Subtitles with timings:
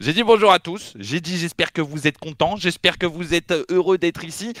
[0.00, 0.94] J'ai dit bonjour à tous.
[0.98, 2.56] J'ai dit j'espère que vous êtes contents.
[2.56, 4.54] J'espère que vous êtes heureux d'être ici.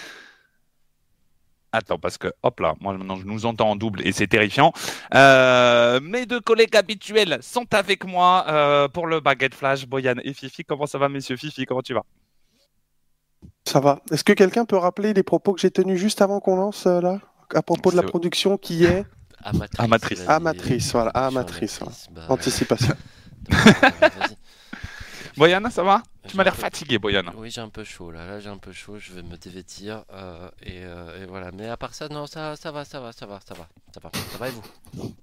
[1.72, 4.74] Attends, parce que, hop là, moi maintenant je nous entends en double et c'est terrifiant.
[5.14, 10.34] Euh, mes deux collègues habituels sont avec moi euh, pour le baguette flash, Boyan et
[10.34, 10.62] Fifi.
[10.62, 11.38] Comment ça va, messieurs?
[11.38, 12.04] Fifi, comment tu vas?
[13.64, 14.00] Ça va.
[14.10, 17.00] Est-ce que quelqu'un peut rappeler les propos que j'ai tenus juste avant qu'on lance euh,
[17.00, 17.18] là?
[17.54, 19.06] À propos de la production qui est?
[19.78, 20.28] Amatrice.
[20.28, 20.92] Amatrice.
[20.92, 21.94] voilà, Amatrice, voilà.
[22.10, 22.94] bah, Anticipation.
[23.48, 24.36] donc,
[25.30, 25.38] euh, vas-y.
[25.60, 27.24] Boyan, ça va Tu m'as l'air peu- fatigué, Boyan.
[27.36, 28.26] Oui, j'ai un peu chaud là.
[28.26, 28.98] Là, j'ai un peu chaud.
[28.98, 31.50] Je vais me dévêtir euh, et, euh, et voilà.
[31.52, 33.62] Mais à part ça, non, ça, ça va, ça va, ça va, ça va,
[33.94, 34.10] ça va.
[34.32, 35.14] Ça va et vous?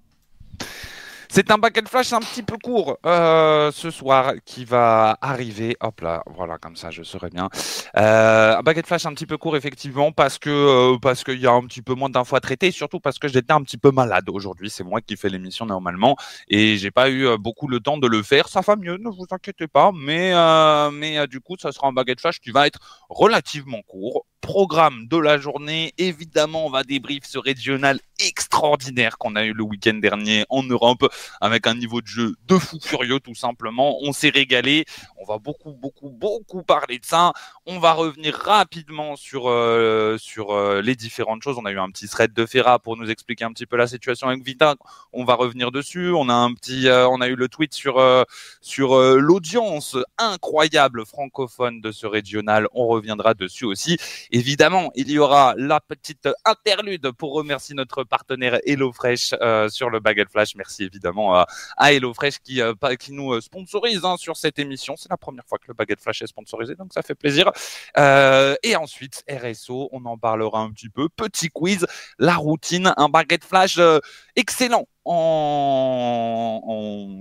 [1.29, 5.75] C'est un baguette flash un petit peu court euh, ce soir qui va arriver.
[5.81, 7.49] Hop là, voilà, comme ça je serai bien.
[7.97, 11.47] Euh, un baguette flash un petit peu court effectivement parce que euh, parce qu'il y
[11.47, 13.77] a un petit peu moins d'infos à traiter, et surtout parce que j'étais un petit
[13.77, 14.69] peu malade aujourd'hui.
[14.69, 16.15] C'est moi qui fais l'émission normalement
[16.47, 18.47] et j'ai pas eu euh, beaucoup le temps de le faire.
[18.47, 19.91] Ça va mieux, ne vous inquiétez pas.
[19.93, 23.81] Mais euh, mais euh, du coup, ça sera un baguette flash qui va être relativement
[23.87, 24.25] court.
[24.41, 29.63] Programme de la journée, évidemment, on va débrief ce régional extraordinaire qu'on a eu le
[29.63, 33.97] week-end dernier en Europe avec un niveau de jeu de fou furieux tout simplement.
[34.01, 34.85] On s'est régalé.
[35.17, 37.33] On va beaucoup, beaucoup, beaucoup parler de ça.
[37.65, 41.57] On va revenir rapidement sur, euh, sur euh, les différentes choses.
[41.59, 43.87] On a eu un petit thread de Ferra pour nous expliquer un petit peu la
[43.87, 44.75] situation avec Vita.
[45.13, 46.11] On va revenir dessus.
[46.11, 48.23] On a un petit, euh, on a eu le tweet sur, euh,
[48.61, 52.67] sur euh, l'audience incroyable francophone de ce régional.
[52.73, 53.97] On reviendra dessus aussi.
[54.31, 59.99] Évidemment, il y aura la petite interlude pour remercier notre partenaire HelloFresh euh, sur le
[59.99, 60.55] Baguette Flash.
[60.55, 61.47] Merci évidemment à,
[61.77, 64.95] à HelloFresh qui, euh, qui nous euh, sponsorise hein, sur cette émission.
[64.97, 67.51] C'est la première fois que le Baguette Flash est sponsorisé, donc ça fait plaisir.
[67.97, 71.09] Euh, et ensuite, RSO, on en parlera un petit peu.
[71.09, 71.85] Petit quiz,
[72.19, 73.99] la routine, un Baguette Flash euh,
[74.35, 74.87] excellent.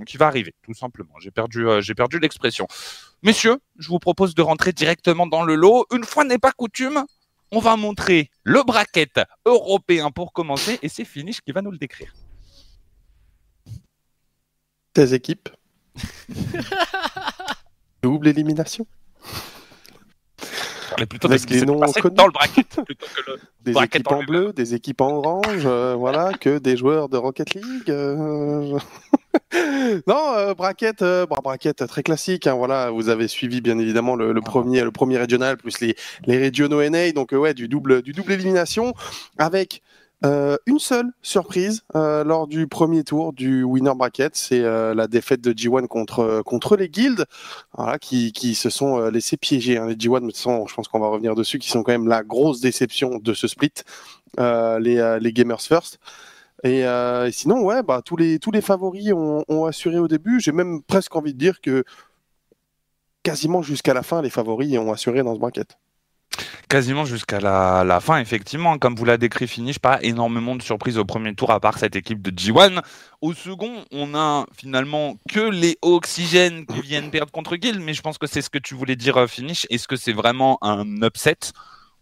[0.06, 1.15] Qui va arriver tout simplement.
[1.20, 2.67] J'ai perdu, euh, perdu l'expression.
[3.23, 5.87] Messieurs, je vous propose de rentrer directement dans le lot.
[5.92, 7.05] Une fois n'est pas coutume,
[7.52, 11.79] on va montrer le bracket européen pour commencer et c'est Finish qui va nous le
[11.79, 12.13] décrire.
[14.92, 15.48] Tes équipes.
[18.03, 18.86] Double élimination.
[20.98, 22.14] Est plutôt des noms connus.
[22.14, 23.39] dans le bracket plutôt que le.
[23.64, 27.08] Des Bracket équipes en en bleu, des équipes en orange, euh, voilà, que des joueurs
[27.08, 27.90] de Rocket League.
[27.90, 28.79] euh.
[30.06, 32.46] non, euh, bracket, euh, bon, bracket très classique.
[32.46, 35.96] hein, voilà, vous avez suivi bien évidemment le, le premier, le premier régional plus les
[36.27, 38.95] les régionaux NA, donc euh, ouais, du double, du double élimination
[39.39, 39.83] avec.
[40.25, 45.09] Euh, une seule surprise euh, lors du premier tour du winner bracket, c'est euh, la
[45.09, 47.27] défaite de G1 contre contre les guildes,
[47.77, 49.77] voilà, qui, qui se sont laissés piéger.
[49.77, 49.87] Hein.
[49.89, 51.93] Les G1, mais de toute façon, je pense qu'on va revenir dessus, qui sont quand
[51.93, 53.73] même la grosse déception de ce split,
[54.39, 55.99] les, Gamers First.
[56.65, 56.85] Et,
[57.33, 60.41] sinon, ouais, bah, tous, les, tous les favoris ont assuré au début.
[60.41, 61.85] J'ai même presque envie de dire que
[63.23, 65.77] quasiment jusqu'à la fin, les favoris ont assuré dans ce bracket.
[66.69, 68.79] Quasiment jusqu'à la, la fin, effectivement.
[68.79, 71.97] Comme vous l'a décrit Finish, pas énormément de surprises au premier tour, à part cette
[71.97, 72.83] équipe de G1.
[73.20, 78.02] Au second, on a finalement que les Oxygènes qui viennent perdre contre Guild, mais je
[78.02, 79.67] pense que c'est ce que tu voulais dire, euh, Finish.
[79.70, 81.36] Est-ce que c'est vraiment un upset?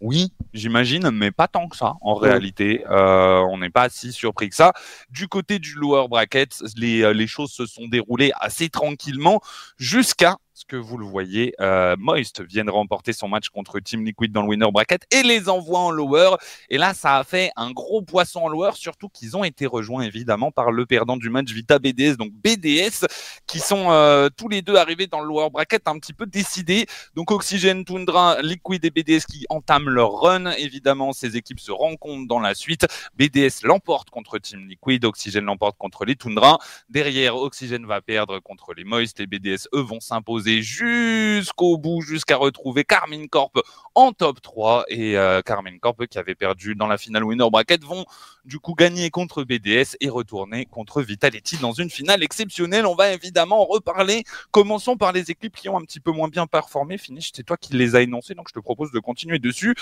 [0.00, 2.28] Oui, j'imagine, mais pas tant que ça en Ouais.
[2.31, 2.84] réalité.
[2.91, 4.72] Euh, on n'est pas si surpris que ça.
[5.09, 9.41] Du côté du lower bracket, les, euh, les choses se sont déroulées assez tranquillement
[9.78, 14.04] jusqu'à ce que vous le voyez, euh, Moist vient de remporter son match contre Team
[14.04, 16.37] Liquid dans le winner bracket et les envoie en lower.
[16.70, 20.04] Et là, ça a fait un gros poisson en lower, surtout qu'ils ont été rejoints
[20.04, 23.04] évidemment par le perdant du match Vita BDS, donc BDS,
[23.48, 26.86] qui sont euh, tous les deux arrivés dans le lower bracket un petit peu décidés.
[27.16, 30.53] Donc Oxygène, Tundra, Liquid et BDS qui entament leur run.
[30.53, 32.86] Évidemment, ces équipes se rencontrent dans la suite.
[33.19, 36.59] BDS l'emporte contre Team Liquid, Oxygène l'emporte contre les Tundra.
[36.91, 39.19] Derrière, Oxygène va perdre contre les Moist.
[39.19, 43.53] Les BDS, eux, vont s'imposer jusqu'au bout, jusqu'à retrouver Carmine Corp
[43.94, 44.84] en top 3.
[44.88, 48.04] Et euh, Carmine Corp, qui avait perdu dans la finale winner bracket, vont
[48.44, 52.87] du coup gagner contre BDS et retourner contre Vitality dans une finale exceptionnelle.
[52.87, 54.24] On va évidemment en reparler.
[54.51, 56.98] Commençons par les équipes qui ont un petit peu moins bien performé.
[56.98, 59.74] Finish, c'est toi qui les as énoncés, donc je te propose de continuer dessus.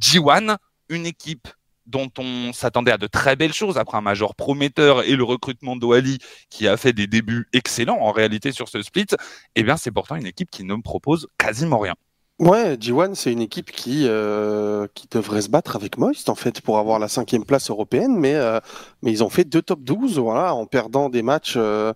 [0.00, 0.56] G1,
[0.88, 1.48] une équipe
[1.88, 5.74] dont on s'attendait à de très belles choses après un major prometteur et le recrutement
[5.74, 6.18] d'Oali
[6.50, 9.06] qui a fait des débuts excellents en réalité sur ce split,
[9.56, 11.94] eh bien c'est pourtant une équipe qui ne me propose quasiment rien.
[12.40, 16.60] Ouais, G1, c'est une équipe qui, euh, qui devrait se battre avec Moist, en fait,
[16.60, 18.60] pour avoir la cinquième place européenne, mais, euh,
[19.02, 21.92] mais ils ont fait deux top 12, voilà, en perdant des matchs, euh,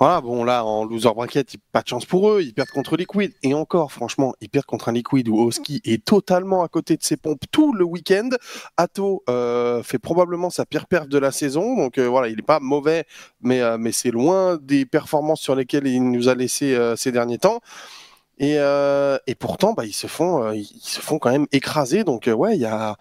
[0.00, 3.34] Voilà, bon là en loser bracket, pas de chance pour eux, ils perdent contre Liquid
[3.42, 7.02] et encore franchement, ils perdent contre un Liquid où Oski est totalement à côté de
[7.02, 8.30] ses pompes tout le week-end.
[8.78, 12.42] Atto euh, fait probablement sa pire perf de la saison, donc euh, voilà, il n'est
[12.42, 13.04] pas mauvais,
[13.42, 17.36] mais euh, mais c'est loin des performances sur lesquelles il nous a laissé ces derniers
[17.36, 17.60] temps.
[18.38, 18.56] Et,
[19.38, 22.96] pourtant, bah, se font ils se font quand même écraser, donc ouais, il y a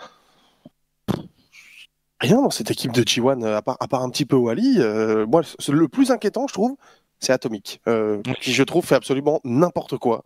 [2.20, 4.76] rien dans cette équipe de G1, euh, à part, à part un petit peu Wally.
[4.80, 6.76] Euh, moi, le plus inquiétant, je trouve,
[7.20, 10.24] c'est Atomic, euh, qui je trouve fait absolument n'importe quoi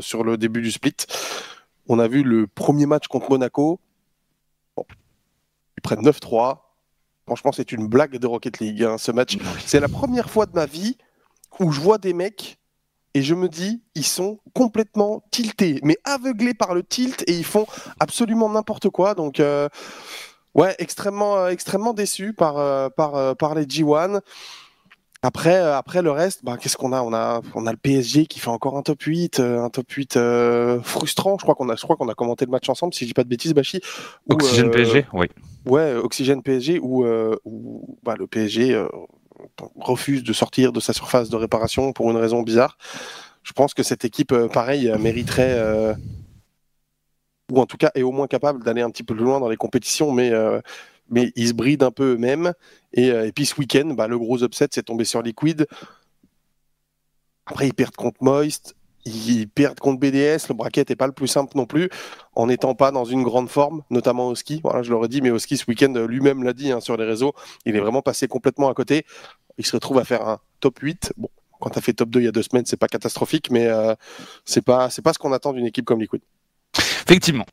[0.00, 0.96] sur le début du split.
[1.88, 3.80] On a vu le premier match contre Monaco.
[4.78, 6.58] ils prennent 9-3.
[7.26, 9.38] Franchement, c'est une blague de Rocket League, hein, ce match.
[9.64, 10.96] C'est la première fois de ma vie
[11.60, 12.58] où je vois des mecs
[13.14, 17.44] et je me dis, ils sont complètement tiltés, mais aveuglés par le tilt et ils
[17.44, 17.64] font
[18.00, 19.14] absolument n'importe quoi.
[19.14, 19.40] Donc,
[20.54, 24.20] Ouais, extrêmement, euh, extrêmement déçu par, euh, par, euh, par les G1.
[25.22, 27.00] Après, après le reste, bah, qu'est-ce qu'on a?
[27.00, 30.18] On a, on a le PSG qui fait encore un top 8, un top 8
[30.82, 31.38] frustrant.
[31.38, 33.14] Je crois qu'on a, je crois qu'on a commenté le match ensemble, si je dis
[33.14, 33.80] pas de bêtises, Bachi.
[34.28, 35.28] Oxygène PSG, oui.
[35.64, 37.06] Ouais, Oxygène PSG où,
[38.02, 38.86] bah, le PSG
[39.76, 42.76] refuse de sortir de sa surface de réparation pour une raison bizarre.
[43.44, 45.96] Je pense que cette équipe, pareil, mériterait
[47.50, 49.48] ou en tout cas est au moins capable d'aller un petit peu plus loin dans
[49.48, 50.60] les compétitions, mais, euh,
[51.10, 52.52] mais ils se brident un peu eux-mêmes.
[52.92, 55.66] Et, euh, et, puis ce week-end, bah, le gros upset, c'est tombé sur Liquid.
[57.46, 58.74] Après, ils perdent contre Moist,
[59.04, 60.48] ils perdent contre BDS.
[60.48, 61.90] Le bracket n'est pas le plus simple non plus,
[62.34, 64.60] en n'étant pas dans une grande forme, notamment au ski.
[64.62, 67.04] Voilà, je l'aurais dit, mais au ski ce week-end, lui-même l'a dit hein, sur les
[67.04, 67.34] réseaux,
[67.66, 69.04] il est vraiment passé complètement à côté.
[69.58, 71.12] Il se retrouve à faire un top 8.
[71.18, 71.28] Bon,
[71.60, 73.66] quand tu as fait top 2 il y a deux semaines, c'est pas catastrophique, mais
[73.66, 73.94] euh,
[74.44, 76.22] c'est pas, pas ce qu'on attend d'une équipe comme Liquid.
[77.06, 77.44] Effectivement,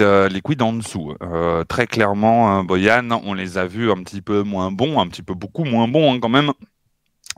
[0.00, 1.14] euh, Liquid en dessous.
[1.22, 5.06] Euh, très clairement, hein, Boyan, on les a vus un petit peu moins bons, un
[5.06, 6.50] petit peu beaucoup moins bons hein, quand même.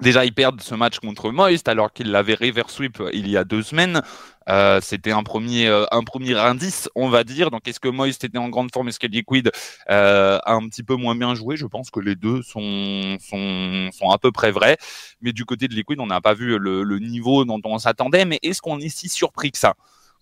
[0.00, 3.44] Déjà, ils perdent ce match contre Moist alors qu'ils l'avaient reverse sweep il y a
[3.44, 4.00] deux semaines.
[4.48, 5.68] Euh, c'était un premier,
[6.38, 7.50] indice, on va dire.
[7.50, 8.88] Donc, est-ce que Moist était en grande forme?
[8.88, 9.50] Est-ce que Liquid
[9.88, 11.58] a un petit peu moins bien joué?
[11.58, 13.18] Je pense que les deux sont,
[14.10, 14.78] à peu près vrais.
[15.20, 18.24] Mais du côté de Liquid, on n'a pas vu le niveau dont on s'attendait.
[18.24, 19.74] Mais est-ce qu'on est si surpris que ça?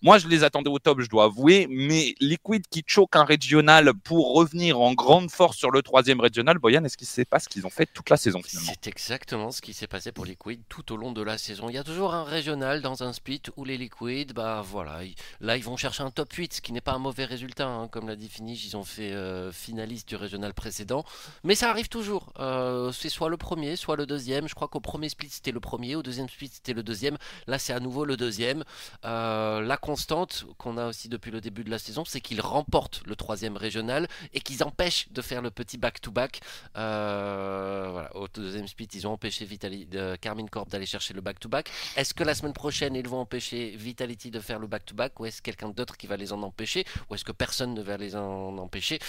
[0.03, 3.93] Moi, je les attendais au top, je dois avouer, mais Liquid qui choque un régional
[4.03, 7.39] pour revenir en grande force sur le troisième régional, Boyan, est-ce qu'il ne sait pas
[7.39, 10.25] ce qu'ils ont fait toute la saison finalement C'est exactement ce qui s'est passé pour
[10.25, 11.69] Liquid tout au long de la saison.
[11.69, 14.99] Il y a toujours un régional dans un split où les Liquid, bah voilà,
[15.41, 17.87] là ils vont chercher un top 8, ce qui n'est pas un mauvais résultat, hein.
[17.87, 21.05] comme l'a dit Finish, ils ont fait euh, finaliste du régional précédent,
[21.43, 22.33] mais ça arrive toujours.
[22.39, 24.47] Euh, c'est soit le premier, soit le deuxième.
[24.47, 27.17] Je crois qu'au premier split c'était le premier, au deuxième split c'était le deuxième.
[27.47, 28.63] Là c'est à nouveau le deuxième.
[29.05, 33.15] Euh, constante qu'on a aussi depuis le début de la saison, c'est qu'ils remportent le
[33.15, 36.41] troisième régional et qu'ils empêchent de faire le petit back-to-back.
[36.75, 39.87] Euh, voilà, au deuxième split, ils ont empêché Vitali,
[40.19, 41.71] Carmine Corp d'aller chercher le back-to-back.
[41.95, 45.41] Est-ce que la semaine prochaine, ils vont empêcher Vitality de faire le back-to-back ou est-ce
[45.41, 48.57] quelqu'un d'autre qui va les en empêcher ou est-ce que personne ne va les en
[48.57, 48.99] empêcher?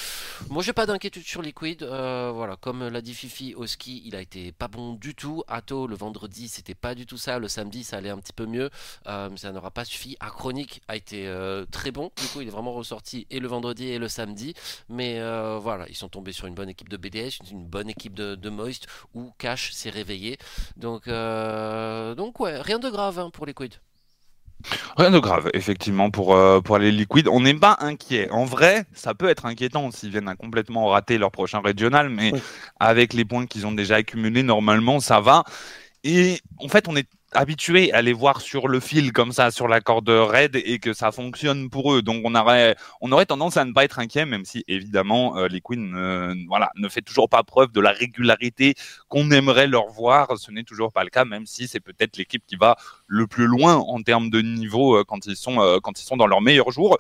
[0.49, 1.83] Moi, j'ai pas d'inquiétude sur Liquid.
[1.83, 5.43] Euh, voilà, comme l'a dit Fifi au ski, il a été pas bon du tout.
[5.49, 7.41] Atto, le vendredi, c'était pas du tout ça.
[7.41, 8.71] Le samedi, ça allait un petit peu mieux,
[9.09, 10.17] euh, mais ça n'aura pas suffi.
[10.21, 12.11] À Chronique, a été euh, très bon.
[12.21, 14.55] Du coup, il est vraiment ressorti et le vendredi et le samedi.
[14.89, 18.15] Mais euh, voilà, ils sont tombés sur une bonne équipe de BDS, une bonne équipe
[18.15, 20.39] de, Moist où Cash s'est réveillé.
[20.77, 23.75] Donc, euh, donc ouais, rien de grave hein, pour Liquid.
[24.97, 27.29] Rien de grave, effectivement, pour, pour les Liquid.
[27.29, 28.29] On n'est pas inquiet.
[28.31, 32.33] En vrai, ça peut être inquiétant s'ils viennent à complètement rater leur prochain régional, mais
[32.81, 35.45] avec les points qu'ils ont déjà accumulés, normalement, ça va.
[36.03, 39.69] Et en fait, on est habitués à les voir sur le fil comme ça, sur
[39.69, 42.03] la corde raide et que ça fonctionne pour eux.
[42.03, 45.49] Donc on aurait, on aurait tendance à ne pas être inquiet, même si évidemment euh,
[45.49, 48.75] les Queens, euh, voilà, ne fait toujours pas preuve de la régularité
[49.09, 50.39] qu'on aimerait leur voir.
[50.39, 53.47] Ce n'est toujours pas le cas, même si c'est peut-être l'équipe qui va le plus
[53.47, 56.71] loin en termes de niveau euh, quand ils sont quand ils sont dans leur meilleur
[56.71, 56.99] jour.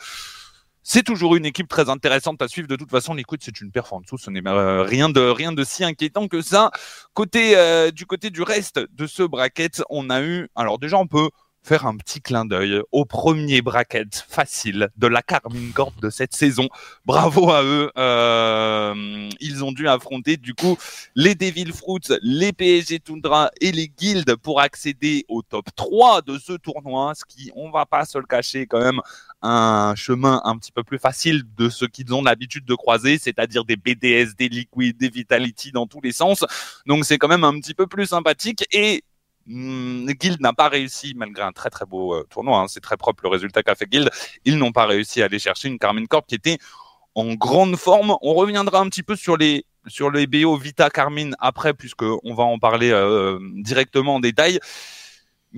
[0.90, 2.66] C'est toujours une équipe très intéressante à suivre.
[2.66, 4.16] De toute façon, l'écoute, c'est une perf en dessous.
[4.16, 6.70] Ce n'est euh, rien de rien de si inquiétant que ça.
[7.12, 10.48] Côté euh, du côté du reste de ce bracket, on a eu.
[10.56, 11.28] Alors déjà, on peut
[11.62, 16.34] faire un petit clin d'œil au premier bracket facile de la Carmine Corp de cette
[16.34, 16.68] saison.
[17.04, 17.90] Bravo à eux.
[17.98, 20.78] Euh, ils ont dû affronter du coup
[21.14, 26.38] les Devil Fruits, les PSG Tundra et les Guilds pour accéder au top 3 de
[26.38, 29.02] ce tournoi, ce qui, on va pas se le cacher quand même,
[29.42, 33.64] un chemin un petit peu plus facile de ce qu'ils ont l'habitude de croiser, c'est-à-dire
[33.64, 36.44] des BDS, des Liquid, des Vitality dans tous les sens.
[36.86, 39.04] Donc c'est quand même un petit peu plus sympathique et
[39.46, 42.96] hmm, Guild n'a pas réussi, malgré un très très beau euh, tournoi, hein, c'est très
[42.96, 44.10] propre le résultat qu'a fait Guild,
[44.44, 46.58] ils n'ont pas réussi à aller chercher une Carmine Corp qui était
[47.14, 48.16] en grande forme.
[48.22, 52.34] On reviendra un petit peu sur les sur les BO Vita Carmine après, puisque on
[52.34, 52.92] va en parler
[53.62, 54.60] directement en détail.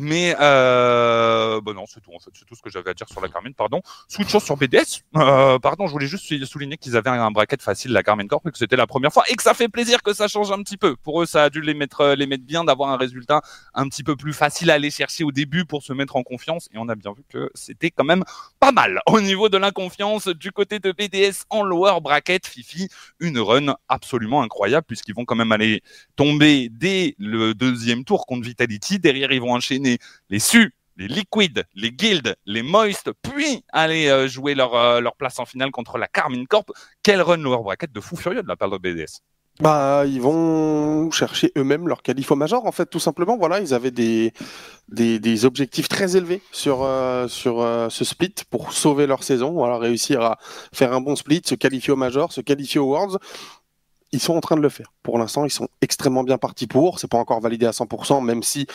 [0.01, 3.29] Mais euh, bah non, c'est tout c'est tout ce que j'avais à dire sur la
[3.29, 3.55] Carmine.
[3.55, 3.83] Pardon.
[4.09, 5.03] Sur BDS.
[5.17, 8.51] Euh, pardon, je voulais juste souligner qu'ils avaient un bracket facile la Carmine Corp et
[8.51, 10.79] que c'était la première fois et que ça fait plaisir que ça change un petit
[10.79, 10.97] peu.
[10.97, 13.43] Pour eux, ça a dû les mettre les mettre bien d'avoir un résultat
[13.75, 16.69] un petit peu plus facile à aller chercher au début pour se mettre en confiance
[16.73, 18.25] et on a bien vu que c'était quand même
[18.59, 22.47] pas mal au niveau de la confiance du côté de BDS en lower bracket.
[22.47, 22.89] Fifi,
[23.19, 25.83] une run absolument incroyable puisqu'ils vont quand même aller
[26.17, 28.99] tomber dès le deuxième tour contre Vitality.
[28.99, 29.90] Derrière, ils vont enchaîner
[30.29, 35.17] les Su, les Liquid, les Guild, les Moist, puis aller euh, jouer leur, euh, leur
[35.17, 36.71] place en finale contre la Carmine Corp.
[37.03, 39.23] Quel run lower bracket de fou furieux de la part de BDS.
[39.61, 43.37] Bah, ils vont chercher eux-mêmes leur qualif major, en fait, tout simplement.
[43.37, 44.33] Voilà, ils avaient des,
[44.89, 47.57] des, objectifs très élevés sur, euh, sur
[47.91, 49.53] ce split pour sauver leur saison.
[49.53, 50.39] Voilà, réussir à
[50.73, 53.19] faire un bon split, se qualifier au major, se qualifier aux Worlds
[54.13, 54.93] ils sont en train de le faire.
[55.03, 56.99] Pour l'instant, ils sont extrêmement bien partis pour.
[56.99, 58.67] C'est pas encore validé à 100%, même si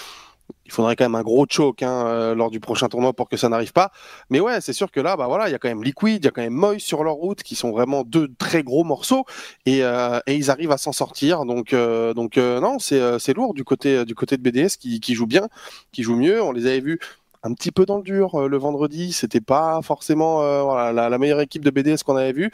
[0.65, 3.37] il faudrait quand même un gros choke hein, euh, lors du prochain tournoi pour que
[3.37, 3.91] ça n'arrive pas.
[4.29, 6.25] Mais ouais, c'est sûr que là, bah voilà, il y a quand même Liquid, il
[6.25, 9.25] y a quand même Moist sur leur route, qui sont vraiment deux très gros morceaux,
[9.65, 11.45] et, euh, ils arrivent à s'en sortir.
[11.45, 15.47] Donc, euh, non, c'est lourd du côté du côté de BDS qui joue bien,
[15.91, 16.41] qui joue mieux.
[16.41, 16.99] On les avait vus
[17.45, 19.13] un petit peu dans le dur le vendredi.
[19.13, 22.51] C'était pas forcément voilà, la, meilleure équipe de BDS qu'on avait vue.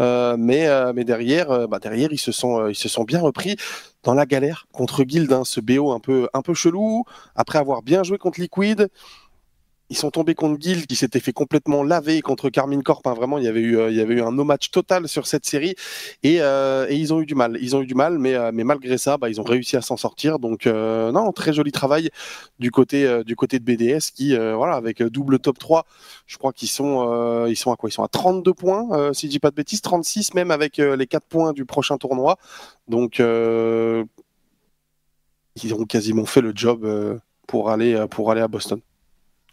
[0.00, 3.56] Euh, mais, euh, derrière, euh, bah derrière, ils se sont, ils se sont bien repris
[4.02, 7.04] dans la galère contre Guild, hein, ce BO un peu, un peu chelou.
[7.34, 8.88] Après avoir bien joué contre Liquid,
[9.90, 13.06] ils sont tombés contre Guild qui s'était fait complètement laver contre Carmine Corp.
[13.06, 13.14] Hein.
[13.14, 15.74] Vraiment, il y avait eu, euh, un no match total sur cette série
[16.22, 17.58] et, euh, et, ils ont eu du mal.
[17.60, 19.96] Ils ont eu du mal, mais, euh, malgré ça, bah, ils ont réussi à s'en
[19.96, 20.38] sortir.
[20.38, 22.10] Donc non, très joli travail
[22.58, 25.84] du côté de BDS qui, voilà, avec double top 3,
[26.26, 27.88] je crois qu'ils sont, ils sont à quoi?
[27.90, 31.06] Ils sont à 32 points, si je dis pas de bêtises, 36 même avec les
[31.06, 32.36] 4 points du prochain tournoi.
[32.88, 33.24] Donc ils
[35.74, 36.86] ont quasiment fait le job
[37.46, 38.80] pour aller pour aller à Boston.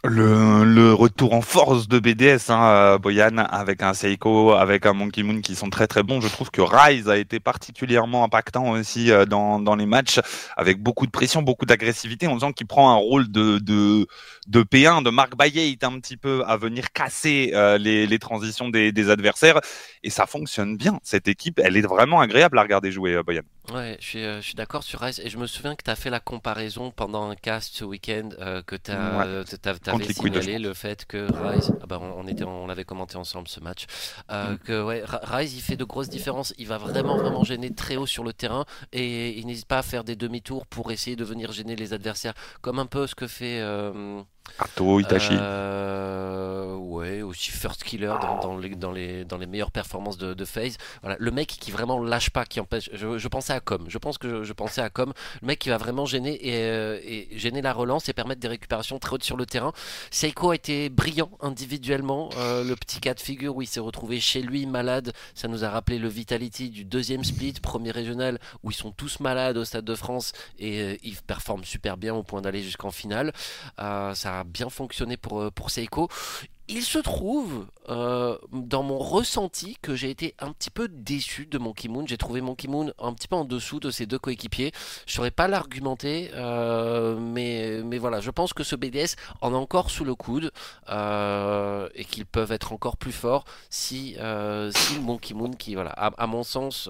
[0.09, 4.93] Le, le, retour en force de BDS, hein, euh, Boyan, avec un Seiko, avec un
[4.93, 6.21] Monkey Moon qui sont très très bons.
[6.21, 10.21] Je trouve que Rise a été particulièrement impactant aussi euh, dans, dans les matchs,
[10.55, 12.25] avec beaucoup de pression, beaucoup d'agressivité.
[12.29, 14.07] On sent qu'il prend un rôle de, de,
[14.47, 18.69] de P1, de Marc Bayet un petit peu à venir casser euh, les, les, transitions
[18.69, 19.59] des, des, adversaires.
[20.03, 20.99] Et ça fonctionne bien.
[21.03, 23.41] Cette équipe, elle est vraiment agréable à regarder jouer, Boyan.
[23.73, 25.19] Ouais, je suis, je suis d'accord sur Rise.
[25.23, 28.29] Et je me souviens que tu as fait la comparaison pendant un cast ce week-end,
[28.65, 32.85] que tu as, t'avais signalé le fait que Rise, ah bah on, était, on l'avait
[32.85, 33.85] commenté ensemble ce match,
[34.31, 34.57] euh, mm.
[34.59, 38.05] que ouais, Rise il fait de grosses différences, il va vraiment vraiment gêner très haut
[38.05, 41.51] sur le terrain et il n'hésite pas à faire des demi-tours pour essayer de venir
[41.51, 43.61] gêner les adversaires, comme un peu ce que fait
[44.59, 45.33] Arto, Itachi.
[45.33, 50.77] Euh, ouais, aussi First Killer dans, les, meilleures performances de, de FaZe.
[51.01, 52.89] Voilà, le mec qui vraiment lâche pas, qui empêche.
[52.93, 53.85] Je, pensais à Com.
[53.87, 55.13] Je pense que je, pensais à Com.
[55.41, 58.99] Le mec qui va vraiment gêner euh, et, gêner la relance et permettre des récupérations
[58.99, 59.73] très hautes sur le terrain.
[60.11, 62.29] Seiko a été brillant individuellement.
[62.37, 65.13] Euh, le petit cas de figure où il s'est retrouvé chez lui malade.
[65.35, 69.19] Ça nous a rappelé le Vitality du deuxième split, premier régional, où ils sont tous
[69.19, 72.91] malades au Stade de France et euh, ils performent super bien au point d'aller jusqu'en
[72.91, 73.33] finale.
[73.79, 74.13] Euh,
[74.43, 76.09] bien fonctionné pour, euh, pour Seiko.
[76.69, 81.57] Il se trouve, euh, dans mon ressenti, que j'ai été un petit peu déçu de
[81.57, 82.05] Monkey Moon.
[82.05, 84.73] J'ai trouvé Monkey Moon un petit peu en dessous de ses deux coéquipiers.
[85.05, 89.53] Je ne saurais pas l'argumenter, euh, mais, mais voilà, je pense que ce BDS en
[89.53, 90.51] a encore sous le coude
[90.89, 94.17] et qu'ils peuvent être encore plus forts si,
[94.71, 96.89] si Monkey Moon, qui, voilà, à mon sens,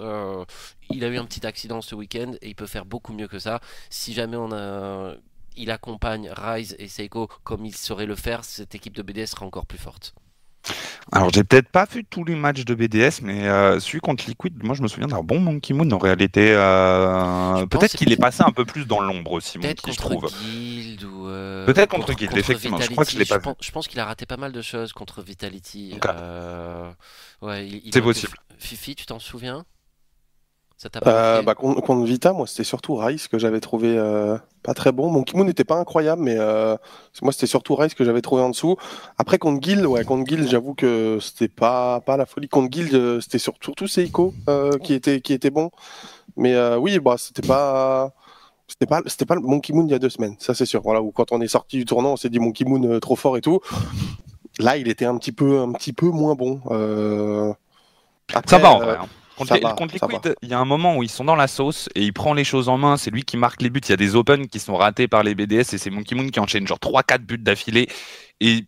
[0.90, 3.38] il a eu un petit accident ce week-end et il peut faire beaucoup mieux que
[3.38, 3.60] ça.
[3.90, 5.14] Si jamais on a
[5.58, 9.46] il accompagne Rise et Seiko comme il saurait le faire, cette équipe de BDS sera
[9.46, 10.14] encore plus forte.
[11.10, 14.62] Alors, j'ai peut-être pas vu tous les matchs de BDS, mais euh, celui contre Liquid,
[14.62, 16.52] moi je me souviens d'un bon Monkey Moon en réalité.
[16.52, 20.28] Euh, peut-être qu'il est passé un peu plus dans l'ombre aussi, Monkey, je trouve.
[21.30, 22.78] Euh, peut-être contre, Guild, effectivement.
[22.78, 24.60] Je crois que je l'ai pas pense, Je pense qu'il a raté pas mal de
[24.60, 25.98] choses contre Vitality.
[27.40, 28.36] ouais, C'est possible.
[28.58, 29.64] Fifi, tu t'en souviens?
[31.06, 35.10] Euh, bah, contre, Vita, moi, c'était surtout Rice que j'avais trouvé euh, pas très bon.
[35.10, 36.76] Mon Kimoun n'était pas incroyable, mais euh,
[37.22, 38.76] moi, c'était surtout Rice que j'avais trouvé en dessous.
[39.18, 42.48] Après, contre Guild, ouais, contre Guild, j'avoue que c'était pas, pas la folie.
[42.48, 45.70] Contre Guild, c'était surtout Seiko euh, qui, était, qui était bon.
[46.36, 48.12] Mais oui, bah, c'était pas.
[48.70, 50.82] C'était pas, c'était pas le Monkey Moon il y a deux semaines, ça c'est sûr.
[50.82, 53.38] Voilà, où quand on est sorti du tournant, on s'est dit Monkey Moon trop fort
[53.38, 53.60] et tout.
[54.58, 56.60] Là, il était un petit peu, un petit peu moins bon.
[58.34, 58.98] Après, ça va en vrai.
[59.00, 59.08] Hein.
[59.38, 62.12] Contre, Liquid, il y a un moment où ils sont dans la sauce et il
[62.12, 62.96] prend les choses en main.
[62.96, 63.80] C'est lui qui marque les buts.
[63.84, 66.28] Il y a des Open qui sont ratés par les BDS et c'est Monkey Moon
[66.28, 67.88] qui enchaîne genre 3-4 buts d'affilée.
[68.40, 68.64] Et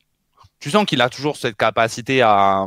[0.60, 2.64] tu sens qu'il a toujours cette capacité à,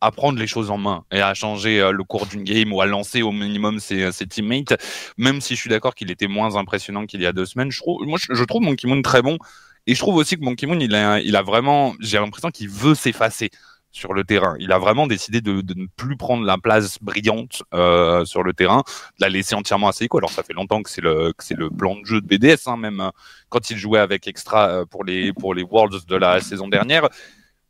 [0.00, 2.80] à prendre les choses en main et à changer euh, le cours d'une game ou
[2.80, 4.74] à lancer au minimum ses, ses teammates.
[5.16, 7.78] Même si je suis d'accord qu'il était moins impressionnant qu'il y a deux semaines, je
[7.78, 9.38] trouve, moi, je, je trouve Monkey Moon très bon.
[9.86, 12.68] Et je trouve aussi que Monkey Moon, il a, il a vraiment, j'ai l'impression qu'il
[12.70, 13.50] veut s'effacer
[13.94, 14.56] sur le terrain.
[14.58, 18.82] Il a vraiment décidé de, ne plus prendre la place brillante euh, sur le terrain,
[19.18, 20.18] de la laisser entièrement à Seiko.
[20.18, 22.66] Alors ça fait longtemps que c'est le que c'est le plan de jeu de BDS,
[22.66, 23.10] hein, même euh,
[23.48, 27.08] quand il jouait avec Extra euh, pour les pour les Worlds de la saison dernière.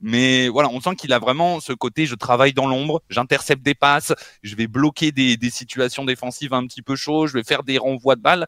[0.00, 3.75] Mais voilà, on sent qu'il a vraiment ce côté, je travaille dans l'ombre, j'intercepte des
[3.75, 4.12] passes,
[4.43, 7.78] je vais bloquer des, des situations défensives un petit peu chaudes, je vais faire des
[7.78, 8.47] renvois de balles.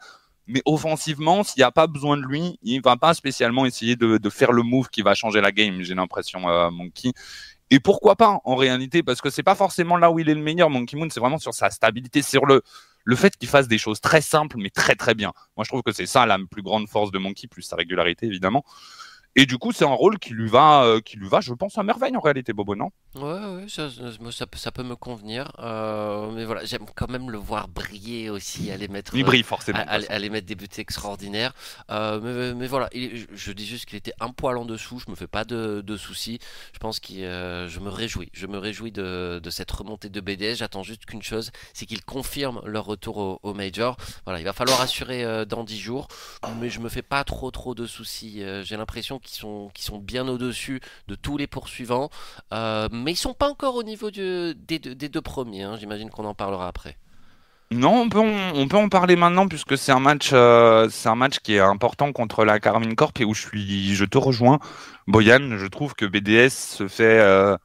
[0.48, 4.16] Mais offensivement, s'il n'y a pas besoin de lui, il va pas spécialement essayer de,
[4.16, 5.82] de faire le move qui va changer la game.
[5.82, 7.10] J'ai l'impression, euh, Monkey.
[7.70, 10.40] Et pourquoi pas en réalité Parce que c'est pas forcément là où il est le
[10.40, 10.70] meilleur.
[10.70, 12.62] Monkey Moon, c'est vraiment sur sa stabilité, sur le
[13.06, 15.32] le fait qu'il fasse des choses très simples mais très très bien.
[15.56, 18.26] Moi, je trouve que c'est ça la plus grande force de Monkey, plus sa régularité
[18.26, 18.64] évidemment.
[19.38, 21.76] Et du coup, c'est un rôle qui lui va, euh, qui lui va, je pense,
[21.76, 22.90] à merveille en réalité, Bobo, non?
[23.16, 25.52] Ouais, ouais, ça, ça, peut me convenir.
[25.58, 29.78] Euh, mais voilà, j'aime quand même le voir briller aussi, aller mettre, Il brille forcément.
[29.78, 31.52] à- aller, aller mettre des buts extraordinaires.
[31.90, 35.00] Euh, mais, mais voilà, il- je, dis juste qu'il était un poil en dessous.
[35.04, 36.38] Je me fais pas de, de soucis.
[36.72, 38.30] Je pense que je me réjouis.
[38.32, 40.56] Je me réjouis de, de cette remontée de BDS.
[40.56, 43.98] J'attends juste qu'une chose, c'est qu'ils confirment leur retour au, au Major.
[44.24, 46.08] Voilà, il va falloir assurer euh, dans 10 jours,
[46.58, 48.42] mais je me fais pas trop trop de soucis.
[48.42, 52.08] Euh, J'ai l'impression qu'ils sont, qu'ils sont bien au-dessus de tous les poursuivants,
[52.54, 55.64] Euh, mais ils sont pas encore au niveau du- des, deux- des deux premiers.
[55.64, 55.76] hein.
[55.78, 56.96] J'imagine qu'on en parlera après.
[57.72, 61.08] Non, on peut, en, on peut en parler maintenant puisque c'est un match, euh, c'est
[61.08, 64.18] un match qui est important contre la Carmine Corp et où je suis, je te
[64.18, 64.60] rejoins,
[65.08, 65.56] Boyan.
[65.58, 67.56] Je trouve que BDS se fait, euh,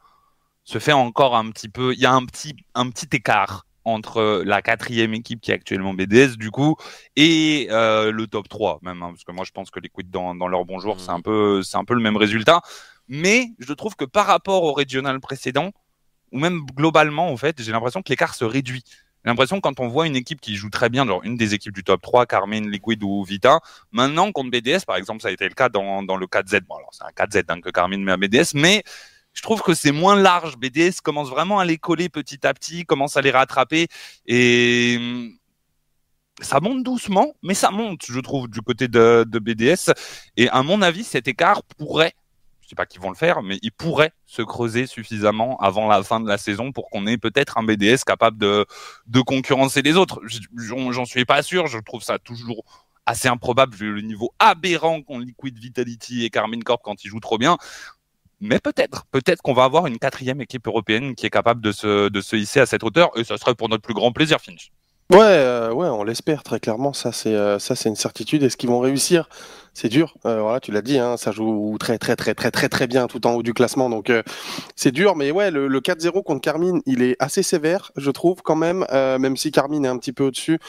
[0.64, 1.94] se fait encore un petit peu.
[1.94, 5.94] Il y a un petit, un petit écart entre la quatrième équipe qui est actuellement
[5.94, 6.76] BDS du coup
[7.16, 10.10] et euh, le top 3 même hein, parce que moi je pense que les Quid
[10.10, 12.62] dans, dans leur bon jour c'est un peu c'est un peu le même résultat.
[13.08, 15.72] Mais je trouve que par rapport au régional précédent
[16.32, 18.84] ou même globalement en fait j'ai l'impression que l'écart se réduit.
[19.24, 21.74] J'ai l'impression quand on voit une équipe qui joue très bien, genre une des équipes
[21.74, 23.60] du top 3, Carmine, Liquid ou Vita,
[23.92, 26.62] maintenant contre BDS, par exemple, ça a été le cas dans, dans le 4Z.
[26.62, 28.84] Bon, alors c'est un 4Z hein, que Carmine met à BDS, mais
[29.34, 30.58] je trouve que c'est moins large.
[30.58, 33.88] BDS commence vraiment à les coller petit à petit, commence à les rattraper
[34.26, 35.32] et hum,
[36.42, 39.94] ça monte doucement, mais ça monte, je trouve, du côté de, BDS.
[40.38, 42.14] Et à mon avis, cet écart pourrait,
[42.62, 46.04] je sais pas qu'ils vont le faire, mais il pourrait se creuser suffisamment avant la
[46.04, 48.66] fin de la saison pour qu'on ait peut-être un BDS capable de,
[49.08, 50.22] de concurrencer les autres.
[50.56, 52.64] J'en suis pas sûr, je trouve ça toujours
[53.06, 57.20] assez improbable vu le niveau aberrant qu'ont Liquid Vitality et Carmine Corp quand ils jouent
[57.20, 57.58] trop bien.
[58.42, 62.36] Mais peut-être, peut-être qu'on va avoir une quatrième équipe européenne qui est capable de se,
[62.36, 64.72] hisser à cette hauteur, et ça serait pour notre plus grand plaisir, Finch.
[65.12, 66.94] Ouais, euh, ouais, on l'espère très clairement.
[66.94, 68.44] Ça, c'est euh, ça, c'est une certitude.
[68.44, 69.28] Est-ce qu'ils vont réussir?
[69.74, 70.16] C'est dur.
[70.26, 70.98] Euh, voilà, tu l'as dit.
[70.98, 73.90] Hein, ça joue très, très, très, très, très, très bien tout en haut du classement.
[73.90, 74.10] Donc,
[74.78, 75.18] c'est dur.
[75.18, 78.86] Mais ouais, le, le 4-0 contre Carmine, il est assez sévère, je trouve quand même.
[78.92, 80.60] Même si Carmine est un petit peu au-dessus.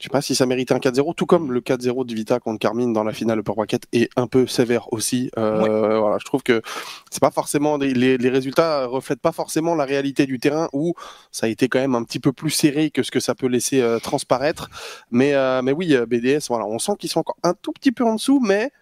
[0.00, 2.58] Je sais pas si ça mérite un 4-0, tout comme le 4-0 de Vita contre
[2.58, 5.30] Carmine dans la finale Upper Bracket est un peu sévère aussi.
[5.38, 6.62] Euh, Voilà, je trouve que
[7.10, 10.94] c'est pas forcément des- les, les résultats reflètent pas forcément la réalité du terrain où
[11.30, 13.46] ça a été quand même un petit peu plus serré que ce que ça peut
[13.46, 14.68] laisser euh, transparaître.
[15.12, 17.92] Mais euh, mais oui, euh, BDS, voilà, on sent qu'ils sont encore un tout petit
[17.92, 18.72] peu en dessous, mais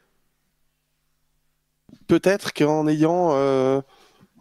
[2.08, 3.80] peut-être qu'en ayant euh,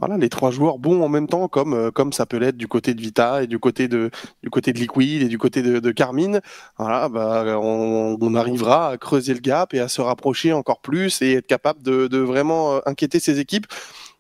[0.02, 2.68] voilà, les trois joueurs bons en même temps, comme, euh, comme ça peut l'être du
[2.68, 4.10] côté de Vita et du côté de,
[4.42, 6.42] du côté de Liquid et du côté de, Carmine.
[6.80, 11.22] Voilà, bah, on, on arrivera à creuser le gap et à se rapprocher encore plus
[11.22, 13.68] et être capable de, de vraiment euh, inquiéter ces équipes.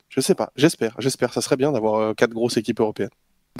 [0.10, 1.34] Je sais pas, j'espère, j'espère.
[1.34, 3.10] Ça serait bien d'avoir euh, quatre grosses équipes européennes.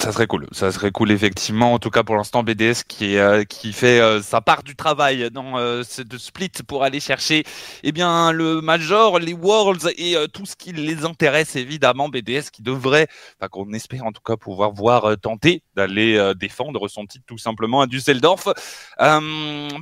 [0.00, 1.74] Ça serait cool, ça serait cool effectivement.
[1.74, 5.30] En tout cas pour l'instant BDS qui euh, qui fait euh, sa part du travail
[5.30, 7.44] dans euh, ce split pour aller chercher
[7.84, 12.50] eh bien le major, les worlds et euh, tout ce qui les intéresse évidemment BDS
[12.50, 13.06] qui devrait,
[13.38, 17.82] enfin qu'on espère en tout cas pouvoir voir tenter d'aller défendre son titre tout simplement
[17.82, 18.48] à Düsseldorf.
[18.98, 19.20] Un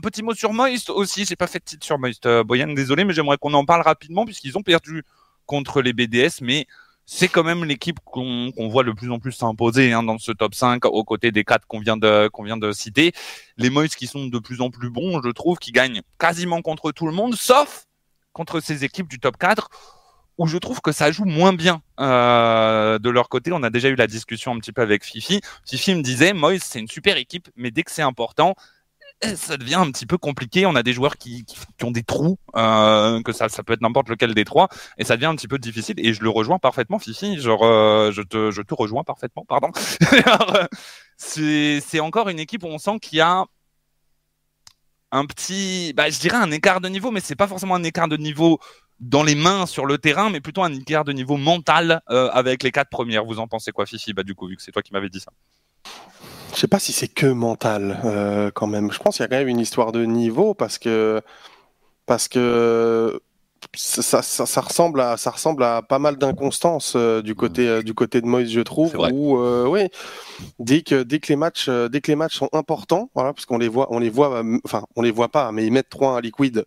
[0.02, 3.14] petit mot sur Moist aussi, j'ai pas fait de titre sur Moist, Boyan désolé mais
[3.14, 5.04] j'aimerais qu'on en parle rapidement puisqu'ils ont perdu
[5.46, 6.66] contre les BDS mais
[7.12, 10.54] c'est quand même l'équipe qu'on voit le plus en plus s'imposer hein, dans ce top
[10.54, 13.10] 5 aux côtés des quatre qu'on vient de citer.
[13.56, 16.92] Les Moïse qui sont de plus en plus bons, je trouve, qui gagnent quasiment contre
[16.92, 17.86] tout le monde, sauf
[18.32, 19.68] contre ces équipes du top 4
[20.38, 23.50] où je trouve que ça joue moins bien euh, de leur côté.
[23.52, 25.40] On a déjà eu la discussion un petit peu avec Fifi.
[25.66, 28.54] Fifi me disait, Moïse, c'est une super équipe, mais dès que c'est important,
[29.36, 30.66] ça devient un petit peu compliqué.
[30.66, 31.44] On a des joueurs qui,
[31.82, 35.16] ont des trous, euh, que ça, ça peut être n'importe lequel des trois, et ça
[35.16, 35.96] devient un petit peu difficile.
[35.98, 37.38] Et je le rejoins parfaitement, Fifi.
[37.38, 39.70] Genre, euh, je te, je te rejoins parfaitement, pardon.
[40.50, 40.66] Euh,
[41.16, 43.44] c'est, c'est encore une équipe où on sent qu'il y a
[45.12, 48.08] un petit, bah, je dirais un écart de niveau, mais c'est pas forcément un écart
[48.08, 48.58] de niveau
[49.00, 52.70] dans les mains sur le terrain, mais plutôt un écart de niveau mental avec les
[52.70, 53.24] quatre premières.
[53.24, 54.12] Vous en pensez quoi, Fifi?
[54.12, 55.32] Bah du coup, vu que c'est toi qui m'avais dit ça.
[56.54, 58.92] Je sais pas si c'est que mental quand même.
[58.92, 61.22] Je pense qu'il y a quand même une histoire de niveau parce que
[62.06, 63.20] parce que
[63.74, 67.94] ça, ça, ressemble à ça ressemble à pas mal d'inconstance euh, du côté euh, du
[67.94, 69.88] côté de Moïse je trouve où euh, oui
[70.58, 73.58] dès que dès que les matchs dès que les matchs sont importants voilà parce qu'on
[73.58, 76.20] les voit on les voit enfin on les voit pas mais ils mettent 3 à
[76.20, 76.64] liquide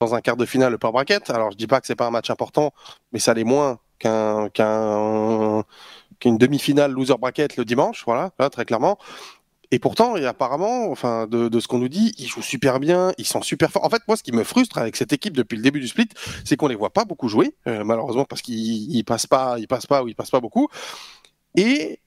[0.00, 2.10] dans un quart de finale par bracket alors je dis pas que c'est pas un
[2.10, 2.72] match important
[3.12, 5.64] mais ça l'est moins qu'un qu'un
[6.20, 8.98] qu'une demi-finale loser bracket le dimanche voilà très clairement
[9.72, 13.26] et pourtant, et apparemment, enfin, de, ce qu'on nous dit, ils jouent super bien, ils
[13.26, 13.84] sont super forts.
[13.84, 16.08] En fait, moi, ce qui me frustre avec cette équipe depuis le début du split,
[16.44, 19.86] c'est qu'on les voit pas beaucoup jouer, euh, malheureusement, parce qu'ils passent pas, ils passent
[19.86, 20.68] pas ou ils passent pas beaucoup.
[21.56, 22.00] Et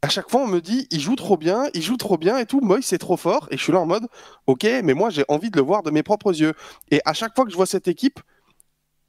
[0.00, 2.46] à chaque fois, on me dit, ils jouent trop bien, ils jouent trop bien et
[2.46, 2.60] tout.
[2.62, 3.46] Moi, c'est trop fort.
[3.50, 4.06] Et je suis là en mode,
[4.46, 6.54] ok, mais moi, j'ai envie de le voir de mes propres yeux.
[6.90, 8.20] Et à chaque fois que je vois cette équipe,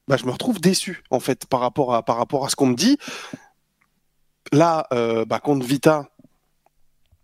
[0.09, 2.65] bah, je me retrouve déçu, en fait, par rapport à, par rapport à ce qu'on
[2.65, 2.97] me dit.
[4.51, 6.11] Là, euh, bah, contre Vita,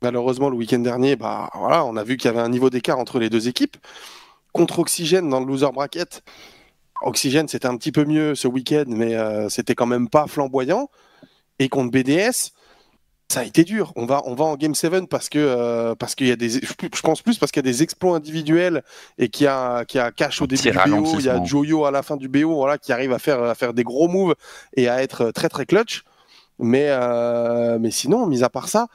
[0.02, 3.00] Malheureusement, le week-end dernier, bah, voilà, on a vu qu'il y avait un niveau d'écart
[3.00, 3.78] entre les deux équipes.
[4.54, 6.24] Contre Oxygène dans le loser bracket,
[7.02, 10.90] Oxygène c'était un petit peu mieux ce week-end, mais euh, c'était quand même pas flamboyant.
[11.60, 12.52] Et contre BDS,
[13.28, 13.92] ça a été dur.
[13.96, 16.50] On va, on va en Game 7 parce que euh, parce qu'il y a des,
[16.50, 18.84] je pense plus parce qu'il y a des exploits individuels
[19.18, 22.04] et qu'il y a Cash au début du BO, il y a Joyo à la
[22.04, 24.36] fin du BO, voilà, qui arrive à faire à faire des gros moves
[24.76, 26.04] et à être très très clutch.
[26.60, 28.88] Mais euh, mais sinon, mis à part ça,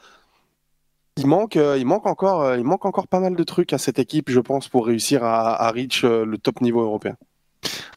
[1.19, 3.79] il manque, euh, il manque encore, euh, il manque encore pas mal de trucs à
[3.79, 7.17] cette équipe, je pense, pour réussir à, reach euh, le top niveau européen.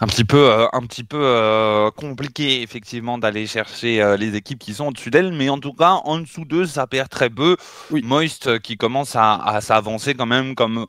[0.01, 5.09] Un petit peu, un petit peu compliqué effectivement d'aller chercher les équipes qui sont au-dessus
[5.09, 7.55] d'elle, mais en tout cas en dessous d'eux ça perd très peu.
[7.89, 10.85] Moist qui commence à, s'avancer quand même comme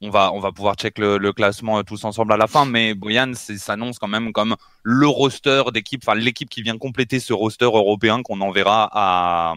[0.00, 3.32] on va, on va pouvoir check le, classement tous ensemble à la fin, mais Boyan
[3.34, 8.22] s'annonce quand même comme le roster d'équipe, enfin l'équipe qui vient compléter ce roster européen
[8.22, 9.54] qu'on enverra à,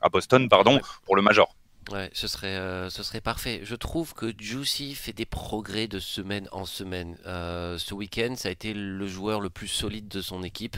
[0.00, 1.54] à Boston, pardon, pour le Major.
[1.90, 3.60] Ouais, ce serait, euh, ce serait parfait.
[3.64, 7.16] Je trouve que Juicy fait des progrès de semaine en semaine.
[7.26, 10.76] Euh, ce week-end, ça a été le joueur le plus solide de son équipe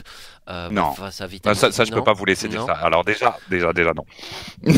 [0.49, 0.93] euh, non.
[0.93, 1.55] face à Vital.
[1.55, 2.73] Ça, ça, je peux pas vous laisser dire ça.
[2.73, 4.05] Alors déjà, déjà, déjà non.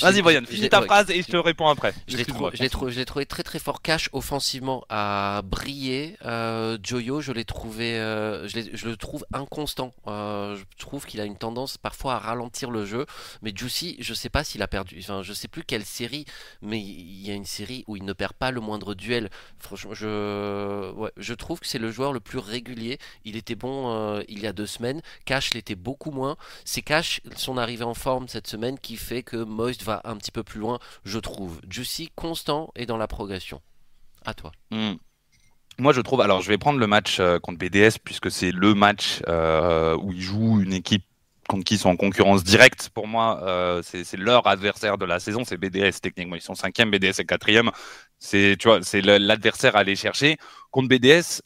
[0.00, 1.92] Vas-y, Brian, finis ta phrase et je te réponds après.
[2.06, 2.24] Je l'ai
[2.70, 3.82] trouvé, trouvé très très fort.
[3.82, 6.16] Cash offensivement à briller.
[6.82, 9.92] Joyo, je l'ai trouvé, je, je, le trouve inconstant.
[10.06, 13.04] je trouve qu'il a une tendance parfois à ralentir le jeu.
[13.42, 14.98] Mais Juicy, je sais pas s'il a perdu.
[15.00, 16.24] Enfin, je sais plus quelle série,
[16.62, 19.30] mais il y a une série où il ne perd pas le moindre duel.
[19.58, 22.98] Franchement, je, trouve que c'est le joueur le plus régulier.
[23.24, 25.02] Il était bon euh, il y a deux semaines.
[25.24, 26.36] Cash l'était beaucoup moins.
[26.64, 30.30] C'est Cash, son arrivée en forme cette semaine, qui fait que Moist va un petit
[30.30, 31.60] peu plus loin, je trouve.
[31.68, 33.60] Juicy constant et dans la progression.
[34.24, 34.52] À toi.
[34.70, 34.94] Hmm.
[35.78, 36.20] Moi, je trouve.
[36.20, 40.12] Alors, je vais prendre le match euh, contre BDS puisque c'est le match euh, où
[40.12, 41.04] il joue une équipe
[41.46, 42.90] contre qui sont en concurrence directe.
[42.94, 46.36] Pour moi, euh, c'est leur adversaire de la saison, c'est BDS techniquement.
[46.36, 47.70] Ils sont cinquième, BDS est quatrième.
[48.18, 50.36] C'est tu vois, c'est l'adversaire à aller chercher.
[50.70, 51.42] Contre BDS,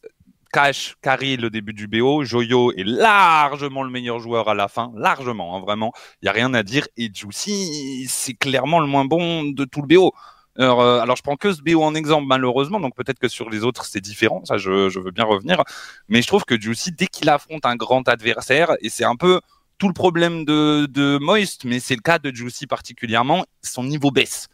[0.53, 4.93] Cash, Kari le début du BO, Joyo est largement le meilleur joueur à la fin,
[4.97, 5.93] largement, hein, vraiment.
[6.23, 6.87] Il y a rien à dire.
[6.97, 10.13] Et Juicy, c'est clairement le moins bon de tout le BO.
[10.59, 13.49] Alors, euh, alors, je prends que ce BO en exemple, malheureusement, donc peut-être que sur
[13.49, 15.63] les autres c'est différent, ça je, je, veux bien revenir.
[16.09, 19.41] Mais je trouve que Juicy, dès qu'il affronte un grand adversaire, et c'est un peu
[19.79, 24.49] tout le problème de, Moist, mais c'est le cas de Juicy particulièrement, son niveau baisse.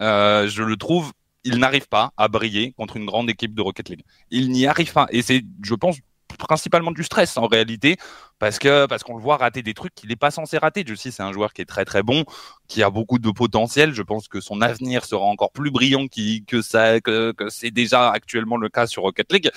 [0.00, 1.12] Euh, je le trouve,
[1.44, 4.04] il n'arrive pas à briller contre une grande équipe de Rocket League.
[4.30, 5.06] Il n'y arrive pas.
[5.10, 5.98] Et c'est, je pense,
[6.38, 7.96] principalement du stress en réalité,
[8.38, 10.84] parce que parce qu'on le voit rater des trucs qu'il n'est pas censé rater.
[10.86, 12.24] Juicy, c'est un joueur qui est très très bon,
[12.66, 13.92] qui a beaucoup de potentiel.
[13.92, 18.70] Je pense que son avenir sera encore plus brillant que, que c'est déjà actuellement le
[18.70, 19.50] cas sur Rocket League.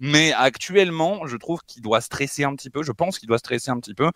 [0.00, 2.82] Mais actuellement, je trouve qu'il doit stresser un petit peu.
[2.82, 4.10] Je pense qu'il doit stresser un petit peu.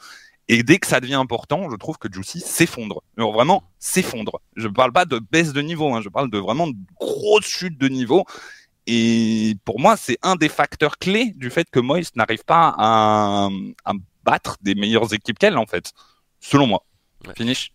[0.49, 3.03] Et dès que ça devient important, je trouve que Juicy s'effondre.
[3.17, 4.41] vraiment s'effondre.
[4.57, 7.47] Je ne parle pas de baisse de niveau, hein, je parle de vraiment de grosse
[7.47, 8.25] chute de niveau.
[8.87, 13.49] Et pour moi, c'est un des facteurs clés du fait que Moist n'arrive pas à,
[13.85, 13.93] à,
[14.25, 15.93] battre des meilleures équipes qu'elle, en fait.
[16.41, 16.85] Selon moi.
[17.37, 17.74] Finish.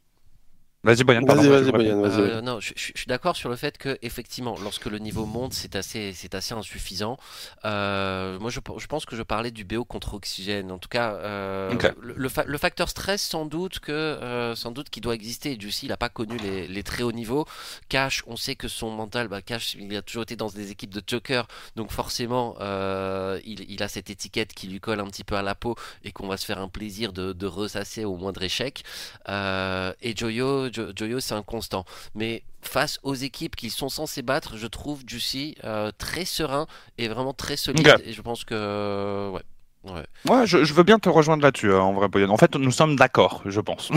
[0.81, 1.25] Vas-y, Brian.
[1.25, 2.01] Vas-y, vas-y, Brian.
[2.05, 5.75] Euh, non, je, suis d'accord sur le fait que, effectivement, lorsque le niveau monte, c'est
[5.75, 7.17] assez, c'est assez insuffisant.
[7.65, 10.71] Euh, moi, je, je, pense que je parlais du BO contre Oxygène.
[10.71, 15.01] En tout cas, euh, le, le, facteur stress, sans doute que, euh, sans doute, qui
[15.01, 15.57] doit exister.
[15.59, 17.45] Juicy, il n'a pas connu les, les, très hauts niveaux.
[17.89, 20.93] Cash, on sait que son mental, bah, Cash, il a toujours été dans des équipes
[20.93, 25.25] de joker, donc forcément, euh, il, il, a cette étiquette qui lui colle un petit
[25.25, 28.15] peu à la peau et qu'on va se faire un plaisir de, de ressasser au
[28.15, 28.83] moindre échec.
[29.27, 31.85] et Joyo Joyo c'est un constant.
[32.15, 35.55] Mais face aux équipes qui sont censées battre, je trouve Juicy
[35.97, 38.01] très serein et vraiment très solide.
[38.05, 39.41] Et je pense que ouais.
[39.85, 43.61] Ouais, je, veux bien te rejoindre là-dessus, en vrai, En fait, nous sommes d'accord, je
[43.61, 43.89] pense.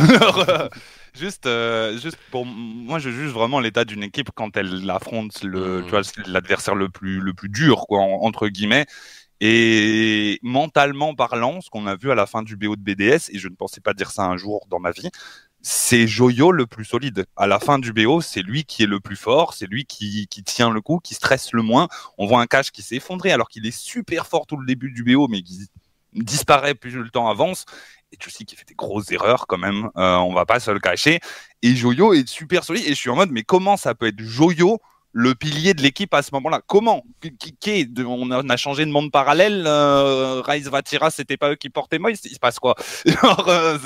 [1.14, 1.48] juste,
[2.00, 6.22] juste pour moi, je juge vraiment l'état d'une équipe quand elle affronte le, mmh.
[6.26, 8.86] l'adversaire le plus, le plus dur, quoi, entre guillemets.
[9.40, 13.38] Et mentalement parlant, ce qu'on a vu à la fin du BO de BDS, et
[13.38, 15.10] je ne pensais pas dire ça un jour dans ma vie,
[15.62, 17.24] c'est Joyo le plus solide.
[17.36, 20.26] À la fin du BO, c'est lui qui est le plus fort, c'est lui qui,
[20.28, 21.88] qui, tient le coup, qui stresse le moins.
[22.18, 24.90] On voit un cache qui s'est effondré alors qu'il est super fort tout le début
[24.90, 25.68] du BO, mais qui
[26.14, 27.64] disparaît plus le temps avance.
[28.10, 30.70] Et tu sais qu'il fait des grosses erreurs quand même, euh, on va pas se
[30.70, 31.20] le cacher.
[31.62, 32.84] Et Joyo est super solide.
[32.86, 34.80] Et je suis en mode, mais comment ça peut être Joyo
[35.12, 36.62] le pilier de l'équipe à ce moment-là.
[36.66, 37.04] Comment?
[37.20, 39.64] Qui, on, a, changé de monde parallèle.
[39.66, 42.10] Euh, Rise Vatira, c'était pas eux qui portaient moi.
[42.10, 42.74] Il, se passe quoi?
[43.46, 43.78] Euh,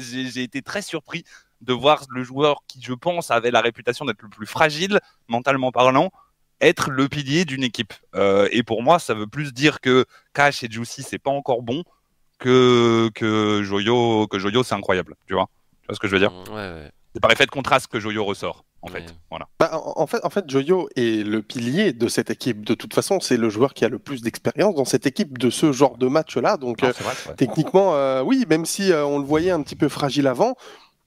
[0.00, 1.24] J'ai été très surpris
[1.60, 5.72] de voir le joueur qui, je pense, avait la réputation d'être le plus fragile, mentalement
[5.72, 6.10] parlant,
[6.60, 7.94] être le pilier d'une équipe.
[8.14, 10.04] Euh, et pour moi, ça veut plus dire que
[10.34, 11.82] Cash et Juicy, c'est pas encore bon
[12.38, 15.16] que que Joyo, que Joyo, c'est incroyable.
[15.26, 15.48] Tu vois?
[15.82, 16.32] Tu vois ce que je veux dire?
[17.14, 19.04] C'est par effet de contraste que Joyo ressort en fait.
[19.30, 19.48] Voilà.
[19.58, 22.64] Bah, en, fait, en fait, Joyo est le pilier de cette équipe.
[22.64, 25.50] De toute façon, c'est le joueur qui a le plus d'expérience dans cette équipe de
[25.50, 26.56] ce genre de match-là.
[26.56, 26.92] Donc, euh,
[27.36, 30.54] techniquement, euh, oui, même si euh, on le voyait un petit peu fragile avant.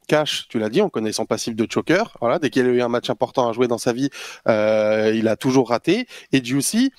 [0.08, 2.18] Cash, tu l'as dit, on connaît son passif de choker.
[2.20, 4.10] Voilà, dès qu'il a eu un match important à jouer dans sa vie,
[4.48, 6.08] il a toujours raté.
[6.34, 6.92] Et Juicy,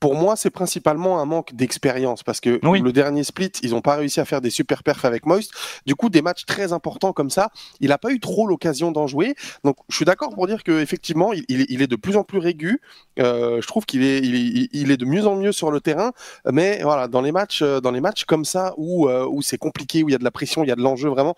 [0.00, 3.96] pour moi, c'est principalement un manque d'expérience parce que le dernier split, ils n'ont pas
[3.96, 5.52] réussi à faire des super perfs avec Moist.
[5.86, 9.06] Du coup, des matchs très importants comme ça, il n'a pas eu trop l'occasion d'en
[9.06, 9.34] jouer.
[9.62, 12.80] Donc, je suis d'accord pour dire qu'effectivement, il, il, est de plus en plus régu.
[13.18, 16.12] Euh, je trouve qu'il est, il, est de mieux en mieux sur le terrain.
[16.50, 19.58] Mais voilà, dans les matchs, euh, dans les matchs comme ça où, euh, où c'est
[19.58, 21.36] compliqué, où il y a de la pression, il y a de l'enjeu vraiment,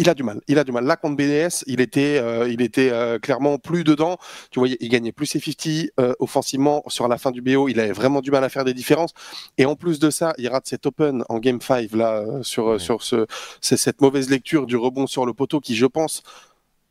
[0.00, 0.40] il a du mal.
[0.48, 0.84] Il a du mal.
[0.84, 4.16] Là, contre BDS, il était, euh, il était euh, clairement plus dedans.
[4.50, 7.68] Tu voyais, il gagnait plus ses 50 euh, offensivement sur la fin du BO.
[7.68, 9.12] Il avait vraiment du mal à faire des différences.
[9.58, 13.02] Et en plus de ça, il rate cet open en game 5 là sur sur
[13.02, 13.26] ce,
[13.60, 16.22] c'est cette mauvaise lecture du rebond sur le poteau qui, je pense,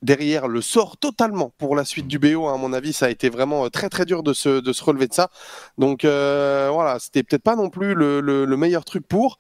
[0.03, 2.47] derrière le sort totalement pour la suite du BO.
[2.47, 5.07] À mon avis, ça a été vraiment très très dur de se, de se relever
[5.07, 5.31] de ça.
[5.79, 9.39] Donc voilà, c'était peut-être pas non plus le, le, le meilleur truc pour,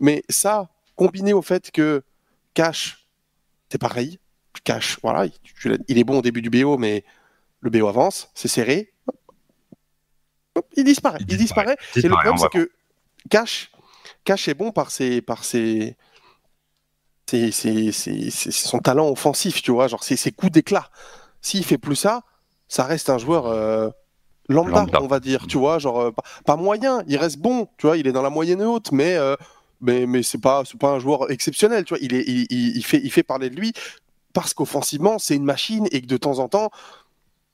[0.00, 2.02] mais ça combiné au fait que
[2.54, 2.99] Cash
[3.70, 4.18] c'est pareil.
[4.64, 5.26] Cash, voilà,
[5.88, 7.04] il, est bon au début du BO, mais
[7.60, 8.92] le BO avance, c'est serré.
[10.76, 11.20] il disparaît.
[11.28, 11.76] Il disparaît.
[11.96, 12.70] Et le problème, c'est que
[13.30, 13.70] Cash,
[14.24, 15.96] Cash est bon par ses, par ses,
[17.28, 20.90] son talent offensif, tu vois, genre ses, coups d'éclat.
[21.40, 22.22] S'il fait plus ça,
[22.68, 23.88] ça reste un joueur euh,
[24.48, 26.10] lambda, on va dire, tu vois, genre euh,
[26.44, 29.36] pas, moyen, il reste bon, tu vois, il est dans la moyenne haute, mais euh,
[29.80, 31.98] mais, mais c'est pas, pas un joueur exceptionnel, tu vois.
[32.02, 33.72] Il, est, il, il, fait, il fait parler de lui
[34.32, 36.70] parce qu'offensivement, c'est une machine et que de temps en temps,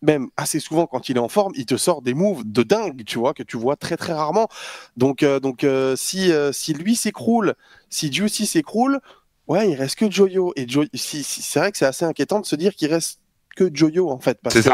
[0.03, 3.05] même assez souvent quand il est en forme, il te sort des moves de dingue,
[3.05, 4.49] tu vois, que tu vois très très rarement.
[4.97, 7.55] Donc, euh, donc euh, si, euh, si lui s'écroule,
[7.91, 9.01] si Juicy s'écroule,
[9.49, 10.53] ouais, il reste que Joyo.
[10.57, 13.21] Et si, c'est vrai que c'est assez inquiétant de se dire qu'il reste
[13.57, 14.69] que Joyo en fait parce que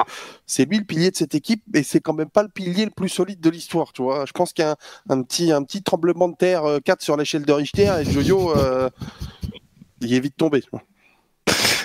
[0.47, 2.91] c'est lui le pilier de cette équipe et c'est quand même pas le pilier le
[2.91, 4.77] plus solide de l'histoire tu vois je pense qu'il y a
[5.09, 8.57] un, petit un petit tremblement de terre 4 euh, sur l'échelle de Richter et Joyo
[8.57, 8.91] euh,
[10.01, 10.63] il est vite tombé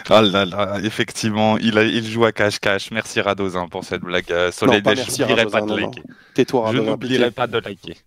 [0.09, 2.91] Oh là là, effectivement, il, a, il joue à cache-cache.
[2.91, 4.87] Merci Radozin pour cette blague euh, solide.
[4.87, 6.03] je n'oublierai pas de liker.
[6.33, 7.97] Tais-toi, Je n'oublierai pas de liker.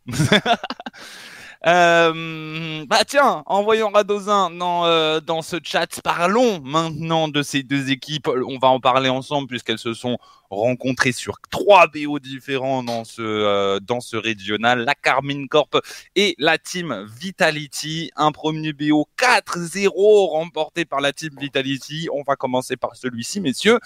[1.66, 6.01] Euh, bah tiens, envoyons Radozin dans, euh, dans ce chat.
[6.03, 8.29] Parlons maintenant de ces deux équipes.
[8.29, 10.16] On va en parler ensemble puisqu'elles se sont
[10.49, 14.85] rencontrées sur trois BO différents dans ce, euh, dans ce régional.
[14.85, 15.77] La Carmine Corp
[16.16, 18.11] et la team Vitality.
[18.16, 22.09] Un premier BO 4-0 remporté par la team Vitality.
[22.11, 23.79] On va commencer par celui-ci, messieurs.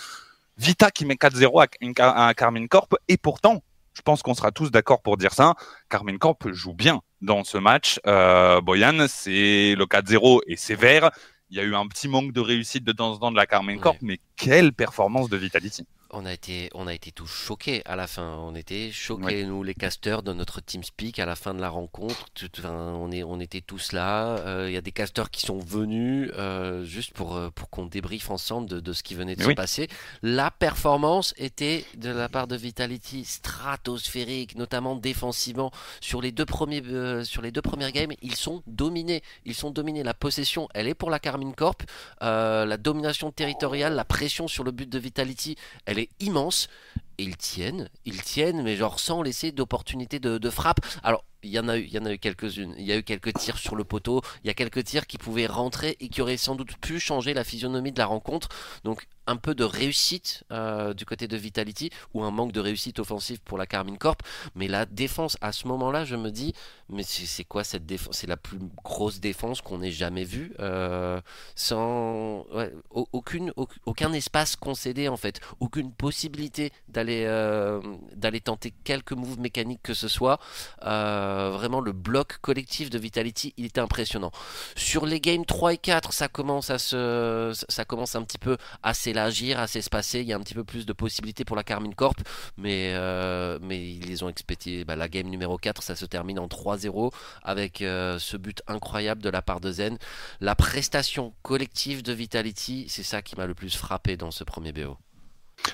[0.56, 1.66] Vita qui met 4-0
[1.98, 5.54] à, à Carmine Corp et pourtant je pense qu'on sera tous d'accord pour dire ça.
[5.88, 8.00] Carmine Corp joue bien dans ce match.
[8.06, 11.10] Euh, Boyan, c'est le 4-0 et sévère.
[11.50, 13.46] Il y a eu un petit manque de réussite de temps en temps de la
[13.46, 17.82] Carmine Corp, mais quelle performance de Vitality on a été, on a été tous choqués
[17.84, 18.36] à la fin.
[18.38, 22.26] On était choqués, nous, les casteurs de notre TeamSpeak à la fin de la rencontre.
[22.64, 24.38] on, est, on était tous là.
[24.38, 27.86] Euh, il y a des casteurs qui sont venus euh, juste pour, euh, pour qu'on
[27.86, 29.88] débriefe ensemble de, ce qui venait de se passer.
[30.22, 35.70] La performance était de la part de Vitality stratosphérique, notamment défensivement.
[36.00, 36.82] Sur les deux premiers,
[37.24, 39.22] sur les deux premières games, ils sont dominés.
[39.44, 40.02] Ils sont dominés.
[40.02, 41.82] La possession, elle est pour la Carmine Corp.
[42.20, 46.68] la domination territoriale, la pression sur le but de Vitality, elle est immense.
[47.18, 50.80] Ils tiennent, ils tiennent, mais genre sans laisser d'opportunité de, de, frappe.
[51.02, 52.74] Alors, il y en a eu, il y en a eu quelques-unes.
[52.78, 54.22] Il y a eu quelques tirs sur le poteau.
[54.42, 57.34] Il y a quelques tirs qui pouvaient rentrer et qui auraient sans doute pu changer
[57.34, 58.48] la physionomie de la rencontre.
[58.82, 62.98] Donc, un peu de réussite euh, du côté de Vitality ou un manque de réussite
[62.98, 64.22] offensive pour la Carmine Corp.
[64.54, 66.54] Mais la défense, à ce moment-là, je me dis,
[66.88, 68.16] mais c'est quoi cette défense?
[68.16, 71.20] C'est la plus grosse défense qu'on ait jamais vue, euh,
[71.54, 72.46] sans
[72.90, 73.52] aucune,
[73.86, 77.80] aucun espace concédé en fait, aucune possibilité d'aller euh,
[78.14, 80.38] d'aller tenter quelques moves mécaniques que ce soit.
[80.82, 84.30] vraiment, le bloc collectif de Vitality, il était impressionnant.
[84.76, 88.56] Sur les games 3 et 4, ça commence à se, ça commence un petit peu
[88.82, 90.20] à s'élargir, à s'espacer.
[90.20, 92.16] Il y a un petit peu plus de possibilités pour la Carmine Corp,
[92.56, 94.84] mais, euh, ils les ont expédiés.
[94.84, 97.12] Bah, la game numéro 4, ça se termine en 3-0
[97.42, 99.98] avec euh, ce but incroyable de la part de Zen.
[100.40, 104.72] La prestation collective de Vitality, c'est ça qui m'a le plus frappé dans ce premier
[104.72, 104.96] BO.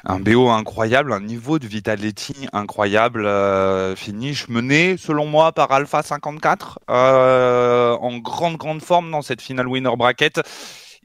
[0.05, 6.03] Un BO incroyable, un niveau de Vitality incroyable, euh, finish mené selon moi par Alpha
[6.03, 10.41] 54 en grande grande forme dans cette finale winner bracket.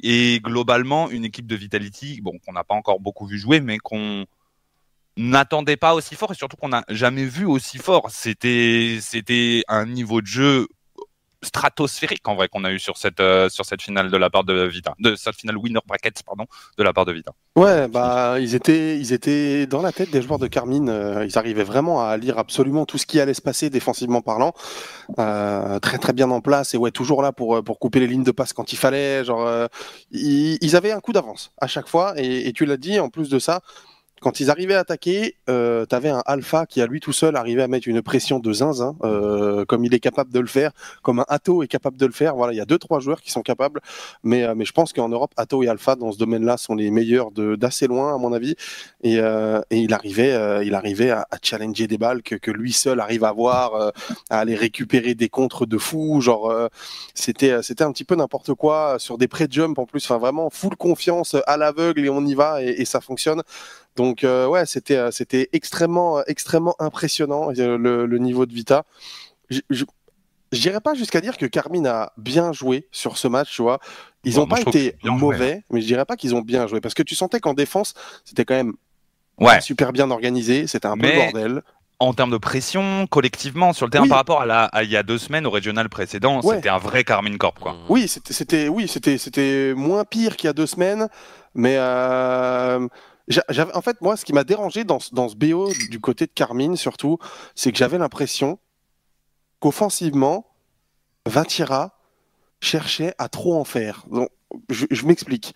[0.01, 4.25] Et globalement, une équipe de Vitality, qu'on n'a pas encore beaucoup vu jouer, mais qu'on
[5.17, 8.09] n'attendait pas aussi fort et surtout qu'on n'a jamais vu aussi fort.
[8.11, 10.67] C'était un niveau de jeu
[11.45, 14.43] stratosphérique en vrai qu'on a eu sur cette euh, sur cette finale de la part
[14.43, 16.45] de Vita, de cette finale winner bracket pardon
[16.77, 17.31] de la part de Vita.
[17.55, 20.89] Ouais, bah ils étaient ils étaient dans la tête des joueurs de Carmine.
[20.89, 24.53] Euh, ils arrivaient vraiment à lire absolument tout ce qui allait se passer défensivement parlant,
[25.19, 28.23] euh, très très bien en place et ouais toujours là pour pour couper les lignes
[28.23, 29.23] de passe quand il fallait.
[29.23, 29.69] Genre
[30.11, 33.29] ils, avaient un coup d'avance à chaque fois et, et tu l'as dit en plus
[33.29, 33.61] de ça
[34.25, 37.35] quand ils arrivaient à attaquer, euh, tu avais un Alpha qui à lui tout seul
[37.35, 40.71] arrivait à mettre une pression de zinzin, euh, comme il est capable de le faire,
[41.03, 42.35] comme un Atto est capable de le faire.
[42.35, 43.81] Voilà, il y a deux trois joueurs qui sont capables,
[44.23, 46.89] mais euh, mais je pense qu'en Europe, Atto et Alpha dans ce domaine-là sont les
[46.89, 48.55] meilleurs d'assez loin à mon avis.
[49.03, 53.25] Et, euh, il arrivait, il arrivait à, challenger des balles que, que lui seul arrive
[53.25, 53.91] à voir, euh,
[54.31, 56.19] à aller récupérer des contres de fou.
[56.19, 56.51] Genre,
[57.13, 60.03] c'était c'était un petit peu n'importe quoi sur des pré-jump en plus.
[60.05, 63.43] Enfin vraiment full confiance à l'aveugle et on y va et ça fonctionne.
[63.95, 68.85] Donc euh, ouais, c'était euh, c'était extrêmement extrêmement impressionnant euh, le, niveau de Vita.
[69.49, 69.85] Je, je
[70.51, 73.79] J'irai pas jusqu'à dire que Carmine a bien joué sur ce match, tu vois.
[74.23, 77.03] Ils n'ont pas été mauvais, mais je dirais pas qu'ils ont bien joué parce que
[77.03, 78.73] tu sentais qu'en défense, c'était quand même
[79.39, 79.59] ouais.
[79.59, 81.61] super bien organisé, c'était un peu le bordel.
[81.99, 85.03] En termes de pression, collectivement, sur le terrain par rapport à, la, il y a
[85.03, 87.75] deux semaines au régional précédent, c'était un vrai Carmine Corp, quoi.
[87.89, 91.07] Oui, c'était, oui, c'était, c'était moins pire qu'il y a deux semaines,
[91.53, 92.87] mais euh,
[93.75, 96.75] en fait, moi, ce qui m'a dérangé dans, dans ce BO du côté de Carmine,
[96.75, 97.17] surtout,
[97.55, 98.59] c'est que j'avais l'impression
[99.59, 100.45] qu'offensivement,
[101.25, 101.97] Vatira
[102.61, 104.05] cherchait à trop en faire.
[104.11, 104.29] Donc,
[104.69, 105.55] je, m'explique.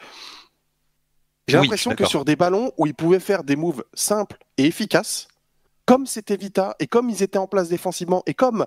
[1.47, 5.27] J'ai l'impression que sur des ballons où il pouvait faire des moves simples et efficaces,
[5.86, 8.65] comme c'était Vita et comme ils étaient en place défensivement et comme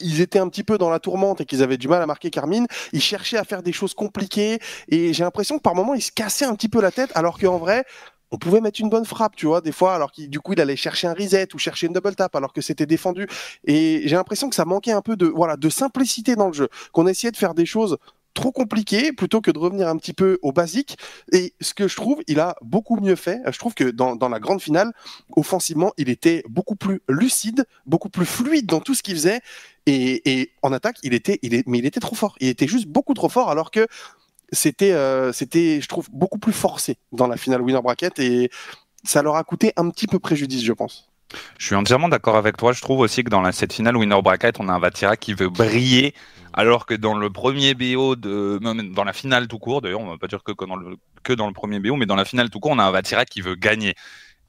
[0.00, 2.30] ils étaient un petit peu dans la tourmente et qu'ils avaient du mal à marquer
[2.30, 6.02] Carmine, ils cherchaient à faire des choses compliquées et j'ai l'impression que par moments ils
[6.02, 7.84] se cassaient un petit peu la tête alors qu'en vrai
[8.30, 10.60] on pouvait mettre une bonne frappe, tu vois, des fois, alors qu'il du coup il
[10.60, 13.26] allait chercher un reset ou chercher une double tap alors que c'était défendu.
[13.64, 16.68] Et j'ai l'impression que ça manquait un peu de voilà de simplicité dans le jeu,
[16.92, 17.98] qu'on essayait de faire des choses
[18.34, 20.96] trop compliquées plutôt que de revenir un petit peu au basique.
[21.32, 23.40] Et ce que je trouve, il a beaucoup mieux fait.
[23.50, 24.92] Je trouve que dans, dans la grande finale,
[25.36, 29.40] offensivement, il était beaucoup plus lucide, beaucoup plus fluide dans tout ce qu'il faisait.
[29.86, 32.36] Et, et, en attaque, il était, il est, mais il était trop fort.
[32.40, 33.86] Il était juste beaucoup trop fort, alors que
[34.52, 38.50] c'était, euh, c'était, je trouve, beaucoup plus forcé dans la finale winner bracket et
[39.04, 41.10] ça leur a coûté un petit peu préjudice, je pense.
[41.58, 42.72] Je suis entièrement d'accord avec toi.
[42.72, 45.32] Je trouve aussi que dans la, cette finale winner bracket, on a un Vatira qui
[45.32, 46.14] veut briller,
[46.52, 48.58] alors que dans le premier BO de,
[48.94, 51.46] dans la finale tout court, d'ailleurs, on va pas dire que, dans le, que dans
[51.46, 53.54] le premier BO, mais dans la finale tout court, on a un Vatira qui veut
[53.54, 53.94] gagner.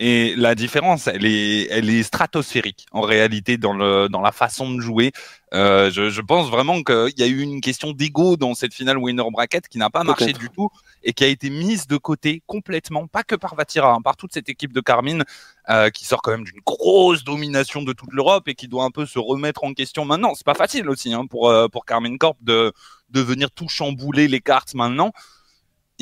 [0.03, 4.73] Et la différence, elle est, elle est stratosphérique en réalité dans le dans la façon
[4.73, 5.11] de jouer.
[5.53, 8.97] Euh, je, je, pense vraiment qu'il y a eu une question d'ego dans cette finale
[8.97, 10.71] winner bracket qui n'a pas marché du tout
[11.03, 14.33] et qui a été mise de côté complètement, pas que par Vatira, hein, par toute
[14.33, 15.23] cette équipe de Carmine
[15.69, 18.91] euh, qui sort quand même d'une grosse domination de toute l'Europe et qui doit un
[18.91, 20.33] peu se remettre en question maintenant.
[20.33, 22.73] C'est pas facile aussi hein, pour euh, pour Carmine Corp de
[23.11, 25.11] de venir tout chambouler les cartes maintenant.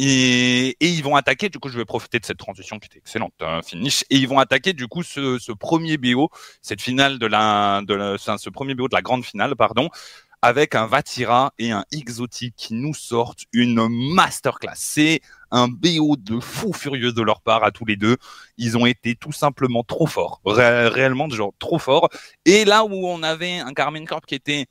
[0.01, 3.33] Et, ils vont attaquer, du coup je vais profiter de cette transition qui était excellente,
[3.41, 6.29] hein, finish, et ils vont attaquer du coup ce, premier BO,
[6.61, 9.89] cette finale de la, de la, ce premier BO de la grande finale, pardon,
[10.41, 14.71] avec un Vatira et un Exotic qui nous sortent une masterclass.
[14.75, 15.19] C'est
[15.51, 18.15] un BO de fou furieux de leur part à tous les deux.
[18.57, 22.07] Ils ont été tout simplement trop forts, réellement genre trop forts.
[22.45, 24.67] Et là où on avait un Carmine Corp qui était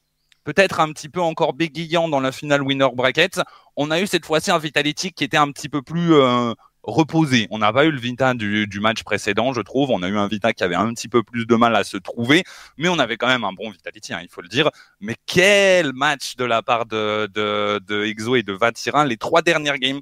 [0.48, 3.42] peut-être un petit peu encore bégayant dans la finale winner bracket.
[3.76, 7.46] On a eu cette fois-ci un Vitality qui était un petit peu plus euh, reposé.
[7.50, 9.90] On n'a pas eu le Vita du, match précédent, je trouve.
[9.90, 11.98] On a eu un Vita qui avait un petit peu plus de mal à se
[11.98, 12.44] trouver,
[12.78, 14.70] mais on avait quand même un bon Vitality, hein, il faut le dire.
[15.00, 19.04] Mais quel match de la part de, de, et de Vatira.
[19.04, 20.00] Les trois dernières games.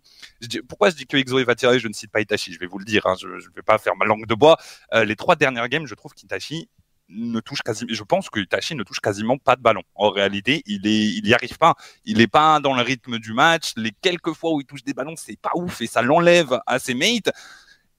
[0.69, 2.53] pourquoi je dis que Exo et Vatira je ne cite pas Itachi?
[2.53, 4.59] Je vais vous le dire, hein, je ne vais pas faire ma langue de bois.
[4.95, 6.69] Euh, les trois dernières games, je trouve qu'Itachi
[7.09, 9.83] ne touche quasiment, je pense que Itachi ne touche quasiment pas de ballon.
[9.95, 11.75] En réalité, il est, il arrive pas.
[12.05, 13.73] Il est pas dans le rythme du match.
[13.77, 16.79] Les quelques fois où il touche des ballons, c'est pas ouf et ça l'enlève à
[16.79, 17.31] ses mates.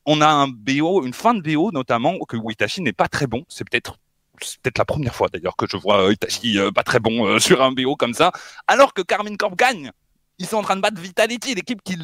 [0.05, 3.43] On a un BO, une fin de BO notamment que Itachi n'est pas très bon.
[3.49, 3.97] C'est peut-être
[4.41, 7.39] c'est peut-être la première fois d'ailleurs que je vois Itachi euh, pas très bon euh,
[7.39, 8.32] sur un BO comme ça,
[8.68, 9.91] alors que Carmine Corp gagne.
[10.39, 11.95] Ils sont en train de battre Vitality, l'équipe qui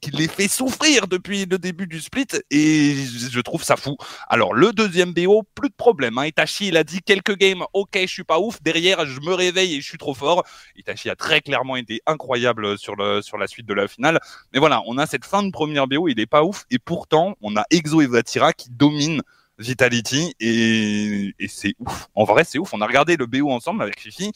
[0.00, 3.96] qui les fait souffrir depuis le début du split et je trouve ça fou.
[4.28, 6.18] Alors le deuxième BO, plus de problème.
[6.18, 6.26] Hein.
[6.26, 8.62] Itachi, il a dit quelques games, ok, je suis pas ouf.
[8.62, 10.44] Derrière, je me réveille et je suis trop fort.
[10.76, 14.20] Itachi a très clairement été incroyable sur la suite de la finale.
[14.52, 17.36] Mais voilà, on a cette fin de première BO, il est pas ouf et pourtant
[17.40, 19.22] on a Exo et Vatira qui dominent
[19.58, 22.08] Vitality et, et c'est ouf.
[22.14, 22.74] En vrai, c'est ouf.
[22.74, 24.32] On a regardé le BO ensemble avec Fifi.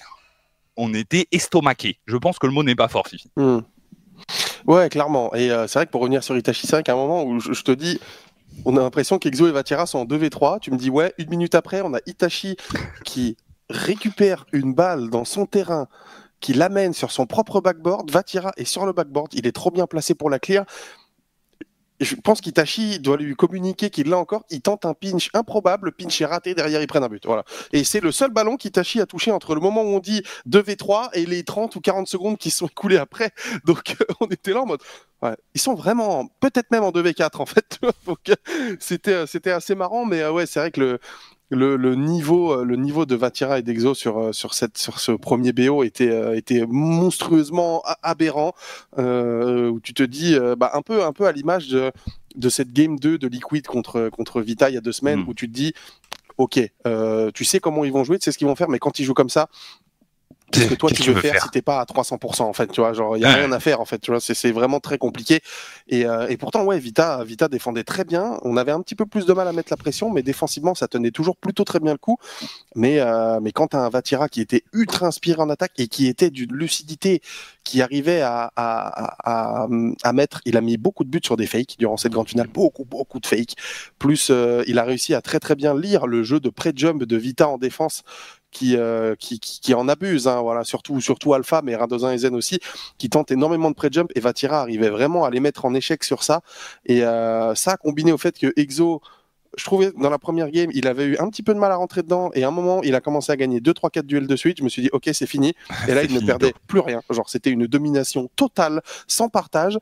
[0.76, 1.98] On était estomaqué.
[2.06, 3.30] Je pense que le mot n'est pas fort, Fifi.
[3.36, 3.61] Hmm.
[4.66, 5.34] Ouais, clairement.
[5.34, 7.62] Et euh, c'est vrai que pour revenir sur Itachi 5, à un moment où je,
[7.62, 8.00] te dis,
[8.64, 10.61] on a l'impression qu'Exo et Vatira sont en 2v3.
[10.61, 12.56] Tu me dis, ouais, une minute après, on a Itachi
[13.04, 13.36] qui
[13.68, 15.88] récupère une balle dans son terrain,
[16.40, 18.11] qui l'amène sur son propre backboard.
[18.11, 19.34] Vatira est sur le backboard.
[19.34, 20.64] Il est trop bien placé pour la clear
[22.01, 24.44] je pense qu'Itachi doit lui communiquer qu'il l'a encore.
[24.51, 27.24] Il tente un pinch improbable, le pinch est raté, derrière il prennent un but.
[27.26, 27.44] Voilà.
[27.72, 31.11] Et c'est le seul ballon qu'Itachi a touché entre le moment où on dit 2v3
[31.12, 33.30] et les 30 ou 40 secondes qui sont écoulées après.
[33.64, 34.80] Donc on était là en mode.
[35.22, 37.78] Ouais, ils sont vraiment peut-être même en 2v4 en fait.
[38.07, 38.18] Donc
[38.78, 40.98] c'était c'était assez marrant, mais euh, ouais, c'est vrai que le
[41.51, 45.01] le, le, niveau, euh, le niveau de Vatira et d'Exo sur, euh, sur, cette, sur
[45.01, 48.55] ce premier BO était, euh, était monstrueusement aberrant,
[48.98, 51.92] euh, où tu te dis, bah, un, peu, un peu à l'image de,
[52.36, 55.28] de cette Game 2 de Liquid contre, contre Vita il y a deux semaines, mm.
[55.28, 55.74] où tu te dis,
[56.40, 58.78] ok, euh, tu sais comment ils vont jouer, tu sais ce qu'ils vont faire, mais
[58.78, 59.48] quand ils jouent comme ça,
[60.51, 62.92] Qu'est-ce que toi tu veux, faire, si t'es pas à 300% en fait, tu vois,
[62.92, 65.40] genre il y a rien à faire en fait, tu vois, c'est vraiment très compliqué.
[65.88, 68.38] Et, euh, et pourtant ouais, Vita, Vita défendait très bien.
[68.42, 70.88] On avait un petit peu plus de mal à mettre la pression, mais défensivement ça
[70.88, 72.18] tenait toujours plutôt très bien le coup.
[72.74, 76.07] Mais euh, mais quand t'as un Vatira qui était ultra inspiré en attaque et qui
[76.07, 77.22] était d'une lucidité,
[77.62, 79.68] qui arrivait à, à, à,
[80.03, 82.48] à, mettre, il a mis beaucoup de buts sur des fakes durant cette grande finale,
[82.48, 83.55] beaucoup beaucoup de fakes.
[83.98, 87.16] Plus euh, il a réussi à très très bien lire le jeu de pré-jump de
[87.16, 88.03] Vita en défense
[88.51, 92.34] qui, euh, qui, qui, en abuse, hein, voilà, surtout, surtout Alpha, mais Radozin et Zen
[92.34, 92.59] aussi,
[92.98, 96.22] qui tentent énormément de pré-jump et Vatira arrivait vraiment à les mettre en échec sur
[96.22, 96.40] ça.
[96.86, 99.01] Et euh, ça, combiné au fait que Exo,
[99.57, 101.76] je trouvais dans la première game, il avait eu un petit peu de mal à
[101.76, 104.26] rentrer dedans et à un moment, il a commencé à gagner 2 3 4 duels
[104.26, 104.59] de suite.
[104.59, 105.55] Je me suis dit OK, c'est fini.
[105.88, 107.03] Et là, il ne perdait plus rien.
[107.11, 109.78] Genre, c'était une domination totale, sans partage.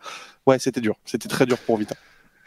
[0.47, 0.97] Ouais, c'était dur.
[1.05, 1.97] C'était très dur pour Vita.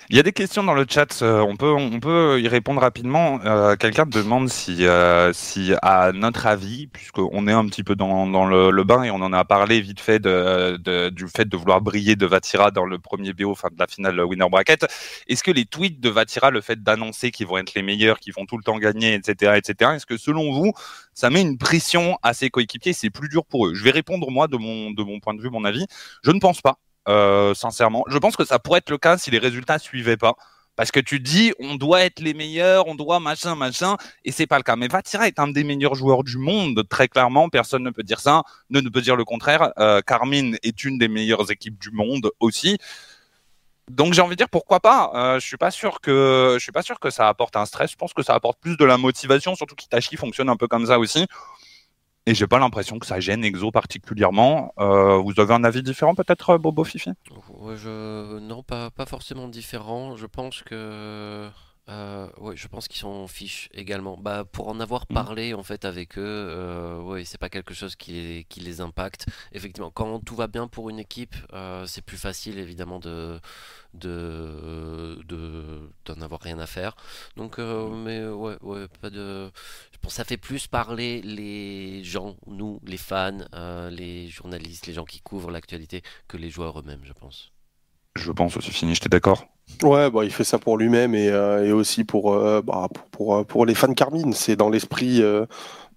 [0.09, 2.81] Il y a des questions dans le chat, euh, on peut, on peut y répondre
[2.81, 3.39] rapidement.
[3.45, 8.27] Euh, quelqu'un demande si, euh, si, à notre avis, puisqu'on est un petit peu dans,
[8.27, 11.55] dans le, bain et on en a parlé vite fait de, de, du fait de
[11.55, 14.85] vouloir briller de Vatira dans le premier BO, enfin de la finale winner bracket,
[15.27, 18.33] est-ce que les tweets de Vatira, le fait d'annoncer qu'ils vont être les meilleurs, qu'ils
[18.33, 20.73] vont tout le temps gagner, etc., etc., est-ce que selon vous,
[21.13, 23.75] ça met une pression à ses coéquipiers, c'est plus dur pour eux?
[23.75, 25.85] Je vais répondre moi de mon, de mon point de vue, mon avis.
[26.23, 26.79] Je ne pense pas.
[27.07, 28.03] Euh, sincèrement.
[28.07, 30.35] Je pense que ça pourrait être le cas si les résultats suivaient pas.
[30.75, 34.47] Parce que tu dis, on doit être les meilleurs, on doit machin, machin, et c'est
[34.47, 34.75] pas le cas.
[34.75, 37.49] Mais Vatira est un des meilleurs joueurs du monde, très clairement.
[37.49, 39.73] Personne ne peut dire ça, ne, peut dire le contraire.
[39.79, 42.77] Euh, Carmine est une des meilleures équipes du monde aussi.
[43.89, 45.11] Donc j'ai envie de dire pourquoi pas?
[45.15, 47.91] Euh, je suis pas sûr que je suis pas sûr que ça apporte un stress.
[47.91, 50.85] Je pense que ça apporte plus de la motivation, surtout qu'Itachi fonctionne un peu comme
[50.85, 51.27] ça aussi.
[52.28, 54.74] Et j'ai pas l'impression que ça gêne Exo particulièrement.
[54.80, 57.11] Euh, vous avez un avis différent peut-être, Bobo Fifi?
[57.76, 58.39] Je...
[58.39, 60.15] Non, pas, pas forcément différent.
[60.15, 61.49] Je pense que
[61.91, 64.17] euh, oui, je pense qu'ils sont fiches également.
[64.17, 65.13] Bah, pour en avoir mmh.
[65.13, 68.79] parlé en fait avec eux, euh, oui, c'est pas quelque chose qui les, qui les
[68.79, 69.25] impacte.
[69.51, 73.39] Effectivement, quand tout va bien pour une équipe, euh, c'est plus facile évidemment de
[73.93, 75.19] de
[76.05, 76.95] d'en avoir rien à faire.
[77.35, 78.03] Donc, euh, mmh.
[78.03, 79.51] mais ouais, ouais, pas de.
[79.91, 83.37] Je pense que ça fait plus parler les gens, nous, les fans,
[83.91, 87.51] les journalistes, les gens qui couvrent l'actualité, que les joueurs eux-mêmes, je pense.
[88.15, 88.95] Je pense aussi fini.
[88.95, 89.45] J'étais d'accord.
[89.84, 93.05] Ouais, bah, il fait ça pour lui-même et, euh, et, aussi pour, euh, bah, pour,
[93.05, 94.34] pour, euh, pour, les fans Carmine.
[94.34, 95.22] C'est dans l'esprit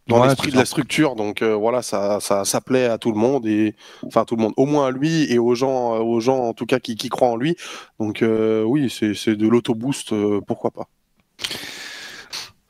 [0.07, 1.17] dans l'esprit de la structure.
[1.17, 3.75] Donc voilà, ça, ça, ça plaît à tout le monde et
[4.07, 6.67] enfin tout le monde, au moins à lui et aux gens, aux gens en tout
[6.67, 7.57] cas qui, qui croient en lui.
[7.99, 10.15] Donc oui, c'est de l'autoboost,
[10.47, 10.89] pourquoi pas.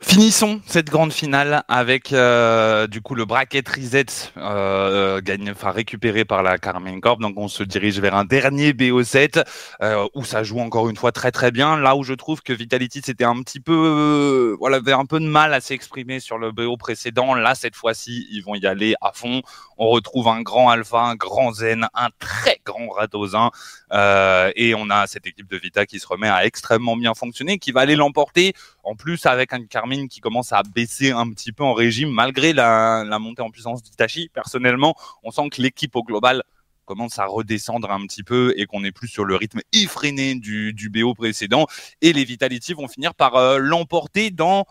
[0.06, 6.26] Finissons cette grande finale avec euh, du coup le bracket reset euh, gagne, enfin récupéré
[6.26, 7.20] par la Carmine Corp.
[7.20, 9.42] Donc on se dirige vers un dernier BO7
[9.82, 11.78] euh, où ça joue encore une fois très très bien.
[11.78, 15.26] Là où je trouve que Vitality c'était un petit peu, voilà, avait un peu de
[15.26, 17.34] mal à s'exprimer sur le BO précédent.
[17.34, 19.40] Là cette fois-ci ils vont y aller à fond.
[19.78, 23.50] On retrouve un grand Alpha, un grand Zen, un très grand Radosin
[23.92, 27.58] euh, et on a cette équipe de Vita qui se remet à extrêmement bien fonctionner,
[27.58, 28.54] qui va aller l'emporter.
[28.82, 29.64] En plus avec un
[30.08, 34.30] Qui commence à baisser un petit peu en régime malgré la, montée en puissance d'Itachi.
[34.32, 36.42] Personnellement, on sent que l'équipe au global
[36.84, 40.72] commence à redescendre un petit peu et qu'on est plus sur le rythme effréné du,
[40.72, 41.66] du BO précédent.
[42.02, 44.66] Et les Vitality vont finir par euh, l'emporter dans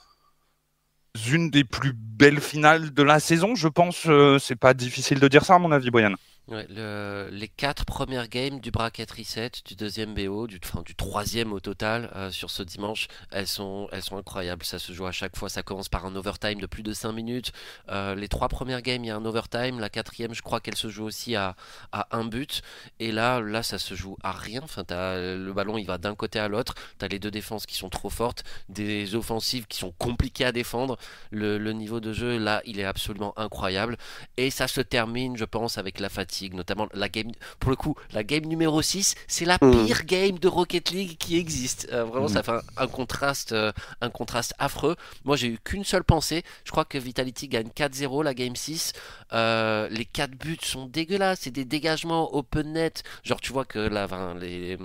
[1.32, 4.04] une des plus belles finales de la saison, je pense.
[4.08, 6.14] Euh, c'est pas difficile de dire ça, à mon avis, Boyan.
[6.50, 11.62] Les quatre premières games du bracket reset, du deuxième BO, du, enfin, du troisième au
[11.62, 14.66] total euh, sur ce dimanche, elles sont, elles sont incroyables.
[14.66, 15.48] Ça se joue à chaque fois.
[15.48, 17.54] Ça commence par un overtime de plus de 5 minutes.
[17.90, 19.80] Euh, les trois premières games, il y a un overtime.
[19.80, 21.56] La quatrième, je crois qu'elle se joue aussi à,
[21.94, 22.62] à un but.
[23.00, 24.62] Et là, là, ça se joue à rien.
[24.64, 26.76] Enfin, as, le ballon, il va d'un côté à l'autre.
[27.00, 30.52] Tu as les deux défenses qui sont trop fortes, des offensives qui sont compliquées à
[30.52, 30.98] défendre.
[31.32, 33.98] Le niveau de jeu, là, il est absolument incroyable.
[34.36, 37.96] Et ça se termine, je pense, avec la fatigue notamment la game, pour le coup,
[38.14, 39.86] la game numéro 6, c'est la hmm.
[39.86, 41.88] pire game de Rocket League qui existe.
[41.92, 42.44] Euh, vraiment, ça hmm.
[42.44, 43.72] fait un, contraste, euh,
[44.02, 44.96] un contraste affreux.
[45.24, 46.44] Moi, j'ai eu qu'une seule pensée.
[46.66, 48.94] Je crois que Vitality gagne 4-0 la game 6.
[49.34, 51.40] Euh, les 4 buts sont dégueulasses.
[51.42, 53.04] C'est des dégagements open net.
[53.24, 54.08] Genre, tu vois que là,
[54.40, 54.78] les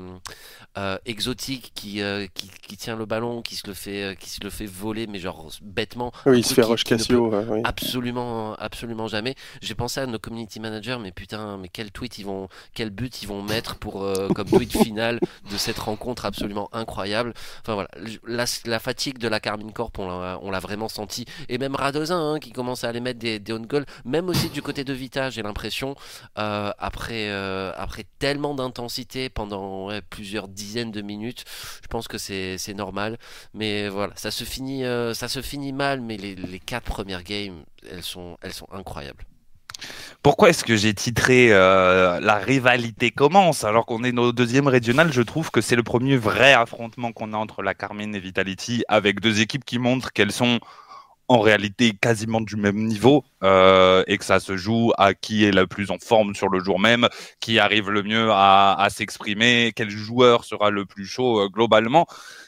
[1.07, 2.01] exotiques qui,
[2.35, 5.19] qui, qui, tient le ballon, qui se le fait, qui se le fait voler, mais
[5.19, 6.13] genre bêtement.
[6.27, 7.33] Oui, il se fait Roche Cassio.
[7.65, 9.35] Absolument, absolument jamais.
[9.61, 13.23] J'ai pensé à nos community managers, mais putain, mais quel tweet ils vont, quel but
[13.23, 15.21] ils vont mettre pour euh, comme tweet final
[15.51, 17.33] de cette rencontre absolument incroyable.
[17.61, 17.89] Enfin voilà,
[18.65, 22.53] la, fatigue de la Carmine Corp, on l'a vraiment senti, et même Radozin hein, qui
[22.53, 25.43] commence à aller mettre des, des on goal, même aussi du côté de Vita, j'ai
[25.43, 25.95] l'impression
[26.39, 31.45] euh, après euh, après tellement d'intensité pendant plusieurs dizaines de minutes,
[31.83, 33.19] je pense que c'est normal,
[33.55, 34.83] mais voilà, ça se finit
[35.15, 39.25] ça se finit mal, mais les, les quatre premières games, elles sont elles sont incroyables.
[40.23, 45.13] Pourquoi est-ce que j'ai titré euh, La rivalité commence alors qu'on est au deuxième régional?
[45.13, 48.85] Je trouve que c'est le premier vrai affrontement qu'on a entre la Carmine et Vitality
[48.89, 50.61] avec deux équipes qui montrent qu'elles sont
[51.29, 55.51] en réalité quasiment du même niveau euh, et que ça se joue à qui est
[55.51, 57.07] le plus en forme sur le jour même,
[57.39, 62.07] qui arrive le mieux à, s'exprimer, quel joueur sera le plus chaud euh, globalement.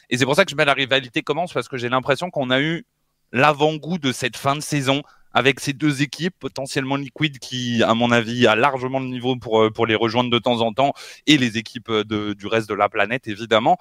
[0.09, 2.49] Et c'est pour ça que je mets la rivalité commence parce que j'ai l'impression qu'on
[2.49, 2.85] a eu
[3.31, 5.03] l'avant-goût de cette fin de saison
[5.33, 9.61] avec ces deux équipes, potentiellement Liquid qui, à mon avis, a largement le niveau pour,
[9.61, 10.93] euh, pour les rejoindre de temps en temps,
[11.27, 13.77] et les équipes euh, du reste de la planète, évidemment,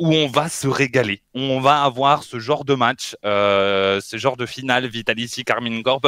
[0.00, 1.22] où on va se régaler.
[1.34, 6.06] On va avoir ce genre de match, euh, ce genre de finale Vitality Carmine Corp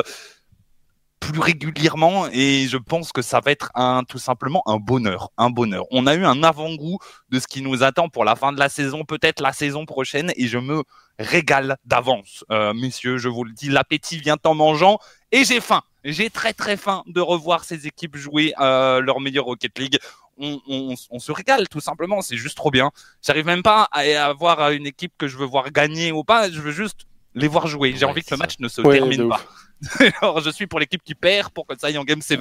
[1.21, 5.51] plus régulièrement et je pense que ça va être un tout simplement un bonheur, un
[5.51, 5.85] bonheur.
[5.91, 6.99] On a eu un avant-goût
[7.29, 10.33] de ce qui nous attend pour la fin de la saison, peut-être la saison prochaine
[10.37, 10.83] et je me
[11.19, 12.45] régale d'avance.
[12.51, 14.99] Euh, messieurs, je vous le dis, l'appétit vient en mangeant
[15.31, 15.83] et j'ai faim.
[16.03, 19.99] J'ai très très faim de revoir ces équipes jouer euh, leur meilleure Rocket League.
[20.39, 22.91] On, on, on, se régale tout simplement, c'est juste trop bien.
[23.23, 26.61] J'arrive même pas à avoir une équipe que je veux voir gagner ou pas, je
[26.63, 27.95] veux juste les voir jouer.
[27.95, 29.43] J'ai envie que le match ne se termine pas.
[30.21, 32.41] Alors, je suis pour l'équipe qui perd pour que ça aille en Game 7.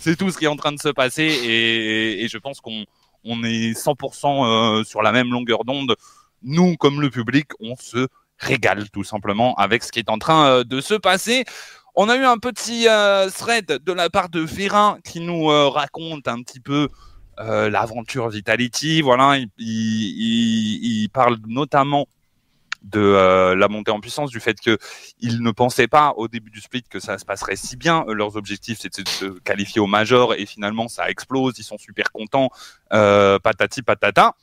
[0.00, 2.84] C'est tout ce qui est en train de se passer et, je pense qu'on
[3.24, 5.96] on est 100% euh, sur la même longueur d'onde.
[6.42, 8.08] Nous, comme le public, on se
[8.38, 11.44] régale tout simplement avec ce qui est en train euh, de se passer.
[11.94, 16.28] On a eu un petit euh, thread de la part de Ferrin qui nous raconte
[16.28, 16.88] un petit peu
[17.38, 19.00] l'aventure Vitality.
[19.00, 22.06] Voilà, il, il, il parle notamment
[22.82, 26.60] de euh, la montée en puissance, du fait qu'ils ne pensaient pas au début du
[26.60, 28.04] split que ça se passerait si bien.
[28.08, 31.58] Euh, leurs objectifs, c'était de se qualifier au major et finalement ça explose.
[31.58, 32.50] Ils sont super contents.
[32.92, 34.34] Euh, patati patata.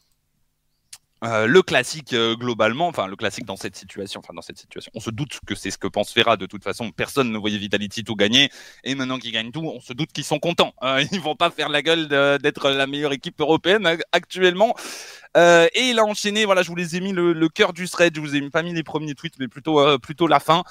[1.26, 4.92] Euh, le classique euh, globalement, enfin le classique dans cette situation, enfin dans cette situation,
[4.94, 6.92] on se doute que c'est ce que pense Ferra de toute façon.
[6.92, 8.52] Personne ne voyait Vitality tout gagner
[8.84, 10.74] et maintenant qu'ils gagnent tout, on se doute qu'ils sont contents.
[10.84, 12.08] Euh, ils vont pas faire la gueule
[12.40, 14.76] d'être la meilleure équipe européenne actuellement.
[15.36, 16.46] Euh, et il a enchaîné.
[16.46, 18.16] Voilà, je vous les ai mis le, cœur du thread.
[18.16, 20.64] Je vous ai pas mis les premiers tweets, mais plutôt plutôt la fin.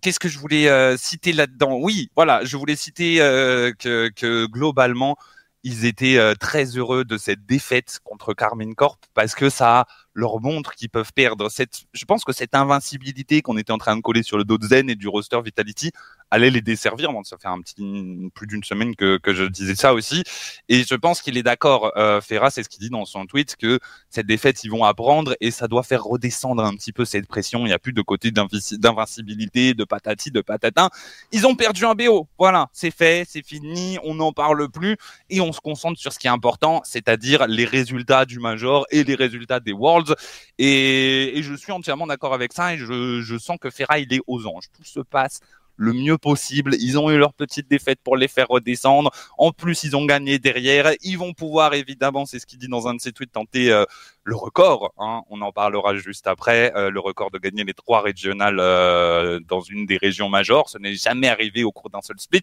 [0.00, 1.78] Qu'est-ce que je voulais citer là-dedans?
[1.80, 5.16] Oui, voilà, je voulais citer que globalement
[5.64, 10.40] ils étaient euh, très heureux de cette défaite contre Carmine Corp parce que ça leur
[10.40, 11.50] montre qu'ils peuvent perdre.
[11.50, 14.58] Cette, je pense que cette invincibilité qu'on était en train de coller sur le dos
[14.58, 15.90] de Zen et du roster Vitality
[16.30, 17.12] allait les desservir.
[17.12, 17.74] Bon, ça fait un petit
[18.34, 20.22] plus d'une semaine que, que je disais ça aussi,
[20.68, 21.92] et je pense qu'il est d'accord.
[21.96, 23.78] Euh, Ferra, c'est ce qu'il dit dans son tweet que
[24.10, 27.60] cette défaite, ils vont apprendre et ça doit faire redescendre un petit peu cette pression.
[27.60, 30.90] Il n'y a plus de côté d'invincibilité, de patati, de patatin.
[31.32, 32.28] Ils ont perdu un BO.
[32.38, 34.96] Voilà, c'est fait, c'est fini, on n'en parle plus
[35.30, 39.04] et on se concentre sur ce qui est important, c'est-à-dire les résultats du Major et
[39.04, 40.14] les résultats des Worlds.
[40.58, 44.12] Et, et je suis entièrement d'accord avec ça et je, je sens que Ferra, il
[44.12, 44.66] est aux anges.
[44.76, 45.40] Tout se passe
[45.78, 46.74] le mieux possible.
[46.78, 49.10] Ils ont eu leur petite défaite pour les faire redescendre.
[49.38, 50.92] En plus, ils ont gagné derrière.
[51.02, 53.84] Ils vont pouvoir, évidemment, c'est ce qu'il dit dans un de ses tweets, tenter euh,
[54.24, 54.92] le record.
[54.98, 55.22] Hein.
[55.30, 56.72] On en parlera juste après.
[56.74, 60.68] Euh, le record de gagner les trois régionales euh, dans une des régions majeures.
[60.68, 62.42] Ce n'est jamais arrivé au cours d'un seul split.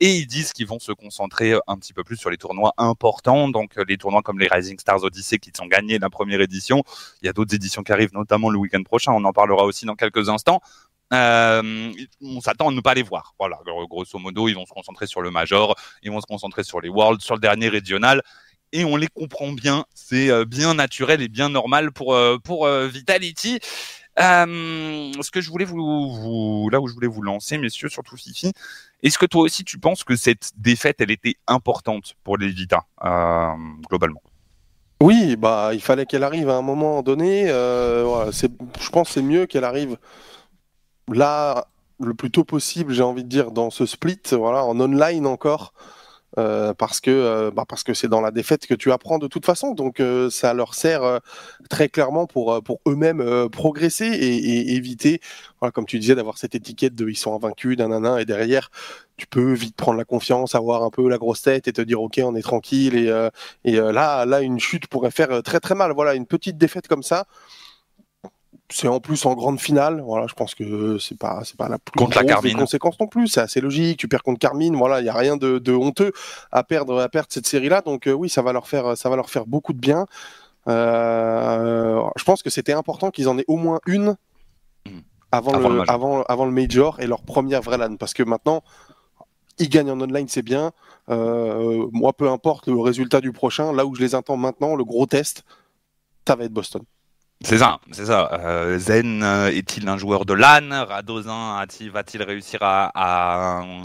[0.00, 3.48] Et ils disent qu'ils vont se concentrer un petit peu plus sur les tournois importants.
[3.48, 6.82] Donc, les tournois comme les Rising Stars Odyssey qui sont gagnés la première édition.
[7.22, 9.12] Il y a d'autres éditions qui arrivent, notamment le week-end prochain.
[9.12, 10.60] On en parlera aussi dans quelques instants.
[11.12, 13.34] Euh, on s'attend à ne pas les voir.
[13.38, 16.80] Voilà, grosso modo, ils vont se concentrer sur le Major, ils vont se concentrer sur
[16.80, 18.22] les Worlds, sur le dernier régional,
[18.72, 19.84] et on les comprend bien.
[19.94, 23.58] C'est euh, bien naturel et bien normal pour euh, pour Vitality.
[24.18, 28.52] ce que je voulais vous, là où je voulais vous lancer, messieurs, surtout Fifi,
[29.02, 32.84] est-ce que toi aussi tu penses que cette défaite, elle était importante pour les Vita
[33.88, 34.22] globalement?
[35.00, 37.46] Oui, bah il fallait qu'elle arrive à un moment donné.
[37.46, 39.96] Je pense c'est mieux qu'elle arrive
[41.14, 41.68] là,
[42.00, 45.72] le plus tôt possible, j'ai envie de dire, dans ce split, voilà, en online encore.
[46.36, 49.26] Euh, parce que euh, bah parce que c'est dans la défaite que tu apprends de
[49.28, 51.20] toute façon donc euh, ça leur sert
[51.70, 55.20] très clairement pour pour eux-mêmes progresser et, éviter
[55.58, 58.70] voilà, comme tu disais d'avoir cette étiquette de ils sont invaincus d'un et derrière
[59.16, 62.02] tu peux vite prendre la confiance avoir un peu la grosse tête et te dire
[62.02, 63.28] ok on est tranquille et
[63.64, 67.02] et là là une chute pourrait faire très très mal voilà une petite défaite comme
[67.02, 67.24] ça
[68.70, 70.00] c'est en plus en grande finale.
[70.04, 73.06] Voilà, je pense que c'est pas c'est pas la plus contre la des conséquences non
[73.06, 73.28] plus.
[73.28, 73.98] C'est assez logique.
[73.98, 74.76] Tu perds contre Carmine.
[74.76, 76.12] Voilà, il y a rien de, de, honteux
[76.52, 77.80] à perdre à perdre cette série-là.
[77.82, 80.06] Donc euh, oui, ça va leur faire ça va leur faire beaucoup de bien.
[80.68, 84.16] Euh, je pense que c'était important qu'ils en aient au moins une
[85.32, 88.62] avant, avant, le, avant, avant le major et leur première vraie LAN parce que maintenant
[89.58, 90.72] ils gagnent en online, c'est bien.
[91.08, 93.72] Euh, moi, peu importe le résultat du prochain.
[93.72, 95.44] Là où je les attends maintenant, le gros test,
[96.26, 96.82] ça va être Boston.
[97.44, 98.28] C'est ça, c'est ça.
[98.32, 100.84] Euh, Zen euh, est-il un joueur de LAN?
[100.84, 102.90] Radozin va-t-il réussir à,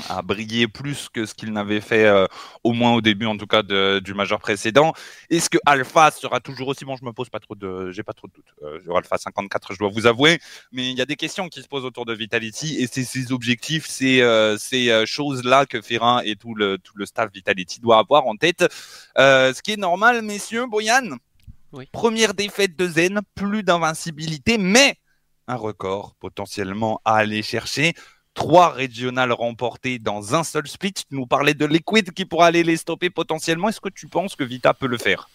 [0.10, 2.26] à, briller plus que ce qu'il n'avait fait euh,
[2.64, 4.93] au moins au début, en tout cas, du majeur précédent?
[5.30, 6.95] Est-ce que Alpha sera toujours aussi bon?
[6.95, 9.78] Je me pose pas trop de, j'ai pas trop de doutes sur Alpha 54, je
[9.78, 10.39] dois vous avouer,
[10.72, 13.32] mais il y a des questions qui se posent autour de Vitality et c'est ces
[13.32, 14.22] objectifs, c'est
[14.58, 18.66] ces choses-là que Ferrin et tout le tout le staff Vitality doit avoir en tête.
[19.16, 21.18] ce qui est normal, messieurs, Boyan?
[21.91, 24.95] Première défaite de Zen, plus d'invincibilité, mais
[25.47, 27.93] un record potentiellement à aller chercher.
[28.34, 30.93] Trois régionales remportées dans un seul split.
[30.93, 33.69] Tu nous parlais de Liquid qui pourra aller les stopper potentiellement.
[33.69, 35.30] Est-ce que tu penses que Vita peut le faire?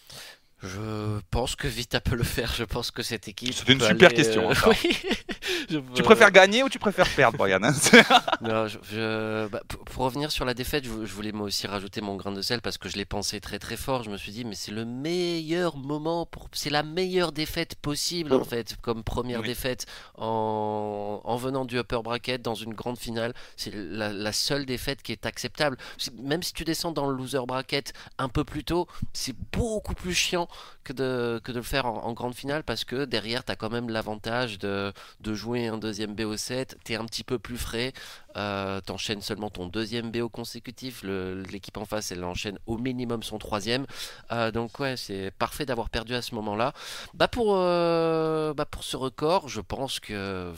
[0.61, 2.53] Je pense que Vita peut le faire.
[2.53, 3.55] Je pense que cette équipe.
[3.55, 4.51] C'est une super question.
[4.51, 4.55] Euh,
[5.95, 7.61] tu préfères gagner ou tu préfères perdre, Brian
[8.41, 12.33] Non, je, bah, pour revenir sur la défaite, je, voulais moi aussi rajouter mon grain
[12.33, 14.03] de sel parce que je l'ai pensé très très fort.
[14.03, 16.49] Je me suis dit, mais c'est le meilleur moment pour.
[16.53, 19.87] C'est la meilleure défaite possible en fait, comme première défaite
[20.17, 21.21] en...
[21.23, 23.33] en venant du upper bracket dans une grande finale.
[23.57, 25.77] C'est la, la seule défaite qui est acceptable.
[26.21, 30.15] Même si tu descends dans le loser bracket un peu plus tôt, c'est beaucoup plus
[30.15, 30.48] chiant
[30.85, 34.59] que de, le faire en, grande finale parce que derrière, tu as quand même l'avantage
[34.59, 34.93] de,
[35.25, 37.93] jouer un deuxième BO7, tu es un petit peu plus frais,
[38.37, 43.23] euh, tu enchaînes seulement ton deuxième BO consécutif, l'équipe en face, elle enchaîne au minimum
[43.23, 43.87] son troisième.
[44.33, 46.73] Euh, donc ouais, c'est parfait d'avoir perdu à ce moment-là.
[47.15, 50.53] Bah pour, euh, bah ce record, je pense que...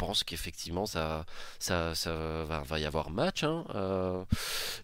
[0.00, 1.26] pense qu'effectivement ça,
[1.58, 2.10] ça, ça
[2.44, 3.44] va, y avoir match.
[3.44, 3.64] Hein.
[3.74, 4.24] Euh,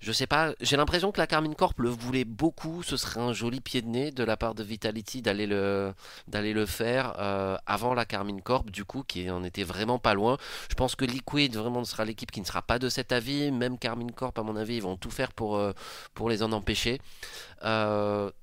[0.01, 2.83] je sais pas, j'ai l'impression que la Carmine Corp le voulait beaucoup.
[2.83, 5.95] Ce serait un joli pied de nez de la part de Vitality d'aller le,
[6.29, 10.13] d'aller le faire euh, avant la Carmine Corp, du coup, qui en était vraiment pas
[10.13, 10.37] loin.
[10.69, 13.51] Je pense que Liquid vraiment sera l'équipe qui ne sera pas de cet avis.
[13.51, 15.73] Même Carmine Corp, à mon avis, ils vont tout faire pour, euh,
[16.13, 17.01] pour les en empêcher.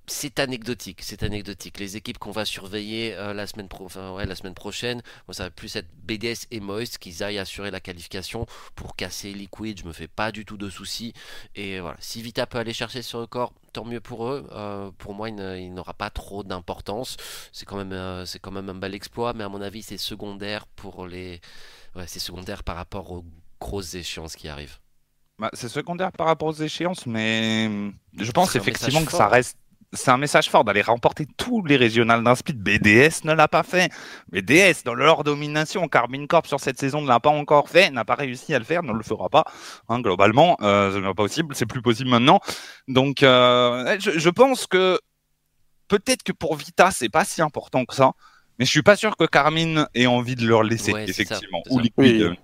[0.08, 1.80] C'est anecdotique, c'est anecdotique.
[1.80, 3.70] Les équipes qu'on va surveiller la, semaine
[4.16, 5.02] ouais, la semaine prochaine,
[5.32, 8.46] ça va plus être BDS et Moist qui aillent assurer la qualification
[8.76, 9.80] pour casser Liquid.
[9.80, 11.14] Je me fais pas du tout de soucis.
[11.56, 14.48] Et voilà, si Vita peut aller chercher ce record, tant mieux pour eux.
[14.52, 17.18] Euh, pour moi, il n'aura pas trop d'importance.
[17.52, 20.66] C'est quand même, c'est quand même un bel exploit, mais à mon avis, c'est secondaire
[20.68, 21.42] pour les,
[21.96, 23.26] ouais, c'est secondaire par rapport aux
[23.60, 24.80] grosses échéances qui arrivent.
[25.40, 29.58] Bah, c'est secondaire par rapport aux échéances, mais je pense effectivement que ça reste
[29.94, 32.62] c'est un message fort d'aller remporter tous les régionales d'un speed.
[32.62, 33.92] BDS ne l'a pas fait.
[34.32, 38.06] BDS, dans leur domination, Carmine Corp sur cette saison ne l'a pas encore fait, n'a
[38.06, 39.46] pas réussi à le faire, ne le fera pas.
[39.90, 42.40] Hein, globalement, euh, ce n'est pas possible, c'est plus possible maintenant.
[42.88, 45.00] Donc, euh, je, je, pense que
[45.88, 48.14] peut-être que pour Vita, c'est pas si important que ça.
[48.60, 51.62] Mais je suis pas sûr que Carmine ait envie de leur laisser, Ouais, effectivement.
[51.66, 51.80] ça, Ou.
[51.80, 51.96] Liquid.
[51.98, 52.40] Oui.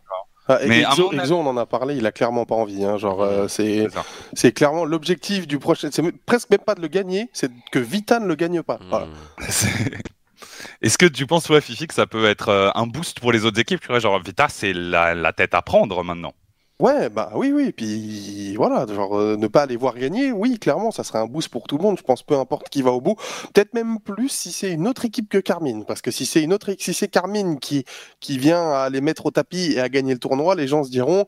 [0.49, 2.83] Ah, Mais Exo, Exo, on en a parlé, il a clairement pas envie.
[2.83, 5.89] hein, genre, euh, c'est clairement l'objectif du prochain.
[5.91, 8.79] C'est presque même pas de le gagner, c'est que Vita ne le gagne pas.
[8.89, 9.05] Voilà.
[9.05, 9.43] Hmm.
[10.81, 13.45] Est-ce que tu penses, ouais, Fifi, que ça peut être euh, un boost pour les
[13.45, 16.33] autres équipes Tu vois, genre Vita, c'est la, la tête à prendre maintenant.
[16.79, 17.73] Ouais, bah oui, oui.
[17.73, 21.49] Puis voilà, genre euh, ne pas les voir gagner, oui, clairement, ça serait un boost
[21.49, 21.97] pour tout le monde.
[21.97, 23.15] Je pense peu importe qui va au bout.
[23.53, 26.53] Peut-être même plus si c'est une autre équipe que Carmine, parce que si c'est une
[26.53, 27.83] autre, si c'est Carmine qui
[28.21, 30.89] qui vient à les mettre au tapis et à gagner le tournoi, les gens se
[30.89, 31.25] diront.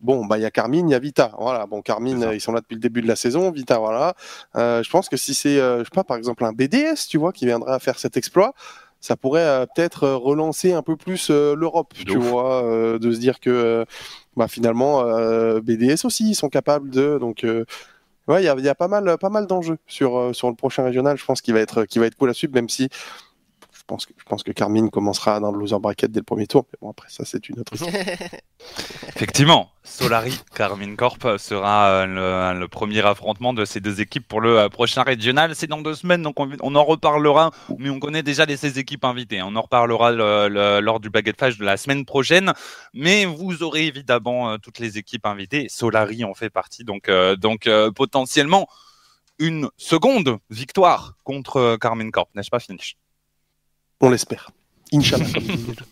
[0.00, 1.32] Bon, bah il y a Carmine, il y a Vita.
[1.38, 1.66] Voilà.
[1.66, 3.52] Bon, Carmine, euh, ils sont là depuis le début de la saison.
[3.52, 4.14] Vita, voilà.
[4.56, 7.18] Euh, je pense que si c'est, euh, je sais pas, par exemple un BDS, tu
[7.18, 8.52] vois, qui viendrait à faire cet exploit,
[9.02, 12.24] ça pourrait euh, peut-être euh, relancer un peu plus euh, l'Europe, tu ouf.
[12.24, 13.84] vois, euh, de se dire que
[14.36, 17.66] bah, finalement euh, BDS aussi ils sont capables de donc euh,
[18.28, 20.56] ouais il y a, y a pas mal pas mal d'enjeux sur euh, sur le
[20.56, 22.88] prochain régional je pense qu'il va être qui va être cool à suivre même si
[23.92, 26.64] pense que je pense que Carmine commencera dans le loser bracket dès le premier tour
[26.72, 27.92] mais bon après ça c'est une autre histoire
[29.08, 32.06] Effectivement, Solari Carmine Corp sera euh,
[32.54, 35.54] le, le premier affrontement de ces deux équipes pour le euh, prochain régional.
[35.56, 37.50] C'est dans deux semaines, donc on, on en reparlera.
[37.78, 39.42] Mais on connaît déjà les 16 équipes invitées.
[39.42, 42.52] On en reparlera le- le- lors du baguette flash de la semaine prochaine.
[42.94, 45.66] Mais vous aurez évidemment euh, toutes les équipes invitées.
[45.68, 48.68] Solari en fait partie, donc, euh, donc euh, potentiellement
[49.38, 52.96] une seconde victoire contre Carmine Corp, n'est-ce pas, Finish
[54.02, 54.50] on l'espère
[54.92, 55.86] Inch'Allah comme ils disent les gens.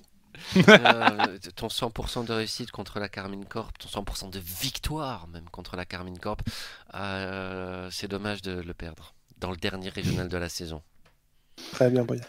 [0.68, 5.76] Euh, ton 100% de réussite contre la Carmine Corp, ton 100% de victoire même contre
[5.76, 6.40] la Carmine Corp,
[6.94, 10.82] euh, c'est dommage de le perdre dans le dernier régional de la saison.
[11.72, 12.22] très bien Boyan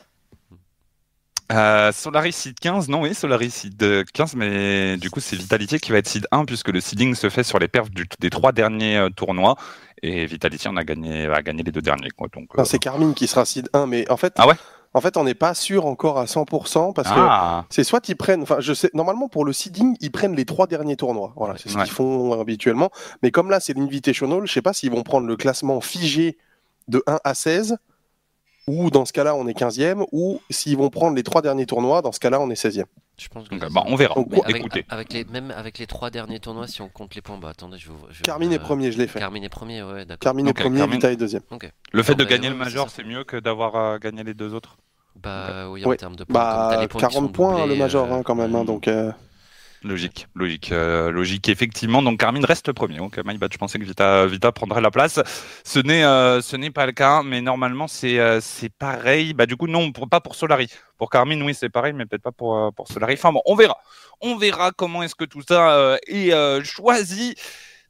[1.51, 5.79] Euh, Solaris seed 15, non oui, Solaris seed euh, 15, mais du coup c'est Vitality
[5.79, 8.29] qui va être seed 1 puisque le seeding se fait sur les perfs du- des
[8.29, 9.57] trois derniers euh, tournois
[10.01, 12.09] et Vitality on a gagné, a gagné les deux derniers.
[12.11, 14.53] Quoi, donc, Enfin, euh, c'est Carmine qui sera seed 1 mais en fait Ah ouais?
[14.93, 18.15] En fait on n'est pas sûr encore à 100% parce que ah, C'est soit ils
[18.15, 21.33] prennent, enfin je sais, normalement pour le seeding, ils prennent les trois derniers tournois.
[21.35, 21.83] Voilà, c'est ce Ouais.
[21.83, 22.89] qu'ils font habituellement.
[23.23, 26.37] Mais comme là c'est l'invitational, je sais pas s'ils vont prendre le classement figé
[26.87, 27.77] de 1 à 16,
[28.67, 32.01] ou dans ce cas-là on est 15e, ou s'ils vont prendre les trois derniers tournois,
[32.01, 32.85] dans ce cas-là on est 16e.
[33.21, 34.15] Je pense que donc, bah, on verra.
[34.15, 37.13] Donc, Mais avec, Écoutez, avec les, même avec les trois derniers tournois, si on compte
[37.13, 37.95] les points, bah attendez, je vais.
[38.09, 39.19] je Carmine euh, est premier, je l'ai fait.
[39.19, 40.19] Carmine est premier, ouais, d'accord.
[40.21, 40.95] Carmine est Ok, premier, Carmine.
[40.95, 41.43] Vita est deuxième.
[41.91, 44.23] le fait non, de mais gagner ouais, le major c'est mieux que d'avoir euh, gagné
[44.23, 44.77] les deux autres.
[45.21, 45.97] Bah oui, en Ouais.
[45.97, 46.33] termes de points.
[46.33, 48.63] Bah les points qui sont 40 points doublés, le major euh, hein, quand même, hein,
[48.65, 49.11] donc euh,
[49.83, 52.03] Logique, logique, euh, logique, effectivement.
[52.03, 52.97] Donc Carmine reste premier.
[52.97, 55.19] Donc my bad, je pensais que Vita, Vita prendrait la place.
[55.63, 56.39] Ce n'est, euh,
[56.71, 58.39] pas le cas, mais normalement c'est, euh,
[58.77, 59.33] pareil.
[59.33, 60.67] Bah du coup non, pas pour Solari.
[60.99, 63.13] Pour Carmine, oui, c'est pareil, mais peut-être pas pour, pour Solari.
[63.13, 63.77] Enfin bon, on verra.
[64.21, 66.31] On verra comment est-ce que tout ça est
[66.63, 67.35] choisi.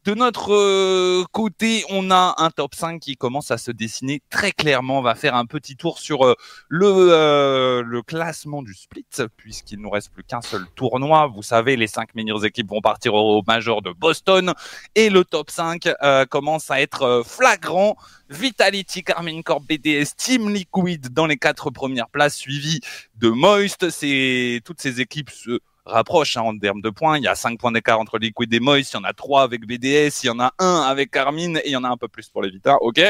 [0.04, 4.52] De notre euh, côté, on a un top 5 qui commence à se dessiner très
[4.52, 4.98] clairement.
[4.98, 6.34] On va faire un petit tour sur euh,
[6.70, 9.06] le, euh, le classement du split,
[9.38, 11.28] puisqu'il nous reste plus qu'un seul tournoi.
[11.28, 14.56] Vous savez, les cinq meilleures équipes vont partir au Major de Boston.
[14.96, 17.96] Et le top 5 euh, commence à être flagrant.
[18.32, 22.80] Vitality, Carmine Corp, BDS, Team Liquid dans les quatre premières places, suivi
[23.20, 23.92] de Moist.
[23.92, 27.18] C'est toutes ces équipes se rapprochent hein, en termes de points.
[27.18, 28.94] Il y a 5 points d'écart entre Liquid et Moist.
[28.94, 30.24] Il y en a 3 avec BDS.
[30.24, 32.30] Il y en a un avec Carmine et il y en a un peu plus
[32.30, 32.78] pour les Vita.
[32.82, 33.02] OK.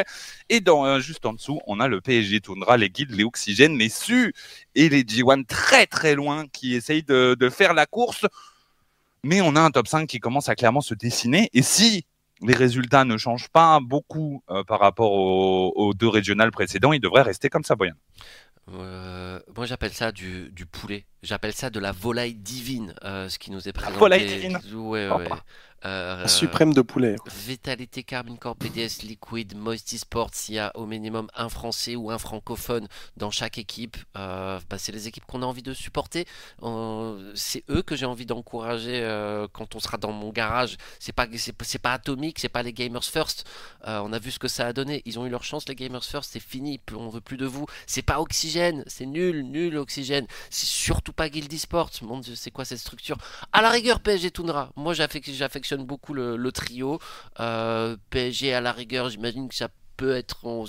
[0.50, 3.78] Et dans, euh, juste en dessous, on a le PSG Tundra, les guides, les oxygènes,
[3.78, 4.34] les SU
[4.76, 8.26] et les G1 très très loin qui essayent de, faire la course.
[9.24, 11.50] Mais on a un top 5 qui commence à clairement se dessiner.
[11.54, 12.06] Et si
[12.42, 17.00] les résultats ne changent pas beaucoup euh, par rapport aux, aux deux régionales précédents, ils
[17.00, 17.94] devraient rester comme ça, Boyan.
[18.74, 21.06] Euh, moi j'appelle ça du, du poulet.
[21.24, 24.00] J'appelle ça de la volaille divine, euh, ce qui nous est présenté.
[24.00, 24.60] volaille divine.
[24.76, 25.28] Ouais, Oh, ouais.
[25.86, 27.16] Euh, suprême de poulet.
[27.26, 32.12] Vitalité, Carmine Corp, BDS, Liquid, Moisty Sports, il y a au minimum un français ou
[32.12, 33.98] un francophone dans chaque équipe.
[34.18, 36.26] Euh, bah, c'est les équipes qu'on a envie de supporter.
[36.62, 40.78] Euh, c'est eux que j'ai envie d'encourager euh, quand on sera dans mon garage.
[41.00, 43.46] C'est pas, c'est, c'est pas atomique, c'est pas les Gamers First.
[43.86, 45.02] On a vu ce que ça a donné.
[45.06, 46.80] Ils ont eu leur chance, les Gamers First, c'est fini.
[46.96, 47.66] On veut plus de vous.
[47.88, 50.28] C'est pas Oxygène, c'est nul, nul Oxygène.
[50.50, 51.90] C'est surtout pas Guildy Sports.
[52.04, 53.18] Mon Dieu, c'est quoi cette structure?
[53.52, 54.72] À la rigueur, PSG Tundra.
[54.76, 55.32] Moi, j'affec-
[55.80, 57.00] beaucoup le, trio.
[57.40, 60.46] Euh, PSG à la rigueur, j'imagine que ça peut être.
[60.46, 60.66] On,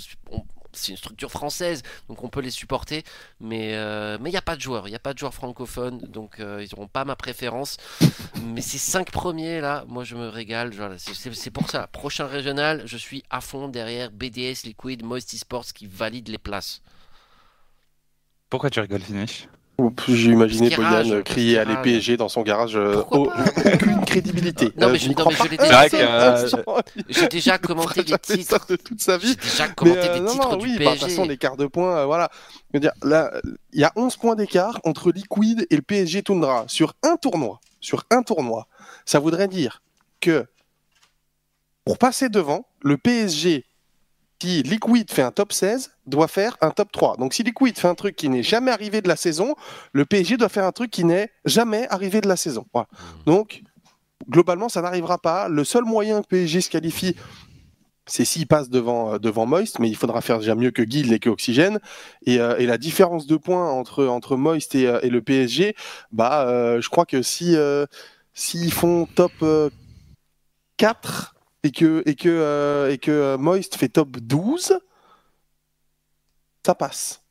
[0.75, 3.03] c'est une structure française, donc on peut les supporter,
[3.39, 5.33] mais euh, mais il n'y a pas de joueurs, il n'y a pas de joueurs
[5.35, 7.77] francophones, donc ils n'auront pas ma préférence.
[8.41, 10.71] mais ces cinq premiers là, moi je me régale.
[10.97, 15.85] C'est pour ça, prochain régional, je suis à fond derrière BDS, Liquid, Moisty Sports qui
[15.85, 16.81] valident les places.
[18.49, 19.47] Pourquoi tu rigoles, Finish?
[20.07, 22.75] J'ai imaginé Boyan crier à l'EPG dans son garage.
[22.75, 24.71] Euh, aucune crédibilité.
[24.77, 28.75] Non, mais, je, non, mais je l'ai déjà, euh, j'ai déjà commenté les titres de
[28.75, 29.35] toute sa vie.
[29.41, 30.85] J'ai déjà commenté mais, euh, des non, titres non, du oui, PSG.
[30.85, 32.29] Bah, de toute façon, l'écart de points, euh, voilà.
[32.71, 33.31] Je veux dire, là,
[33.73, 37.59] il y a 11 points d'écart entre Liquid et le PSG Tundra sur un tournoi.
[37.81, 38.67] Sur un tournoi.
[39.05, 39.81] Ça voudrait dire
[40.21, 40.45] que
[41.83, 43.65] pour passer devant, le PSG
[44.43, 47.15] si Liquid fait un top 16, doit faire un top 3.
[47.15, 49.55] Donc si Liquid fait un truc qui n'est jamais arrivé de la saison,
[49.93, 52.65] le PSG doit faire un truc qui n'est jamais arrivé de la saison.
[52.73, 52.89] Voilà.
[52.91, 53.23] Mmh.
[53.25, 53.63] Donc
[54.29, 55.47] globalement, ça n'arrivera pas.
[55.47, 57.15] Le seul moyen que PSG se qualifie,
[58.05, 61.13] c'est s'il passe devant, euh, devant Moist, mais il faudra faire déjà mieux que Guild
[61.13, 61.79] et que Oxygène.
[62.25, 65.73] Et, euh, et, la différence de points entre, entre Moist et, euh, et le PSG,
[66.11, 67.55] bah, euh, je crois que si
[68.33, 69.31] s'ils font top
[70.75, 71.32] 4,
[71.63, 74.79] et que, et que, euh, et que euh, Moist fait top 12,
[76.65, 77.21] ça passe.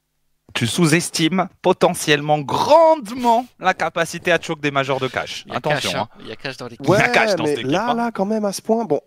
[0.55, 5.47] Tu sous-estimes potentiellement grandement la capacité à choc des majors de cash.
[5.51, 6.01] Attention.
[6.01, 6.09] Hein.
[6.21, 6.87] Il y a cash dans l'équipe.
[6.87, 7.95] Ouais, il y a cash dans mais là, hein.
[7.95, 9.01] là, quand même, à ce point, bon.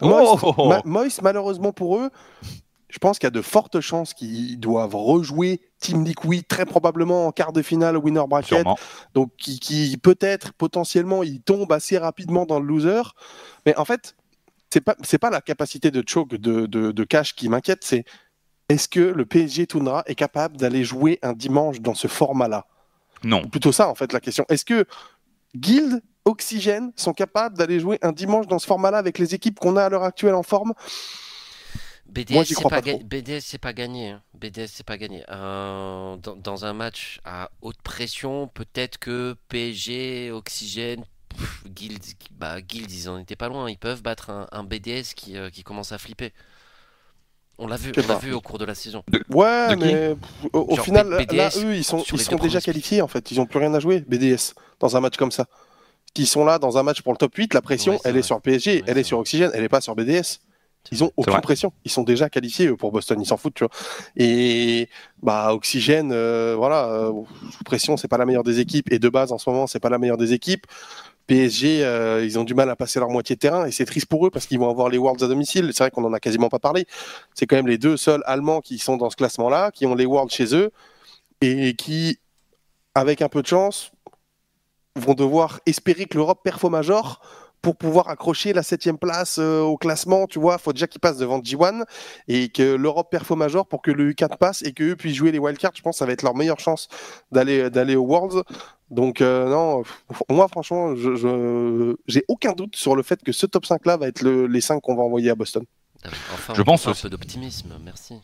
[0.00, 2.10] Moist, oh Moist, malheureusement pour eux,
[2.88, 7.26] je pense qu'il y a de fortes chances qu'ils doivent rejouer Team Liquid très probablement
[7.26, 8.66] en quart de finale winner bracket.
[9.14, 13.02] Donc qui, qui peut-être potentiellement ils tombent assez rapidement dans le loser.
[13.64, 14.15] Mais en fait,
[14.70, 18.04] c'est pas c'est pas la capacité de choke de, de, cash qui m'inquiète, c'est
[18.68, 22.66] est-ce que le PSG Tundra est capable d'aller jouer un dimanche dans ce format-là?
[23.22, 23.46] Non.
[23.46, 24.44] Plutôt ça en fait la question.
[24.48, 24.86] Est-ce que
[25.54, 29.76] Guild, Oxygène sont capables d'aller jouer un dimanche dans ce format-là avec les équipes qu'on
[29.76, 30.74] a à l'heure actuelle en forme?
[32.08, 34.10] BDS, c'est pas, BDS, c'est pas gagné.
[34.10, 34.22] Hein.
[34.34, 35.24] BDS, c'est pas gagné.
[35.28, 41.04] Euh, dans, dans, un match à haute pression, peut-être que PSG, Oxygène
[41.66, 43.70] Guild, bah, Guild, ils en étaient pas loin.
[43.70, 46.32] Ils peuvent battre un, BDS qui, euh, qui, commence à flipper.
[47.58, 49.02] On l'a vu, on l'a vu au cours de la saison.
[49.30, 50.14] Ouais, mais
[50.52, 53.30] au, final, là, eux, ils sont, ils sont déjà qualifiés en fait.
[53.30, 55.46] Ils n'ont plus rien à jouer, BDS, dans un match comme ça.
[56.18, 58.40] Ils sont là dans un match pour le top 8, la pression, elle est sur
[58.40, 60.40] PSG, elle est, sur Oxygène, elle n'est pas sur BDS.
[60.92, 61.72] Ils ont aucune pression.
[61.84, 63.20] Ils sont déjà qualifiés pour Boston.
[63.20, 63.72] Ils s'en foutent, tu vois.
[64.16, 64.88] Et
[65.22, 67.12] bah Oxygène, euh, voilà, euh,
[67.50, 68.92] sous pression, c'est pas la meilleure des équipes.
[68.92, 70.66] Et de base, en ce moment, c'est pas la meilleure des équipes.
[71.26, 74.06] PSG, euh, ils ont du mal à passer leur moitié de terrain et c'est triste
[74.06, 75.70] pour eux parce qu'ils vont avoir les Worlds à domicile.
[75.72, 76.86] C'est vrai qu'on en a quasiment pas parlé.
[77.34, 80.06] C'est quand même les deux seuls Allemands qui sont dans ce classement-là, qui ont les
[80.06, 80.70] Worlds chez eux
[81.40, 82.18] et qui,
[82.94, 83.92] avec un peu de chance,
[84.94, 87.20] vont devoir espérer que l'Europe perfo major
[87.62, 91.16] pour pouvoir accrocher la septième place euh, au classement, tu vois, faut déjà qu'ils passent
[91.18, 91.84] devant G1
[92.28, 95.40] et que l'Europe perfo major pour que le U4 passe et qu'eux puissent jouer les
[95.40, 95.72] wildcards.
[95.74, 96.88] Je pense que ça va être leur meilleure chance
[97.32, 98.44] d'aller d'aller aux Worlds.
[98.90, 99.82] Donc euh, non,
[100.30, 104.06] moi franchement, je j'ai aucun doute sur le fait que ce top 5 là va
[104.06, 105.64] être les 5 qu'on va envoyer à Boston.
[106.04, 108.20] Enfin, je pense un peu d'optimisme, merci.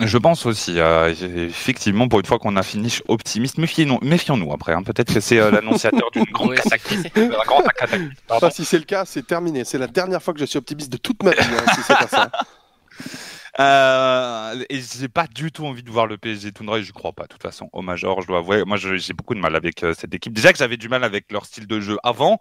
[0.00, 1.14] Je pense aussi, euh,
[1.48, 4.72] effectivement, pour une fois qu'on a fini optimiste, méfions-nous après.
[4.72, 4.82] Hein.
[4.82, 7.08] Peut-être que c'est euh, l'annonciateur d'une grande cataclysme.
[8.50, 9.64] si c'est le cas, c'est terminé.
[9.64, 11.94] C'est la dernière fois que je suis optimiste de toute ma vie, hein, si c'est
[11.94, 12.30] pas ça.
[13.60, 17.24] Euh, et j'ai pas du tout envie de voir le PSG Toundra, je crois pas,
[17.24, 18.64] de toute façon, au Major, je dois avouer.
[18.64, 20.32] Moi, j'ai beaucoup de mal avec euh, cette équipe.
[20.32, 22.38] Déjà que j'avais du mal avec leur style de jeu avant,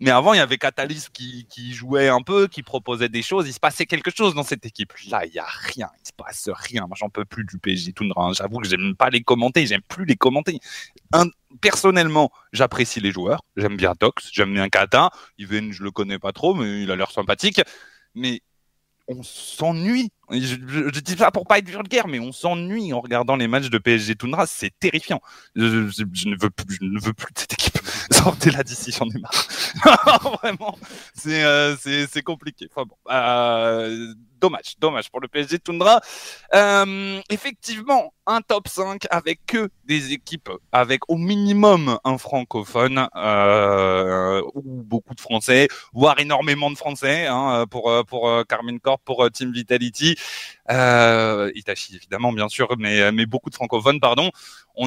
[0.00, 3.46] mais avant, il y avait Catalyst qui, jouait un peu, qui proposait des choses.
[3.46, 4.94] Il se passait quelque chose dans cette équipe.
[5.10, 5.90] Là, il y a rien.
[6.02, 6.86] Il se passe rien.
[6.86, 8.28] Moi, j'en peux plus du PSG Toundra.
[8.28, 8.32] Hein.
[8.32, 9.66] J'avoue que j'aime pas les commenter.
[9.66, 10.58] J'aime plus les commenter.
[11.60, 13.42] personnellement, j'apprécie les joueurs.
[13.56, 14.30] J'aime bien Tox.
[14.32, 15.10] J'aime bien Kata.
[15.38, 17.60] Even, je le connais pas trop, mais il a l'air sympathique.
[18.14, 18.40] Mais
[19.08, 20.10] on s'ennuie.
[20.30, 23.78] Je, dis ça pour pas être vulgaire, mais on s'ennuie en regardant les matchs de
[23.78, 24.46] PSG Toundra.
[24.46, 25.20] C'est terrifiant.
[25.56, 27.78] Je, ne veux plus, je ne veux plus de cette équipe.
[28.10, 30.38] Sortez-la d'ici, j'en ai marre.
[30.42, 30.78] Vraiment,
[31.14, 31.74] c'est euh,
[32.24, 32.68] compliqué.
[32.70, 36.00] Enfin bon, euh, dommage, dommage pour le PSG Tundra.
[36.54, 44.42] Euh, effectivement, un top 5 avec que des équipes avec au minimum un francophone euh,
[44.54, 49.52] ou beaucoup de français, voire énormément de français hein, pour pour Carmine Corp, pour Team
[49.52, 50.16] Vitality,
[50.70, 54.30] euh, Itachi évidemment bien sûr, mais mais beaucoup de francophones pardon.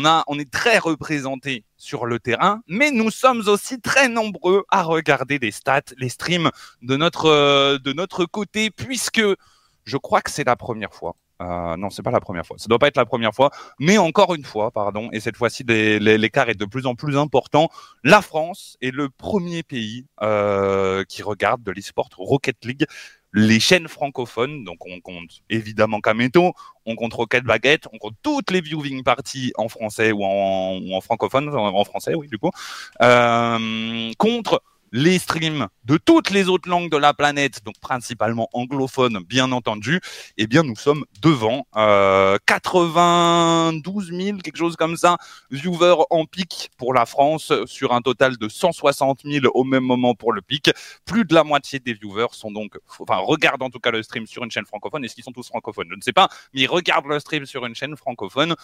[0.02, 5.38] On est très représenté sur le terrain, mais nous sommes aussi très nombreux à regarder
[5.40, 6.50] les stats, les streams
[6.82, 9.22] de notre de notre côté puisque
[9.86, 11.16] je crois que c'est la première fois.
[11.42, 12.58] Euh, non, c'est pas la première fois.
[12.58, 15.10] Ça doit pas être la première fois, mais encore une fois, pardon.
[15.12, 17.70] Et cette fois-ci, l'écart est de plus en plus important.
[18.04, 22.86] La France est le premier pays euh, qui regarde de l'esport Rocket League
[23.34, 24.64] les chaînes francophones.
[24.64, 26.54] Donc on compte évidemment Kameto,
[26.86, 30.94] on compte Rocket Baguette, on compte toutes les viewing parties en français ou en, ou
[30.94, 32.52] en francophone, en français, oui, du coup,
[33.02, 34.62] euh, contre
[34.94, 40.00] les streams de toutes les autres langues de la planète, donc principalement anglophones, bien entendu,
[40.38, 45.18] eh bien nous sommes devant euh, 92 000, quelque chose comme ça,
[45.50, 50.14] viewers en pic pour la France, sur un total de 160 000 au même moment
[50.14, 50.72] pour le pic.
[51.06, 54.28] Plus de la moitié des viewers sont donc, enfin regardent en tout cas le stream
[54.28, 55.04] sur une chaîne francophone.
[55.04, 55.88] Est-ce qu'ils sont tous francophones?
[55.90, 58.56] Je ne sais pas, mais ils regardent le stream sur une chaîne francophone.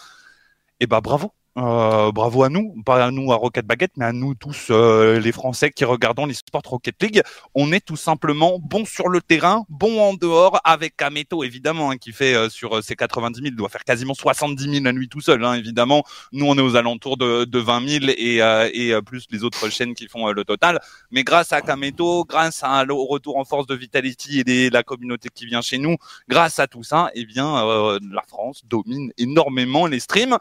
[0.78, 4.12] Eh ben bravo, euh, bravo à nous, pas à nous à Rocket Baguette, mais à
[4.12, 7.22] nous tous euh, les Français qui regardons l'e-sport Rocket League.
[7.56, 11.96] On est tout simplement bon sur le terrain, bon en dehors, avec Kameto évidemment, hein,
[11.96, 15.20] qui fait euh, sur ses 90 000, doit faire quasiment 70 000 la nuit tout
[15.20, 16.04] seul, hein, évidemment.
[16.30, 20.06] Nous, on est aux alentours de, de 20 000 et, plus les autres chaînes qui
[20.06, 20.80] font le total.
[21.10, 25.28] Mais grâce à Kameto, grâce à, au retour en force de Vitality et la communauté
[25.34, 25.96] qui vient chez nous,
[26.28, 30.38] grâce à tout ça, eh bien, la France domine énormément les streams.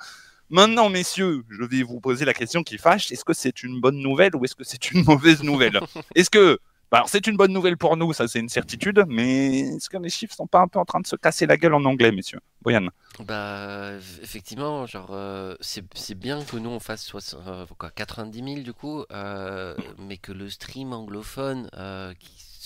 [0.49, 3.11] Maintenant, messieurs, je vais vous poser la question qui fâche.
[3.11, 5.79] Est-ce que c'est une bonne nouvelle ou est-ce que c'est une mauvaise nouvelle?
[6.15, 6.59] Est-ce que
[6.91, 10.09] bah, c'est une bonne nouvelle pour nous, ça c'est une certitude, mais est-ce que les
[10.09, 12.39] chiffres sont pas un peu en train de se casser la gueule en anglais, messieurs?
[12.63, 12.87] Boyan
[13.19, 13.91] Bah
[14.23, 19.03] effectivement, genre euh, c'est bien que nous on fasse euh, quoi, 90 000 du coup,
[19.11, 21.69] euh, mais que le stream anglophone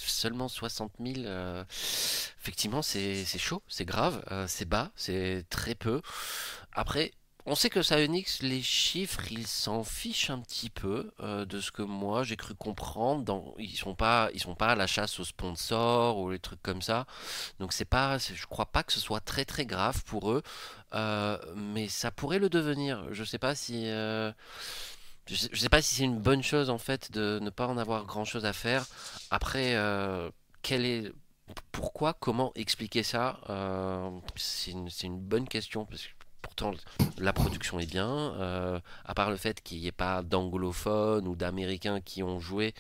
[0.06, 1.28] seulement 60 000,
[2.40, 6.02] effectivement c'est chaud, c'est grave, c'est bas, c'est très peu.
[6.72, 7.12] Après,
[7.46, 11.72] on sait que Psyonix, les chiffres, ils s'en fichent un petit peu euh, de ce
[11.72, 13.24] que moi j'ai cru comprendre.
[13.24, 16.82] Dans, ils sont pas, sont pas à la chasse aux sponsors ou les trucs comme
[16.82, 17.06] ça.
[17.60, 20.42] Donc c'est pas, je crois pas que ce soit très très grave pour eux,
[20.94, 23.06] euh, mais ça pourrait le devenir.
[23.12, 24.32] Je sais pas si, euh,
[25.28, 28.06] je, sais, pas si c'est une bonne chose en fait de ne pas en avoir
[28.06, 28.86] grand chose à faire.
[29.32, 29.74] Après,
[30.70, 31.14] est
[31.74, 33.40] pourquoi, comment expliquer ça
[34.38, 36.74] C'est une, une, bonne question parce que pourtant
[37.18, 41.36] la production est bien, euh, à part le fait qu'il n'y ait pas d'anglophones ou
[41.36, 42.76] d'américains qui ont joué,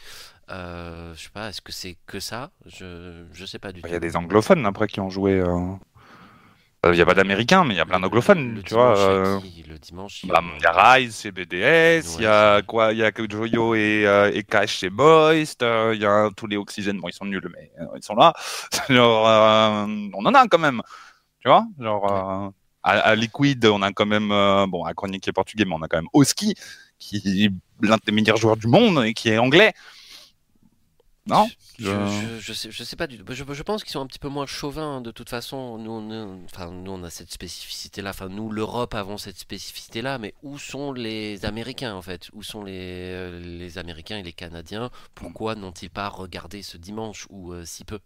[0.51, 2.51] euh, je sais pas, est-ce que c'est que ça?
[2.68, 3.88] Je ne sais pas du tout.
[3.88, 5.39] Il y a des anglophones après qui ont joué.
[5.39, 5.74] Euh.
[6.86, 8.93] Il n'y a pas d'américains, mais il y a plein d'anglophones, tu vois.
[8.93, 13.11] Le dimanche, il y a Rise, c'est BDS, il y a quoi Il y a
[13.16, 14.03] Joyo et,
[14.34, 17.72] et Cash, c'est Boys, il y a tous les Oxygènes, bon, ils sont nuls, mais
[17.95, 18.34] ils sont là.
[18.89, 20.82] Genre, on en a quand même,
[21.39, 22.51] tu vois Genre,
[22.84, 25.88] à, Liquid, on a quand même, euh, bon, à Chronique est portugais, mais on a
[25.88, 26.55] quand même Oski,
[26.99, 29.73] qui est l'un des meilleurs joueurs du monde et qui est anglais.
[31.25, 31.49] Non?
[31.79, 31.89] Je,
[32.39, 33.23] je, sais, je sais pas du tout.
[33.34, 35.77] Je, je pense qu'ils sont un petit peu moins chauvins de toute façon.
[35.77, 38.09] Nous, on, enfin, nous, on a cette spécificité-là.
[38.09, 40.17] Enfin, nous, l'Europe, avons cette spécificité-là.
[40.17, 42.29] Mais où sont les Américains en fait?
[42.34, 44.89] Où sont les, euh, les Américains et les Canadiens?
[45.15, 47.99] Pourquoi n'ont-ils pas regardé ce dimanche ou euh, si peu?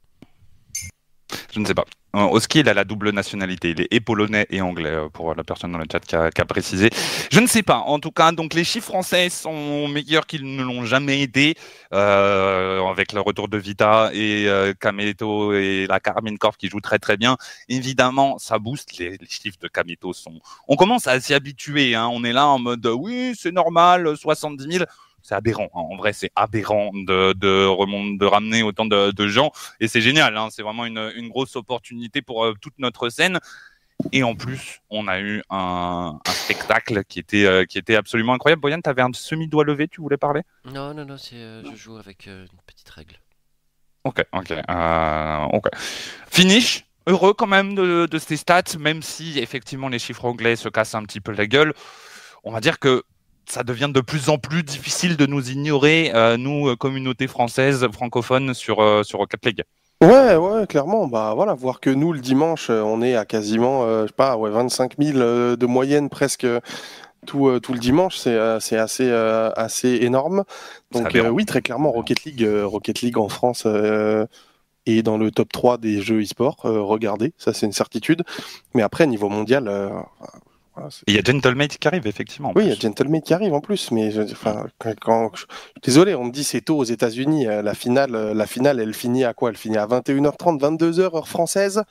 [1.52, 1.86] Je ne sais pas.
[2.26, 3.76] Oski, il a la double nationalité.
[3.78, 6.90] Il est polonais et anglais, euh, pour la personne dans le chat qui a, précisé.
[7.32, 7.80] Je ne sais pas.
[7.80, 11.56] En tout cas, donc les chiffres français sont meilleurs qu'ils ne l'ont jamais été,
[11.94, 16.82] euh, avec le retour de Vita et euh, Kameto et la Carmine Corp qui joue
[16.82, 17.38] très très bien.
[17.70, 18.98] Évidemment, ça booste.
[18.98, 20.40] Les, chiffres de Kameto sont.
[20.68, 21.96] On commence à s'y habituer.
[21.96, 22.10] Hein.
[22.12, 24.86] On est là en mode oui, c'est normal, 70 000
[25.28, 25.70] c'est aberrant.
[25.74, 25.82] Hein.
[25.92, 29.52] En vrai, c'est aberrant de, de, de ramener autant de, gens.
[29.82, 30.38] Et c'est génial.
[30.38, 30.48] Hein.
[30.52, 33.40] C'est vraiment une, grosse opportunité pour euh, toute notre scène.
[34.14, 38.62] Et en plus, on a eu un, spectacle qui était, euh, qui était absolument incroyable.
[38.62, 40.44] Boyan, tu avais un semi-doigt levé, tu voulais parler?
[40.66, 43.16] Non, non, non, euh, je joue avec une petite règle.
[44.06, 44.54] Ok, ok.
[45.52, 45.68] ok.
[46.32, 50.70] Finish, heureux quand même de, de ces stats, même si effectivement les chiffres anglais se
[50.70, 51.74] cassent un petit peu la gueule.
[52.46, 53.04] On va dire que
[53.48, 57.88] ça devient de plus en plus difficile de nous ignorer, euh, nous, euh, communauté française,
[57.92, 59.64] francophone, sur, euh, sur Rocket League.
[60.02, 61.08] Ouais, ouais, clairement.
[61.08, 64.52] Bah voilà, voir que nous le dimanche, on est à quasiment, je sais pas, ouais,
[64.52, 65.18] 25 000
[65.56, 66.46] de moyenne presque
[67.26, 70.44] tout, tout le dimanche, c'est assez assez énorme.
[70.92, 73.66] Donc oui, très clairement, Rocket League, Rocket League en France
[74.86, 76.58] est dans le top 3 des jeux e-sport.
[76.62, 78.22] regardez, ça c'est une certitude.
[78.76, 79.68] Mais après, niveau mondial,
[81.08, 82.52] il y a Gentlemate qui arrive, effectivement.
[82.56, 84.68] Oui, il y a Gentlemate qui arrive en plus, mais enfin,
[85.02, 85.32] quand,
[85.84, 87.48] désolé, on me dit c'est tôt aux États-Unis.
[87.48, 89.50] Euh, la finale, euh, la finale, elle finit à quoi?
[89.50, 91.84] Elle finit à 21h30, 22h heure française?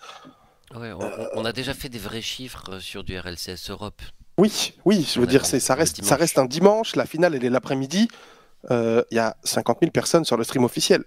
[0.75, 4.03] on, a déjà fait des vrais chiffres euh, sur du RLCS Europe.
[4.39, 6.95] Oui, oui, je veux dire, c'est ça reste, ça reste un dimanche.
[6.97, 8.09] La finale, elle est l'après-midi.
[8.71, 11.05] Il y a 50 000 personnes sur le stream officiel.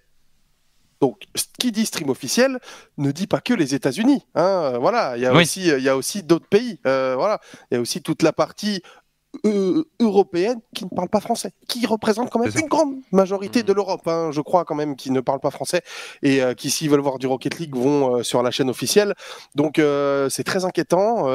[1.02, 2.60] Donc, ce qui dit stream officiel
[2.98, 4.26] ne dit pas que les États-Unis.
[4.36, 6.80] Hein, voilà, il y a aussi, il y a aussi d'autres pays.
[6.86, 7.40] Euh, voilà,
[7.72, 8.82] il y a aussi toute la partie
[9.46, 13.72] euh, européennes qui ne parlent pas français, qui représentent quand même une grande majorité de
[13.72, 13.76] mmh.
[13.76, 15.84] l'Europe, hein, je crois quand même, qui ne parlent pas français
[16.24, 19.14] et euh, qui, s'ils veulent voir du Rocket League, vont euh, sur la chaîne officielle.
[19.54, 19.80] Donc
[20.30, 21.28] c'est très inquiétant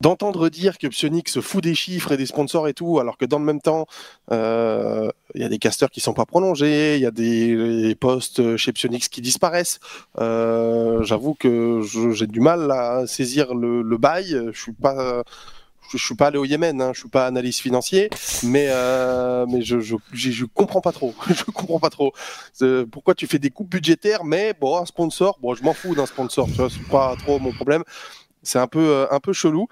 [0.00, 3.24] d'entendre dire que Psionic se fout des chiffres et des sponsors et tout, alors que
[3.24, 3.86] dans le même temps,
[4.30, 8.72] il y a des casters qui sont pas prolongés, il y a des postes chez
[8.72, 9.80] Psionix qui disparaissent.
[10.18, 11.82] J'avoue que
[12.12, 14.38] j'ai du mal à saisir le, bail.
[14.52, 15.22] Je suis pas
[15.92, 18.10] je, suis pas allé au Yémen, hein, je suis pas analyste financier,
[18.42, 21.14] mais euh, mais je, je, je comprends pas trop.
[21.28, 22.12] je comprends pas trop.
[22.90, 26.06] Pourquoi tu fais des coupes budgétaires, mais bon un sponsor, bon je m'en fous d'un
[26.06, 27.84] sponsor, c'est pas trop mon problème.
[28.46, 29.68] C'est un peu euh, un peu chelou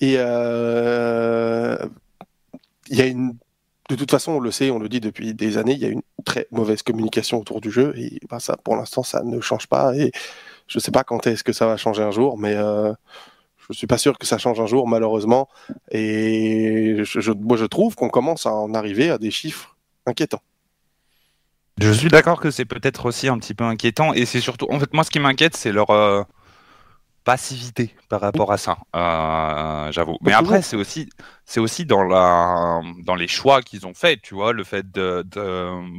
[0.00, 1.78] et euh,
[2.88, 3.36] il y a une
[3.88, 5.88] de toute façon, on le sait, on le dit depuis des années, il y a
[5.88, 9.66] une très mauvaise communication autour du jeu et bah, ça, pour l'instant, ça ne change
[9.66, 10.12] pas et
[10.66, 12.92] je sais pas quand est-ce que ça va changer un jour, mais euh,
[13.56, 15.48] je suis pas sûr que ça change un jour, malheureusement.
[15.90, 20.42] Et je, moi, je trouve qu'on commence à en arriver à des chiffres inquiétants.
[21.78, 24.12] Je suis d'accord que c'est peut-être aussi un petit peu inquiétant.
[24.12, 25.90] Et c'est surtout, en fait, moi, ce qui m'inquiète, c'est leur
[27.28, 28.78] passivité par rapport à ça.
[28.96, 30.16] Euh, j'avoue.
[30.22, 31.10] Mais après, c'est aussi,
[31.44, 34.22] c'est aussi dans la, dans les choix qu'ils ont faits.
[34.22, 35.22] Tu vois, le fait de,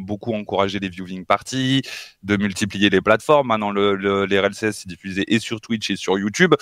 [0.04, 1.84] beaucoup encourager les viewing parties,
[2.24, 3.50] de multiplier les plateformes.
[3.50, 6.56] Maintenant, le, les RLCS est diffusé et sur Twitch et sur YouTube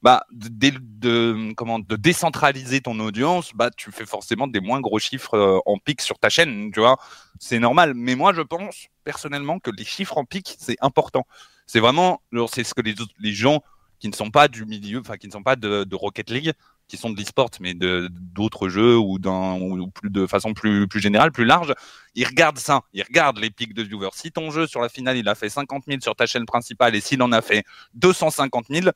[0.00, 5.00] bah, de, de, comment, de décentraliser ton audience, bah, tu fais forcément des moins gros
[5.00, 6.98] chiffres euh, en pic sur ta chaîne, tu vois.
[7.40, 7.94] C'est normal.
[7.96, 11.26] Mais moi, je pense personnellement que les chiffres en pic, c'est important.
[11.66, 12.20] C'est vraiment,
[12.52, 13.62] c'est ce que les, les gens
[14.04, 16.52] qui ne sont pas du milieu, enfin, qui ne sont pas de, Rocket League,
[16.88, 21.32] qui sont de l'e-sport, mais d'autres jeux ou ou plus de façon plus plus générale,
[21.32, 21.72] plus large,
[22.14, 24.10] ils regardent ça, ils regardent les pics de viewers.
[24.12, 26.94] Si ton jeu sur la finale il a fait 50 000 sur ta chaîne principale
[26.94, 28.90] et s'il en a fait 250 000,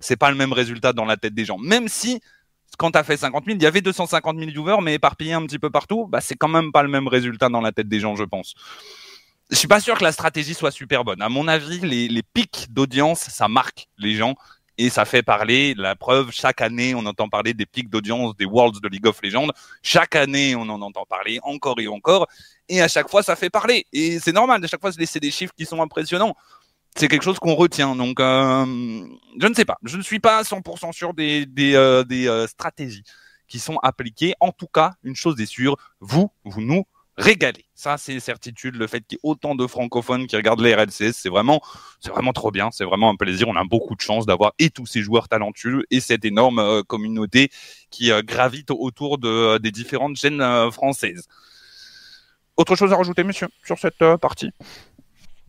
[0.00, 1.58] c'est pas le même résultat dans la tête des gens.
[1.58, 2.22] Même si,
[2.78, 5.44] quand tu as fait 50 000, il y avait 250 000 viewers, mais éparpillés un
[5.44, 8.00] petit peu partout, bah, c'est quand même pas le même résultat dans la tête des
[8.00, 8.54] gens, je pense.
[9.54, 11.22] Je suis pas sûr que la stratégie soit super bonne.
[11.22, 14.34] À mon avis, les, pics d'audience, ça marque les gens
[14.78, 15.74] et ça fait parler.
[15.76, 19.22] La preuve, chaque année, on entend parler des pics d'audience des Worlds de League of
[19.22, 19.46] Legends.
[19.80, 22.26] Chaque année, on en entend parler encore et encore.
[22.68, 23.86] Et à chaque fois, ça fait parler.
[23.92, 24.62] Et c'est normal.
[24.64, 26.34] À chaque fois, c'est des chiffres qui sont impressionnants
[26.96, 27.94] c'est quelque chose qu'on retient.
[27.94, 29.06] Donc, euh,
[29.40, 29.78] je ne sais pas.
[29.84, 33.04] Je ne suis pas 100% sûr des, euh, euh, stratégies
[33.46, 34.34] qui sont appliquées.
[34.40, 36.84] En tout cas, une chose est sûre, vous, vous nous
[37.16, 37.64] régalez.
[37.74, 38.76] Ça, c'est certitude.
[38.76, 41.60] Le fait qu'il y ait autant de francophones qui regardent les RLCS, c'est vraiment,
[42.00, 42.70] c'est vraiment trop bien.
[42.72, 43.48] C'est vraiment un plaisir.
[43.48, 47.50] On a beaucoup de chance d'avoir et tous ces joueurs talentueux et cette énorme communauté
[47.90, 51.26] qui gravite autour de, des différentes chaînes françaises.
[52.56, 54.50] Autre chose à rajouter, monsieur, sur cette partie?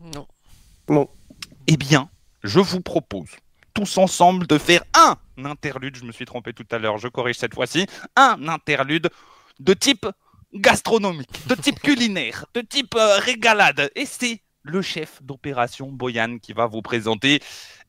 [0.00, 0.26] Non.
[0.88, 1.08] Non.
[1.66, 2.08] Eh bien,
[2.42, 3.30] je vous propose
[3.74, 7.36] tous ensemble de faire un interlude, je me suis trompé tout à l'heure, je corrige
[7.36, 7.86] cette fois-ci,
[8.16, 9.10] un interlude
[9.60, 10.06] de type
[10.56, 13.90] gastronomique, de type culinaire, de type euh, régalade.
[13.94, 17.40] Et c'est le chef d'opération Boyan qui va vous présenter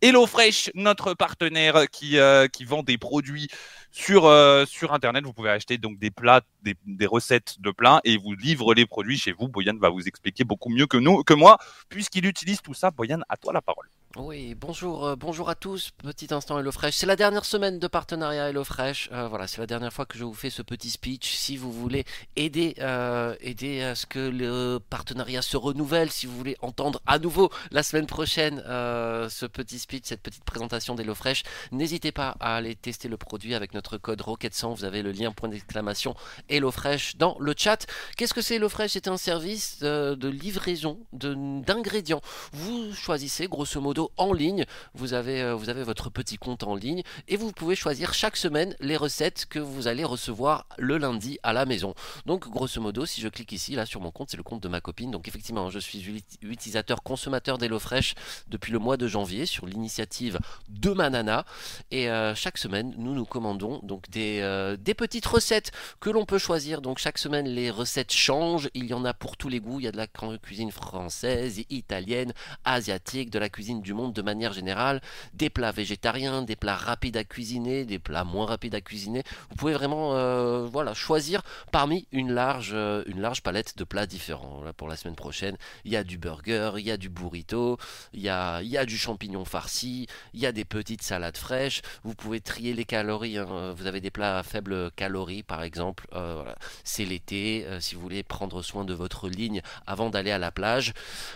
[0.01, 3.47] HelloFresh, notre partenaire qui, euh, qui vend des produits
[3.91, 5.25] sur, euh, sur Internet.
[5.25, 8.85] Vous pouvez acheter donc des plats, des, des, recettes de plats et vous livre les
[8.85, 9.47] produits chez vous.
[9.47, 11.57] Boyan va vous expliquer beaucoup mieux que nous, que moi,
[11.89, 12.91] puisqu'il utilise tout ça.
[12.91, 13.89] Boyan, à toi la parole.
[14.19, 15.91] Oui, bonjour, euh, bonjour à tous.
[15.91, 16.95] Petit instant HelloFresh.
[16.95, 19.09] C'est la dernière semaine de partenariat HelloFresh.
[19.11, 21.35] Euh, voilà, c'est la dernière fois que je vous fais ce petit speech.
[21.35, 22.03] Si vous voulez
[22.35, 27.19] aider, euh, aider à ce que le partenariat se renouvelle, si vous voulez entendre à
[27.19, 32.75] nouveau la semaine prochaine ce petit speech, cette petite présentation d'HelloFresh, n'hésitez pas à aller
[32.75, 34.77] tester le produit avec notre code Rocket100.
[34.77, 36.15] Vous avez le lien point d'exclamation
[36.49, 37.85] HelloFresh dans le chat.
[38.15, 38.93] Qu'est-ce que c'est HelloFresh?
[38.93, 42.21] C'est un service de, de livraison d'ingrédients.
[42.51, 44.65] Vous choisissez grosso modo en ligne.
[44.93, 48.37] Vous avez, euh, vous avez votre petit compte en ligne et vous pouvez choisir chaque
[48.37, 51.93] semaine les recettes que vous allez recevoir le lundi à la maison.
[52.25, 54.67] Donc grosso modo, si je clique ici, là sur mon compte, c'est le compte de
[54.67, 55.11] ma copine.
[55.11, 58.15] Donc effectivement, je suis utilisateur consommateur d'HelloFresh
[58.47, 60.39] depuis le mois de janvier sur l'initiative
[60.69, 61.45] de Manana.
[61.91, 66.25] Et euh, chaque semaine, nous nous commandons donc des, euh, des petites recettes que l'on
[66.25, 66.81] peut choisir.
[66.81, 68.69] Donc chaque semaine, les recettes changent.
[68.73, 69.79] Il y en a pour tous les goûts.
[69.79, 72.33] Il y a de la cuisine française, italienne,
[72.65, 75.01] asiatique, de la cuisine du monde de manière générale,
[75.33, 79.23] des plats végétariens, des plats rapides à cuisiner, des plats moins rapides à cuisiner.
[79.49, 81.41] Vous pouvez vraiment euh, voilà, choisir
[81.71, 84.61] parmi une large, euh, une large palette de plats différents.
[84.63, 87.77] Là, pour la semaine prochaine, il y a du burger, il y a du burrito,
[88.13, 91.37] il y a, il y a du champignon farci, il y a des petites salades
[91.37, 91.81] fraîches.
[92.03, 93.37] Vous pouvez trier les calories.
[93.37, 93.73] Hein.
[93.75, 96.07] Vous avez des plats à faible calories, par exemple.
[96.13, 96.55] Euh, voilà.
[96.83, 100.93] C'est l'été, si vous voulez prendre soin de votre ligne avant d'aller à la plage.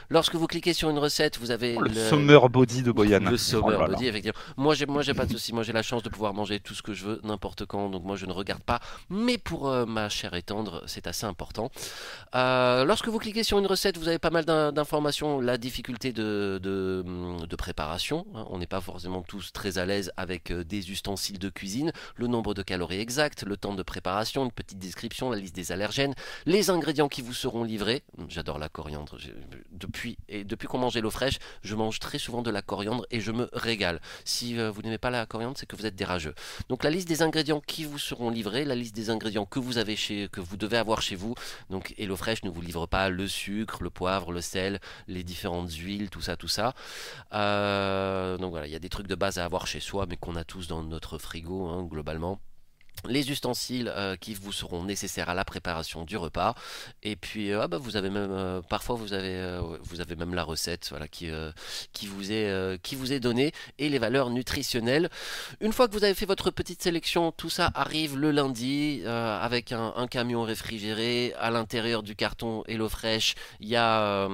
[0.09, 3.19] Lorsque vous cliquez sur une recette, vous avez oh, le, summer body de Boyan.
[3.19, 4.39] Le summer Oh body, effectivement.
[4.57, 5.53] Moi, j'ai, moi, j'ai pas de souci.
[5.53, 7.89] Moi, j'ai la chance de pouvoir manger tout ce que je veux, n'importe quand.
[7.89, 8.79] Donc, moi, je ne regarde pas.
[9.09, 11.72] Mais pour euh, ma chair et tendre, c'est assez important.
[12.35, 15.39] Euh, lorsque vous cliquez sur une recette, vous avez pas mal d'in- d'informations.
[15.41, 18.26] La difficulté de, de, hum, de préparation.
[18.35, 18.45] hein.
[18.49, 21.91] On n'est pas forcément tous très à l'aise avec euh, des ustensiles de cuisine.
[22.15, 25.72] Le nombre de calories exact, le temps de préparation, une petite description, la liste des
[25.72, 26.13] allergènes,
[26.45, 28.03] les ingrédients qui vous seront livrés.
[28.30, 29.18] J'adore la coriandre.
[29.72, 33.20] Depuis, et depuis qu'on mange l'eau fraîche, je mange très souvent de la coriandre et
[33.20, 33.99] je me régale.
[34.24, 36.06] Si euh, vous n'aimez pas la coriandre, c'est que vous êtes des.
[36.70, 39.78] Donc la liste des ingrédients qui vous seront livrés, la liste des ingrédients que vous
[39.78, 41.36] avez chez, que vous devez avoir chez vous.
[41.70, 46.10] Donc HelloFresh ne vous livre pas le sucre, le poivre, le sel, les différentes huiles,
[46.10, 46.74] tout ça, tout ça.
[47.34, 50.18] Euh, donc voilà, il y a des trucs de base à avoir chez soi, mais
[50.18, 52.40] qu'on a tous dans notre frigo hein, globalement
[53.07, 56.55] les ustensiles euh, qui vous seront nécessaires à la préparation du repas.
[57.03, 60.88] Et puis euh, ah bah, vous avez même euh, parfois vous avez même la recette
[60.89, 61.27] voilà qui
[62.05, 65.09] vous est donnée et les valeurs nutritionnelles.
[65.61, 69.72] Une fois que vous avez fait votre petite sélection tout ça arrive le lundi avec
[69.72, 71.34] un, camion réfrigéré.
[71.39, 74.27] À l'intérieur du carton et l'eau fraîche il y a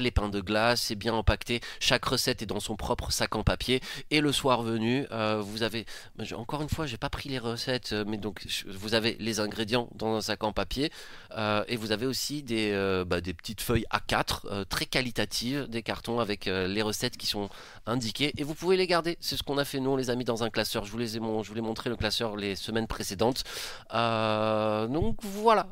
[0.00, 1.60] les pains de glace c'est bien empaqueté.
[1.80, 3.80] Chaque recette est dans son propre sac en papier.
[4.10, 5.06] Et le soir venu
[5.40, 5.86] vous avez
[6.34, 9.88] encore une fois, j'ai pas pris les recettes, euh, mais donc vous avez les ingrédients
[9.94, 10.90] dans un sac en papier
[11.36, 15.82] euh, et vous avez aussi des, euh, bah, petites feuilles A4 euh, très qualitatives, des
[15.82, 17.48] cartons avec les recettes qui sont
[17.86, 19.16] indiquées et vous pouvez les garder.
[19.20, 20.84] C'est ce qu'on a fait nous, on les a mis dans un classeur.
[20.84, 23.44] Je vous les ai mon- je montré le classeur les semaines précédentes.
[23.92, 25.66] Donc voilà,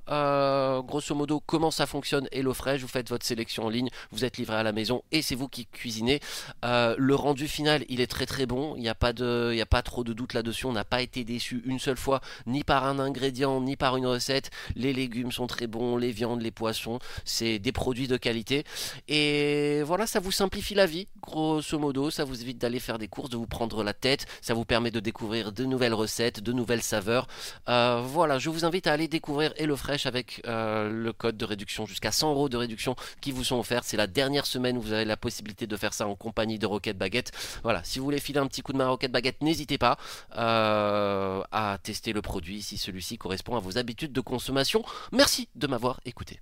[0.87, 2.81] grosso modo comment ça fonctionne HelloFresh.
[2.81, 5.49] Vous faites votre sélection en ligne, vous êtes livré à la maison et c'est vous
[5.49, 6.21] qui cuisinez.
[6.63, 8.75] Le rendu final, il est très très bon.
[8.77, 10.67] Il n'y a pas de, il y a pas trop de doute là-dessus.
[10.67, 14.07] On n'a pas été déçu une seule fois, ni par un ingrédient, ni par une
[14.07, 14.51] recette.
[14.75, 18.65] Les légumes sont très bons, les viandes, les poissons, c'est des produits de qualité.
[19.07, 22.11] Et voilà, ça vous simplifie la vie, grosso modo.
[22.11, 24.27] Ça vous évite d'aller faire des courses, de vous prendre la tête.
[24.41, 27.29] Ça vous permet de découvrir de nouvelles recettes, de nouvelles saveurs.
[27.69, 31.87] Euh, voilà, je vous invite à aller découvrir HelloFresh avec euh, le code de réduction
[31.87, 33.85] jusqu'à 100 euros de réduction qui vous sont offerts.
[33.85, 36.67] C'est la dernière semaine où vous avez la possibilité de faire ça en compagnie de
[36.67, 37.33] Rocket Baguette.
[37.63, 39.99] Voilà, si vous voulez filer un petit coup de main à Rocket Baguette, n'hésitez pas
[40.37, 44.85] euh, à tester le produit si celui-ci correspond à vos habitudes de consommation.
[45.13, 46.41] Merci de m'avoir écouté.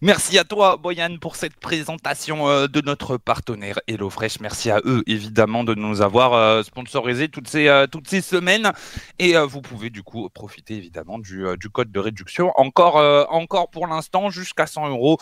[0.00, 4.40] Merci à toi, Boyan, pour cette présentation euh, de notre partenaire HelloFresh.
[4.40, 8.72] Merci à eux, évidemment, de nous avoir euh, sponsorisé toutes ces, euh, toutes ces semaines.
[9.18, 12.52] Et euh, vous pouvez, du coup, profiter, évidemment, du, du code de réduction.
[12.56, 12.96] Encore,
[13.30, 15.18] encore pour l'instant, jusqu'à 100 euros.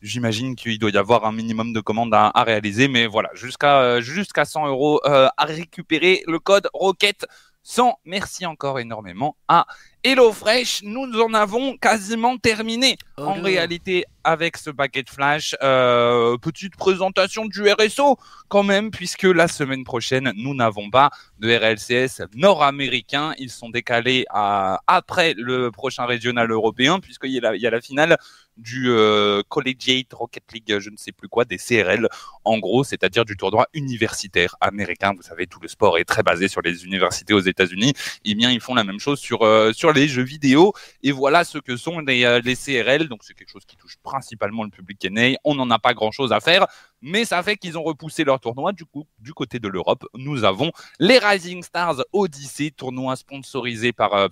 [0.00, 4.00] J'imagine qu'il doit y avoir un minimum de commandes à, à réaliser, mais voilà, jusqu'à
[4.00, 7.26] jusqu'à 100 euros à récupérer le code Rocket
[7.66, 7.98] 100.
[8.04, 9.66] Merci encore énormément à
[10.04, 10.82] HelloFresh.
[10.82, 15.56] Nous en avons quasiment terminé en réalité avec ce paquet de flash.
[15.62, 18.16] Euh, petite présentation du RSO
[18.48, 23.32] quand même, puisque la semaine prochaine, nous n'avons pas de RLCS nord-américain.
[23.38, 27.66] Ils sont décalés à, après le prochain régional européen, puisqu'il y, a la- il y
[27.66, 28.18] a la finale
[28.56, 32.08] du euh, Collegiate Rocket League, je ne sais plus quoi, des CRL,
[32.44, 35.12] en gros, c'est-à-dire du tournoi universitaire américain.
[35.16, 37.94] Vous savez, tout le sport est très basé sur les universités aux États-Unis.
[38.24, 40.72] Eh bien, ils font la même chose sur, euh, sur les jeux vidéo.
[41.02, 43.08] Et voilà ce que sont les, euh, CRL.
[43.08, 45.36] Donc, c'est quelque chose qui touche principalement le public NA.
[45.44, 46.66] On n'en a pas grand-chose à faire,
[47.02, 48.72] mais ça fait qu'ils ont repoussé leur tournoi.
[48.72, 54.14] Du coup, du côté de l'Europe, nous avons les Rising Stars Odyssey, tournoi sponsorisé par
[54.14, 54.28] euh,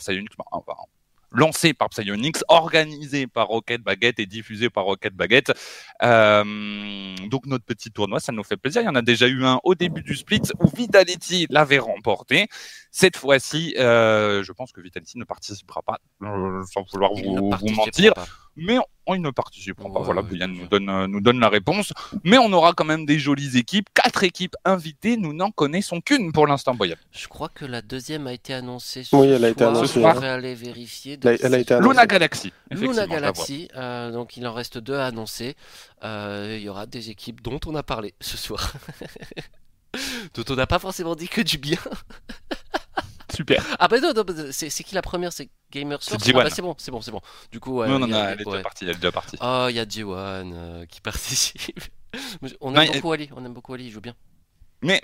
[1.33, 5.53] lancé par Psyonix, organisé par Rocket Baguette et diffusé par Rocket Baguette.
[6.03, 6.45] Euh,
[7.29, 8.83] donc notre petit tournoi, ça nous fait plaisir.
[8.83, 12.49] Il y en a déjà eu un au début du split où Vitality l'avait remporté.
[12.91, 18.15] Cette fois-ci, euh, je pense que Vitality ne participera pas, euh, sans vouloir vous, mentir,
[18.15, 18.27] pas.
[18.57, 20.01] mais on, il ne participera pas.
[20.01, 21.93] Voilà, Bouyan c'est nous donne, euh, nous donne la réponse.
[22.25, 25.17] Mais on aura quand même des jolies équipes, quatre équipes invitées.
[25.17, 26.95] Nous n'en connaissons qu'une pour l'instant, Boyan.
[27.11, 29.71] Je crois que la deuxième a été annoncée ce Oui, elle a été soir.
[29.77, 30.15] annoncée, Je hein.
[30.15, 31.15] devrais aller vérifier.
[31.15, 31.91] A- Donc, elle a c'est- été annoncée.
[31.91, 32.53] Luna Galaxy.
[32.71, 33.09] Luna je.
[33.11, 35.57] Galaxy, euh, donc il en reste deux à annoncer.
[36.05, 38.73] Euh, Il y aura des équipes dont on a parlé ce soir.
[40.35, 41.79] dont on n'a pas forcément dit que du bien.
[43.33, 43.65] Super.
[43.79, 45.33] Ah bah non, non, bah, c'est qui la première?
[45.33, 46.33] C'est Gamer Source G1.
[46.41, 47.21] Ah bah c'est bon, c'est bon, c'est bon.
[47.51, 48.53] Du coup, ouais, Nous, on en il y a, elle est ouais.
[48.53, 48.85] déjà partie.
[48.85, 49.37] Elle est déjà partie.
[49.41, 51.61] Oh, il y a G1 euh, qui participe.
[52.61, 54.15] on Non, aime beaucoup Ali, on aime beaucoup Ali, il joue bien.
[54.83, 55.01] Mais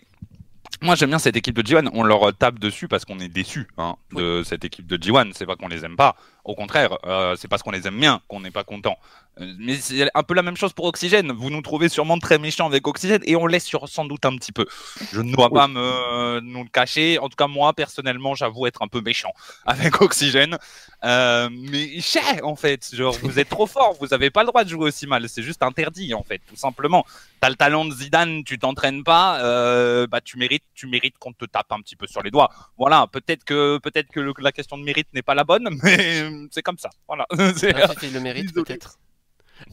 [0.82, 1.88] moi, j'aime bien cette équipe de G1.
[1.92, 5.32] On leur tape dessus parce qu'on est déçu hein, de cette équipe de G1.
[5.34, 6.16] C'est pas qu'on les aime pas.
[6.44, 8.96] Au contraire, euh, c'est parce qu'on les aime bien qu'on n'est pas content.
[9.40, 11.32] Euh, mais c'est un peu la même chose pour Oxygène.
[11.32, 14.36] Vous nous trouvez sûrement très méchants avec Oxygène et on laisse sur, sans doute un
[14.36, 14.66] petit peu.
[15.12, 17.18] Je ne dois pas me, nous le cacher.
[17.18, 19.32] En tout cas, moi, personnellement, j'avoue être un peu méchant
[19.66, 20.58] avec Oxygène.
[21.04, 22.94] Euh, mais cher, en fait.
[22.94, 23.96] Genre, vous êtes trop fort.
[24.00, 25.28] Vous n'avez pas le droit de jouer aussi mal.
[25.28, 27.04] C'est juste interdit, en fait, tout simplement.
[27.40, 31.32] T'as le talent de Zidane, tu t'entraînes pas, euh, bah tu mérites, tu mérites qu'on
[31.32, 32.50] te tape un petit peu sur les doigts.
[32.78, 36.62] Voilà, peut-être que peut-être que la question de mérite n'est pas la bonne, mais c'est
[36.62, 36.90] comme ça.
[37.06, 37.26] Voilà.
[37.32, 38.98] le mérite peut-être.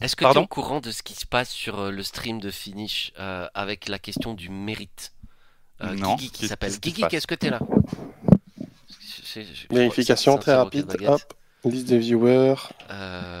[0.00, 2.40] Est-ce que tu es au courant de ce qui se passe sur euh, le stream
[2.40, 5.12] de Finish euh, avec la question du mérite?
[5.82, 6.16] Euh, Non.
[6.16, 7.60] Guigui qui s'appelle Guigui, qu'est-ce que tu es là
[9.70, 10.96] Vérification très rapide.
[11.06, 11.20] Hop.
[11.64, 12.54] Liste des viewers.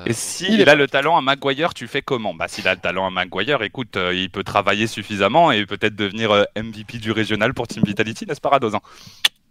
[0.04, 2.34] Et s'il a le talent à Maguire, tu fais comment?
[2.34, 6.44] Bah s'il a le talent à Maguire, écoute, il peut travailler suffisamment et peut-être devenir
[6.56, 8.80] MVP du régional pour Team Vitality, n'est-ce pas Radozan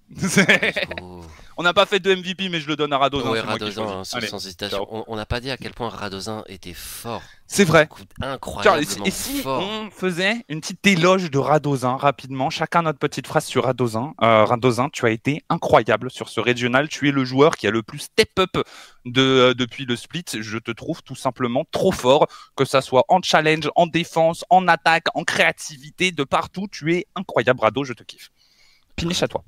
[1.58, 3.32] On n'a pas fait de MVP, mais je le donne à Radozin.
[3.32, 4.86] Oui, Radozin, sans, hésitation.
[5.08, 7.22] On n'a pas dit à quel point Radozin était fort.
[7.48, 7.88] C'est vrai.
[8.22, 13.46] Incroyablement et si on faisait une petite éloge de Radozin rapidement, chacun notre petite phrase
[13.46, 14.14] sur Radozin.
[14.22, 16.90] Euh, Radozin, tu as été incroyable sur ce régional.
[16.90, 18.58] Tu es le joueur qui a le plus step up
[19.06, 20.26] de, euh, depuis le split.
[20.38, 22.28] Je te trouve tout simplement trop fort,
[22.58, 26.68] que ça soit en challenge, en défense, en attaque, en créativité, de partout.
[26.70, 27.86] Tu es incroyable, Rado.
[27.86, 28.30] Je te kiffe.
[29.00, 29.44] Finish à toi.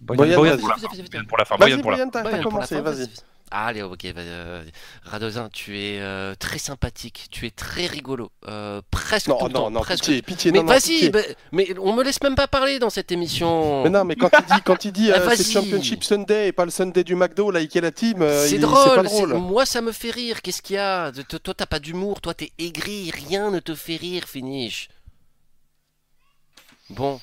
[0.00, 0.88] Ah, Boyan, Boyan, pour, la fin.
[1.28, 1.56] pour la fin.
[1.56, 2.08] Boyan, pour la fin.
[2.10, 3.08] T'as commencé, vas-y.
[3.50, 4.62] Allez, ok, euh,
[5.04, 9.52] Radozin, tu es euh, très sympathique, tu es très rigolo, euh, presque non, tout le
[9.52, 9.70] non, temps.
[9.70, 10.04] Non, presque...
[10.04, 11.20] pitié, pitié, mais non, vas-y, bah,
[11.52, 13.84] mais on me laisse même pas parler dans cette émission.
[13.84, 16.66] Mais non, mais quand il dit, quand il dit euh, c'est Championship Sunday et pas
[16.66, 19.32] le Sunday du McDo, là, est la team, c'est drôle, pas drôle.
[19.34, 20.42] moi ça me fait rire.
[20.42, 21.10] Qu'est-ce qu'il y a?
[21.12, 24.90] Toi, t'as pas d'humour, toi, t'es aigri, rien ne te fait rire, finish.
[26.90, 27.18] Bon,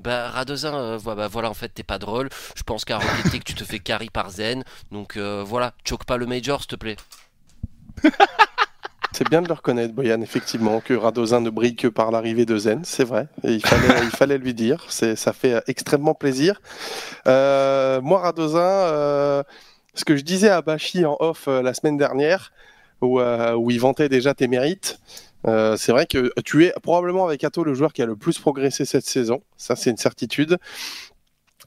[0.00, 2.28] bah, Radozin, euh, bah, voilà, en fait, t'es pas drôle.
[2.56, 4.64] Je pense qu'à Rocket tu te fais carry par Zen.
[4.90, 6.96] Donc euh, voilà, choque pas le Major, s'il te plaît.
[9.12, 12.58] C'est bien de le reconnaître, Boyan, effectivement, que Radozin ne brille que par l'arrivée de
[12.58, 13.28] Zen, c'est vrai.
[13.44, 16.60] Il fallait, lui dire, ça fait extrêmement plaisir.
[17.28, 19.44] Euh, moi, Radozin,
[19.94, 22.52] ce que je disais à Bashi en off la semaine dernière,
[23.02, 24.98] où il vantait déjà tes mérites,
[25.46, 28.38] euh, c'est vrai que tu es probablement avec Atto le joueur qui a le plus
[28.38, 29.42] progressé cette saison.
[29.56, 30.58] Ça, c'est une certitude.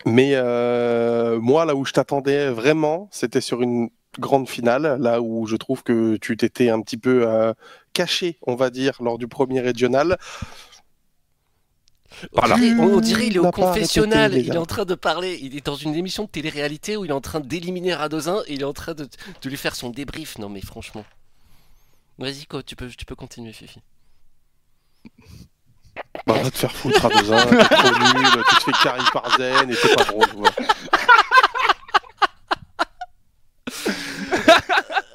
[0.06, 3.90] Mais euh, moi, là où je t'attendais vraiment, c'était sur une
[4.20, 7.54] grande finale, là où je trouve que tu t'étais un petit peu euh,
[7.94, 10.18] caché, on va dire, lors du premier régional.
[12.32, 12.56] Voilà.
[12.80, 15.76] On, dirait il est au confessionnal, il est en train de parler, il est dans
[15.76, 18.74] une émission de télé-réalité où il est en train d'éliminer Radozin et il est en
[18.74, 20.40] train de, de lui faire son débrief.
[20.40, 21.04] Non mais franchement.
[22.20, 23.82] Vas-y, tu peux, tu peux continuer, Fifi.
[26.26, 29.04] Bah, va te faire foutre à deux ans, t'es trop nul, tu te fais carry
[29.14, 30.28] par Zen et t'es pas drôle.
[30.36, 30.50] Ouais.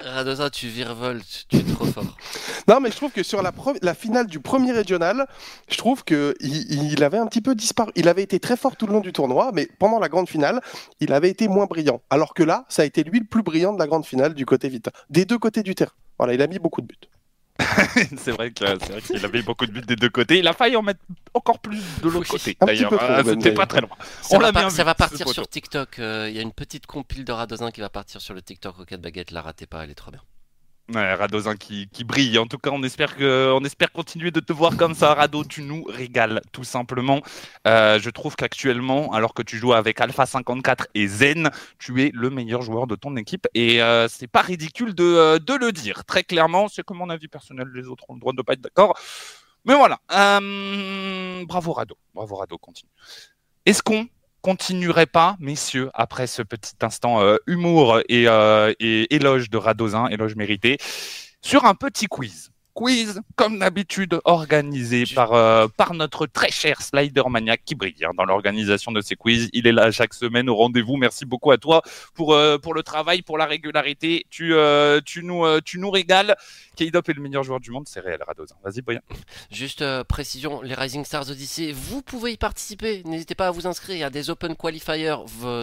[0.00, 2.16] Radosa, tu virevoltes, tu es trop fort.
[2.68, 3.52] Non, mais je trouve que sur la,
[3.82, 5.26] la finale du premier régional,
[5.68, 7.90] je trouve qu'il il avait un petit peu disparu.
[7.96, 10.60] Il avait été très fort tout le long du tournoi, mais pendant la grande finale,
[11.00, 12.02] il avait été moins brillant.
[12.10, 14.44] Alors que là, ça a été lui le plus brillant de la grande finale du
[14.46, 15.92] côté Vita, des deux côtés du terrain.
[16.18, 16.96] Voilà, il a mis beaucoup de buts.
[18.16, 20.38] c'est vrai qu'il a mis beaucoup de buts des deux côtés.
[20.38, 21.00] Il a failli en mettre
[21.34, 22.56] encore plus de l'autre côté.
[22.60, 23.90] D'ailleurs, euh, c'était pas très loin.
[24.22, 25.98] Ça, va, ça va, partir sur TikTok.
[25.98, 28.76] Euh, il y a une petite compile de Radozin qui va partir sur le TikTok
[28.76, 29.30] Rocket Baguette.
[29.30, 30.22] La ratez pas, elle est trop bien.
[30.88, 32.38] Ouais, Radozin qui, brille.
[32.38, 35.14] En tout cas, on espère, que, on espère continuer de te voir comme ça.
[35.14, 37.20] Rado, tu nous régales, tout simplement.
[37.66, 42.10] Euh, je trouve qu'actuellement, alors que tu joues avec Alpha 54 et Zen, tu es
[42.12, 43.46] le meilleur joueur de ton équipe.
[43.54, 46.04] Et euh, c'est pas ridicule de, euh, de, le dire.
[46.04, 47.68] Très clairement, c'est que mon avis personnel.
[47.72, 48.98] Les autres ont le droit de ne pas être d'accord.
[49.64, 50.00] Mais voilà.
[50.10, 51.96] Euh, bravo, Rado.
[52.12, 52.58] Bravo, Rado.
[52.58, 52.90] Continue.
[53.64, 54.08] Est-ce qu'on
[54.42, 60.08] continuerait pas, messieurs, après ce petit instant euh, humour et, euh, et, éloge de Radozin,
[60.08, 60.78] éloge mérité,
[61.40, 67.22] sur un petit quiz quiz, comme d'habitude, organisé par, euh, par notre très cher Slider
[67.28, 69.48] Maniac qui brille hein, dans l'organisation de ces quiz.
[69.52, 70.96] Il est là chaque semaine au rendez-vous.
[70.96, 71.82] Merci beaucoup à toi
[72.14, 74.26] pour, euh, pour le travail, pour la régularité.
[74.30, 76.36] Tu, euh, tu, nous, tu nous régales.
[76.76, 78.54] K-Dop est le meilleur joueur du monde, c'est réel, Radozin.
[78.64, 79.00] Vas-y, Boyan.
[79.50, 83.02] Juste précision, les Rising Stars Odyssey, vous pouvez y participer.
[83.04, 84.06] N'hésitez pas à vous inscrire.
[84.06, 85.16] A des Open Qualifiers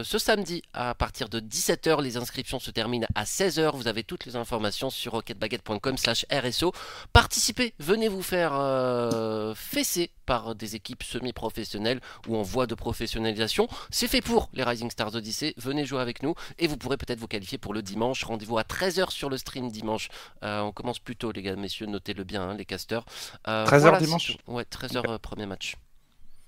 [0.04, 2.02] ce samedi à partir de 17h.
[2.02, 3.76] Les inscriptions se terminent à 16h.
[3.76, 6.74] Vous avez toutes les informations sur rocketbaguette.com slash RSO.
[7.14, 13.68] Participez, venez vous faire euh, fesser par des équipes semi-professionnelles ou en voie de professionnalisation.
[13.90, 15.54] C'est fait pour les Rising Stars Odyssey.
[15.58, 18.24] Venez jouer avec nous et vous pourrez peut-être vous qualifier pour le dimanche.
[18.24, 20.10] Rendez-vous à 13h sur le stream dimanche.
[20.44, 23.06] Euh, on commence plus tôt, les gars, messieurs, notez-le bien, hein, les casters.
[23.46, 25.76] 13h euh, dimanche Ouais, 13h premier match.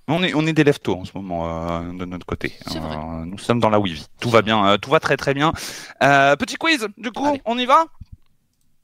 [0.08, 2.54] On est, on est des leftos en ce moment euh, de notre côté.
[2.76, 4.04] Euh, nous sommes dans la Wii.
[4.20, 5.54] Tout va bien, euh, tout va très très bien.
[6.04, 7.42] Euh, petit quiz, du coup, Allez.
[7.46, 7.86] on y va?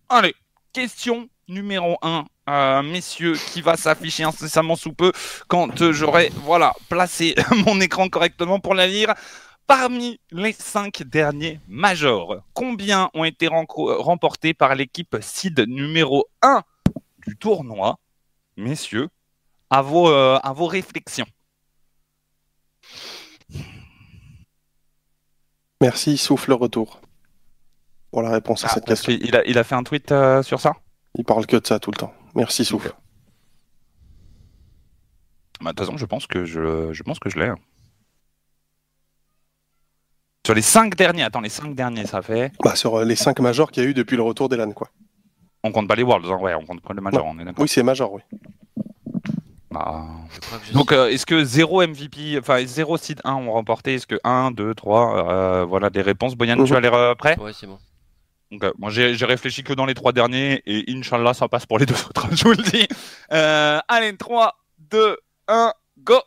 [0.09, 0.35] Allez,
[0.73, 5.11] question numéro 1, messieurs, qui va s'afficher incessamment sous peu
[5.47, 9.13] quand euh, j'aurai voilà, placé mon écran correctement pour la lire.
[9.65, 16.61] Parmi les cinq derniers majors, combien ont été remportés par l'équipe seed numéro 1
[17.27, 17.99] du tournoi?
[18.55, 19.09] Messieurs,
[19.69, 21.25] à vos, euh, à vos réflexions.
[25.81, 27.01] Merci, souffle retour.
[28.11, 29.11] Pour la réponse à Ah, cette question.
[29.35, 30.73] a, il a fait un tweet euh, sur ça?
[31.17, 32.13] Il parle que de ça tout le temps.
[32.35, 32.93] Merci, souffle.
[35.61, 37.47] Bah, De toute façon, je pense que je, je, pense que je l'ai.
[37.47, 37.57] hein.
[40.45, 42.51] Sur les cinq derniers, attends, les cinq derniers, ça fait.
[42.63, 44.89] Bah, sur euh, les 5 majors qu'il y a eu depuis le retour d'Elan, quoi.
[45.63, 47.63] On compte pas les Worlds, hein, ouais, on compte pas les Majors, on est d'accord.
[47.63, 48.21] Oui, c'est major, oui.
[49.71, 53.33] Bah, Je crois que je Donc, euh, est-ce que 0 MVP, enfin 0 seed 1
[53.33, 53.95] ont remporté?
[53.95, 56.35] Est-ce que 1, 2, 3 euh, Voilà des réponses?
[56.35, 56.65] Boyan, Mhm.
[56.65, 57.37] tu as l'air euh, prêt?
[57.39, 57.79] Ouais, c'est bon.
[58.51, 61.79] Donc, euh, moi, j'ai réfléchi que dans les trois derniers et Inch'Allah, ça passe pour
[61.79, 62.87] les deux autres, je vous le dis.
[63.33, 64.55] Euh, allez, 3,
[64.89, 65.17] 2,
[65.49, 66.19] 1, go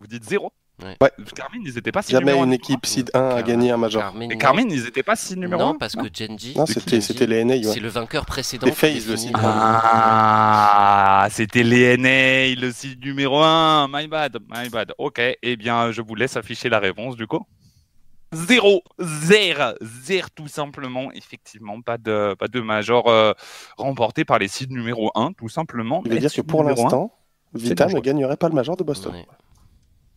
[0.00, 0.96] Vous dites 0 Ouais.
[1.00, 1.10] Ouais.
[1.36, 3.76] Carmine, ils étaient pas si Jamais numéro un, une équipe seed 1 a gagné un
[3.76, 4.02] major.
[4.02, 4.38] Carmine, Et non.
[4.40, 7.44] Carmine, ils étaient pas si numéro non, 1 parce que Genji, Non, c'était c'était les
[7.44, 7.62] NA, ouais.
[7.62, 8.66] c'est le vainqueur précédent.
[8.66, 9.36] Les FaZe, le site.
[9.36, 13.86] Ah, c'était les NA, le site numéro 1.
[13.88, 14.92] My bad, my bad.
[14.98, 17.46] Ok, eh bien, je vous laisse afficher la réponse du coup.
[18.34, 21.10] Zéro, zéro, zéro tout simplement.
[21.12, 23.32] Effectivement, pas de, pas de major euh,
[23.76, 26.02] remporté par les sites numéro 1, tout simplement.
[26.02, 27.12] Veux Mais dire que pour l'instant,
[27.54, 29.12] Vita bon ne gagnerait pas le major de Boston.
[29.12, 29.26] Ouais.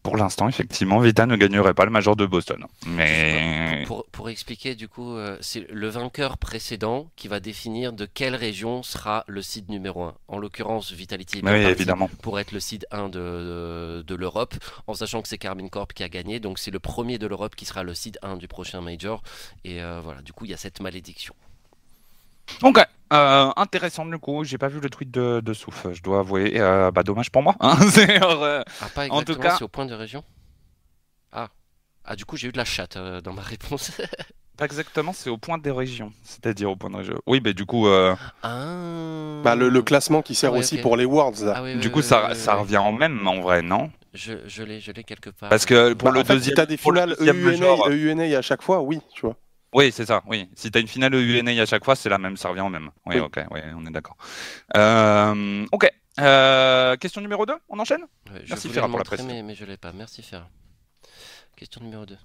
[0.07, 2.65] Pour l'instant, effectivement, Vita ne gagnerait pas le major de Boston.
[2.85, 3.83] Mais.
[3.87, 8.33] Pour, pour expliquer, du coup, euh, c'est le vainqueur précédent qui va définir de quelle
[8.33, 10.15] région sera le seed numéro 1.
[10.29, 12.09] En l'occurrence, Vitality Oui, évidemment.
[12.21, 14.55] pour être le seed 1 de, de, de l'Europe,
[14.87, 17.57] en sachant que c'est Carmine Corp qui a gagné, donc c'est le premier de l'Europe
[17.57, 19.21] qui sera le seed 1 du prochain Major.
[19.65, 21.35] Et euh, voilà, du coup, il y a cette malédiction.
[22.63, 22.79] Ok,
[23.13, 24.43] euh, intéressant du coup.
[24.43, 26.53] J'ai pas vu le tweet de, de Souf, je dois avouer.
[26.59, 27.55] Euh, bah, dommage pour moi.
[27.59, 27.77] hein.
[27.97, 30.23] Euh, Ah, pas En tout exactement, cas- c'est au point de région
[31.31, 31.49] Ah.
[32.05, 33.91] Ah, du coup, j'ai eu de la chatte euh, dans ma réponse.
[34.57, 36.11] Pas exactement, c'est au point des régions.
[36.23, 37.19] C'est-à-dire au point de région.
[37.27, 39.41] Oui, mais du coup, euh, ah.
[39.43, 41.53] Bah, le, le classement qui sert Ah ouais, aussi pour les Worlds, là.
[41.57, 42.61] Ah oui, du oui, coup oui, ça, oui, ça oui.
[42.61, 43.91] revient en même en vrai, non?
[44.15, 45.49] Je, je l'ai, je l'ai quelque part.
[45.49, 47.89] Parce que pour Bah, le en fait, deuxième, si t'as des finales E EUNA, major-
[47.91, 49.35] EUNA à chaque fois, oui, tu vois.
[49.73, 50.49] Oui, c'est ça, oui.
[50.55, 52.89] Si t'as une finale UNA à chaque fois, c'est la même, ça revient au même.
[53.05, 53.21] Oui, Oui.
[53.21, 54.15] ok, oui, on est d'accord.
[54.75, 55.89] Euh, ok.
[56.19, 58.01] Euh, question numéro 2, on enchaîne?
[58.31, 59.31] Ouais, je Merci, Ferra, pour la précision.
[59.31, 59.91] mais, mais je l'ai pas.
[59.91, 60.49] Merci Ferra.
[61.55, 62.17] Question numéro 2.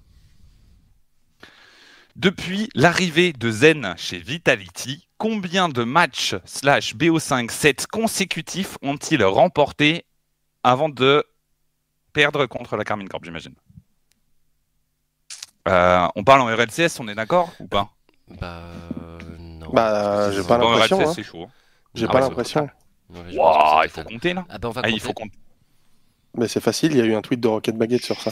[2.15, 10.05] Depuis l'arrivée de Zen chez Vitality, combien de matchs slash BO5 sets consécutifs ont-ils remporté
[10.63, 11.23] avant de
[12.13, 13.55] perdre contre la Carmine Corp, j'imagine?
[15.67, 17.89] Euh, On parle en RLCS, on est d'accord ou pas?
[18.39, 18.61] Bah
[18.97, 19.69] euh, non.
[19.71, 21.13] Bah, j'ai pas l'impression, RLCS, hein.
[21.15, 21.47] c'est chaud.
[21.93, 22.69] J'ai Ah pas ouais, l'impression.
[23.09, 24.95] Ouais, il faut compter là Ah bah on va Ah, compter.
[24.95, 25.37] il faut compter.
[26.35, 28.31] Mais c'est facile, il y a eu un tweet de Rocket Baguette sur ça.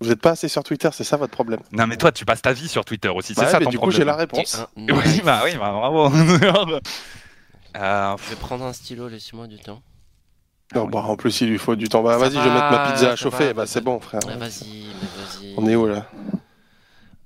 [0.00, 1.60] Vous n'êtes pas assez sur Twitter, c'est ça votre problème.
[1.72, 3.70] Non, mais toi, tu passes ta vie sur Twitter aussi, c'est Ouais, ça mais ton
[3.70, 3.98] du coup, problème.
[4.00, 4.54] j'ai la réponse.
[4.54, 6.10] un Oui, bah oui, bah bravo.
[7.76, 9.80] Euh, Je vais prendre un stylo, laissez-moi du temps.
[10.74, 12.02] Non, bah, en plus, il lui faut du temps.
[12.02, 13.46] Bah, vas-y, je vais mettre ma pizza à chauffer.
[13.48, 14.20] va, bah, c'est bon, frère.
[14.28, 15.54] Ah, vas-y, mais vas-y.
[15.56, 16.06] On est où là?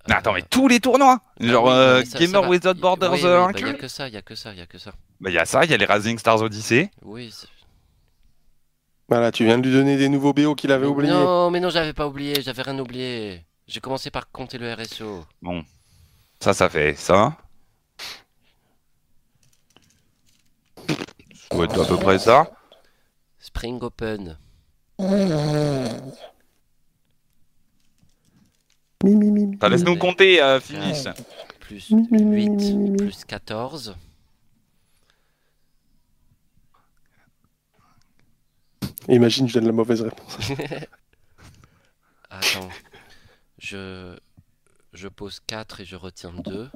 [0.09, 2.49] Mais attends, mais tous les tournois Genre Ah oui, euh, ça- Gamer.
[2.49, 4.66] Without Borders Oui, oui, euh, bah, a que ça, y a que ça, y a
[4.66, 4.93] que ça.
[5.21, 6.91] Bah il y a ça, il y a les Rising Stars Odyssey.
[7.03, 7.31] Oui.
[7.33, 7.47] c'est-
[9.09, 11.12] Voilà, tu viens de lui donner des nouveaux BO qu'il avait oubliés.
[11.12, 13.45] Non, mais non, j'avais pas oublié, j'avais rien oublié.
[13.66, 15.25] J'ai commencé par compter le RSO.
[16.41, 17.37] Ça, ça fait ça.
[20.87, 22.47] Ça doit être à peu près ça.
[23.55, 24.37] Spring Open.
[29.61, 31.05] Ça laisse nous compter, euh, finish.
[31.61, 32.97] Plus Mi, mi, mi, 8, mi, mi, mi.
[32.97, 33.95] plus 14.
[39.09, 40.37] Imagine, je donne la mauvaise réponse.
[42.31, 42.69] Attends.
[43.59, 44.17] Je...
[44.93, 46.69] Je pose 4 et je retiens 2.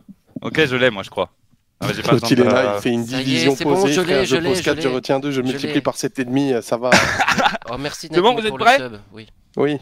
[0.43, 1.33] Ok, je l'ai, moi, je crois.
[1.81, 3.75] Ah, pas L'autre, il est là, il fait une Ça y est, division c'est bon,
[3.81, 3.93] posée.
[3.93, 6.61] je frère, je je pose je 4, je retiens 2, je Je multiplie par 7,5,
[6.63, 6.91] ça va.
[7.71, 8.97] Oh, merci C'est bon, vous êtes prêts sub.
[9.13, 9.29] Oui.
[9.57, 9.79] Oui.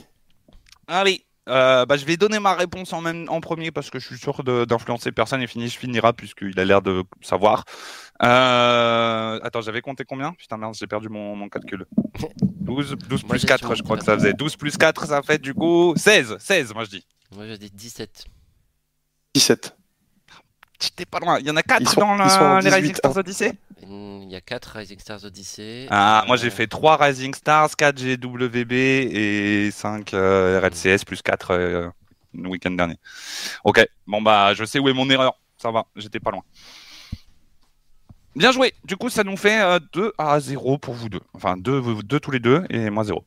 [0.89, 4.07] Allez, euh, bah, je vais donner ma réponse en, même, en premier parce que je
[4.09, 7.65] suis sûr d'influencer personne et finish finira puisqu'il a l'air de savoir.
[8.23, 10.33] Euh, Attends, j'avais compté combien?
[10.33, 11.87] Putain, merde, j'ai perdu mon, mon calcul.
[12.43, 14.33] 12, 12 Moi, plus j'ai 4, sur- je crois que ça faisait.
[14.33, 16.37] 12 plus 4, ça fait du coup 16.
[16.41, 17.07] 16, moi je dis.
[17.35, 18.25] Moi, je dis 17.
[19.35, 19.76] 17.
[20.81, 21.39] J'étais pas loin.
[21.39, 23.21] Il y en a 4 Ils sont- dans la- les Rising 18, Stars hein.
[23.21, 25.87] Odyssey Il y a 4 Rising Stars Odyssey.
[25.91, 31.23] Ah, moi Euh, j'ai fait 3 Rising Stars, 4 GWB et 5 euh, RLCS plus
[31.23, 31.89] 4 euh,
[32.35, 32.97] le week-end dernier.
[33.65, 35.39] Ok, bon bah je sais où est mon erreur.
[35.57, 36.43] Ça va, j'étais pas loin.
[38.35, 38.75] Bien joué.
[38.85, 41.21] Du coup, ça nous fait euh, 2 à 0 pour vous deux.
[41.33, 43.25] Enfin, 2 deux, deux tous les deux et moi 0.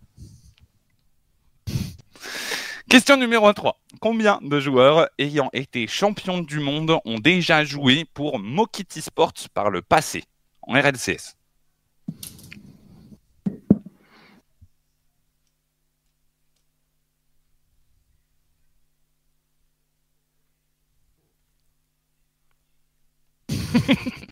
[2.90, 3.78] Question numéro 3.
[4.02, 9.70] Combien de joueurs ayant été champions du monde ont déjà joué pour Mokiti Sports par
[9.70, 10.24] le passé
[10.64, 11.36] en RLCS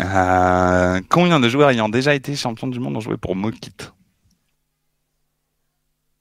[0.00, 3.74] Euh, combien de joueurs ayant déjà été champions du monde ont joué pour Mokit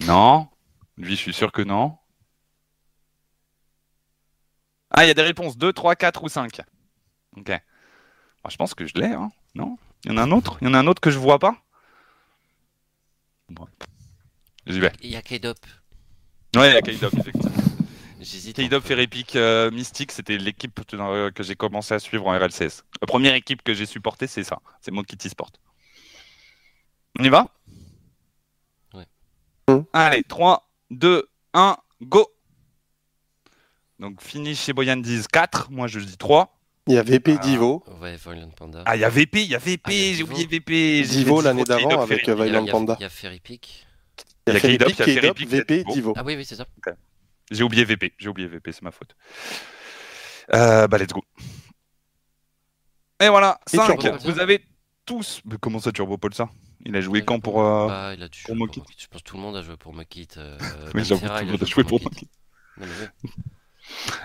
[0.08, 0.48] Non
[0.98, 1.98] Lui, je suis sûr que non.
[4.90, 6.62] Ah, il y a des réponses 2, 3, 4 ou 5.
[7.36, 7.50] Ok.
[7.52, 9.78] Ah, je pense que je l'ai, hein Non?
[10.06, 10.58] Il y en a un autre?
[10.62, 11.56] Il y en a un autre que je vois pas?
[13.50, 13.68] Bon.
[14.66, 14.92] J'y vais.
[15.02, 15.58] Il y a K-Dop.
[16.56, 17.52] Ouais, il y a K-Dop, effectivement.
[18.20, 18.58] J'hésite.
[18.58, 22.84] K-Dop Fair Epic euh, Mystique, c'était l'équipe euh, que j'ai commencé à suivre en RLCS.
[23.02, 24.60] La première équipe que j'ai supportée, c'est ça.
[24.82, 25.52] C'est Mokiti Sport.
[27.20, 27.48] On y va?
[28.94, 29.06] Ouais.
[29.94, 32.28] Allez, 3, 2, 1, go
[34.00, 35.72] Donc, fini chez Boyan 10, 4.
[35.72, 36.54] Moi, je dis 3.
[36.90, 37.42] Il y a VP Ah.
[37.44, 37.84] Divo.
[38.00, 38.84] Ouais, Violent Panda.
[38.86, 40.46] Ah, il y a VP, il y a VP, Ah, il y a j'ai oublié
[40.46, 41.04] VP.
[41.04, 42.96] j'ai Divo l'année d'avant avec Violent Panda.
[43.00, 43.86] Il y a Fair Epic.
[44.48, 45.94] Il y a K-Dop, il y a Fair K-Dop, Epic, il y a VP, Divo.
[45.94, 46.14] Divo.
[46.16, 46.66] Ah oui, oui, c'est ça.
[47.52, 49.16] J'ai oublié VP, j'ai oublié VP, c'est ma faute.
[50.54, 51.22] Euh, bah, let's go.
[53.20, 54.00] Et voilà, Et 5.
[54.00, 54.64] Turbo Vous avez
[55.06, 55.42] tous.
[55.46, 56.50] Mais comment ça, Turbo Paul, ça?
[56.88, 57.62] Il a joué quand pour.
[57.62, 58.82] euh, Bah, il a dû pour Mokit.
[58.98, 60.28] Je pense que tout le monde a joué pour Mokit.
[60.38, 60.58] euh,
[60.96, 62.30] Oui, j'avoue, tout le monde a joué pour Mokit.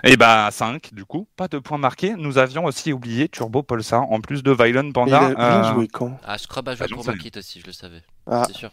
[0.03, 2.13] Et bah 5 du coup, pas de points marqués.
[2.17, 5.19] Nous avions aussi oublié Turbo Pulsar en plus de Violent Mais il Panda.
[5.37, 6.17] a euh, joué quand?
[6.23, 7.05] Ah, Scrub a joué pour.
[7.05, 8.01] Mokit aussi, je le savais.
[8.27, 8.43] Ah.
[8.47, 8.71] C'est sûr.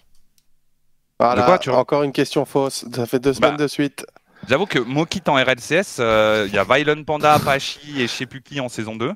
[1.18, 2.86] Voilà, quoi, tu vois encore une question fausse.
[2.94, 4.06] Ça fait deux semaines Bah, de suite.
[4.48, 8.24] J'avoue que Mokit en RLCS, euh, il y a Violent Panda, Apache et je sais
[8.24, 9.12] plus qui en saison 2.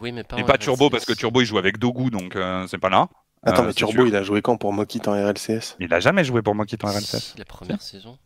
[0.00, 2.66] Oui, mais pas et pas Turbo parce que Turbo il joue avec Dogu donc euh,
[2.66, 3.08] c'est pas là.
[3.44, 4.06] Attends, Euh, mais Turbo, sûr.
[4.08, 6.88] il a joué quand pour Mokit en RLCS Il a jamais joué pour Mokit en
[6.88, 7.34] RLCS.
[7.38, 8.18] La première saison.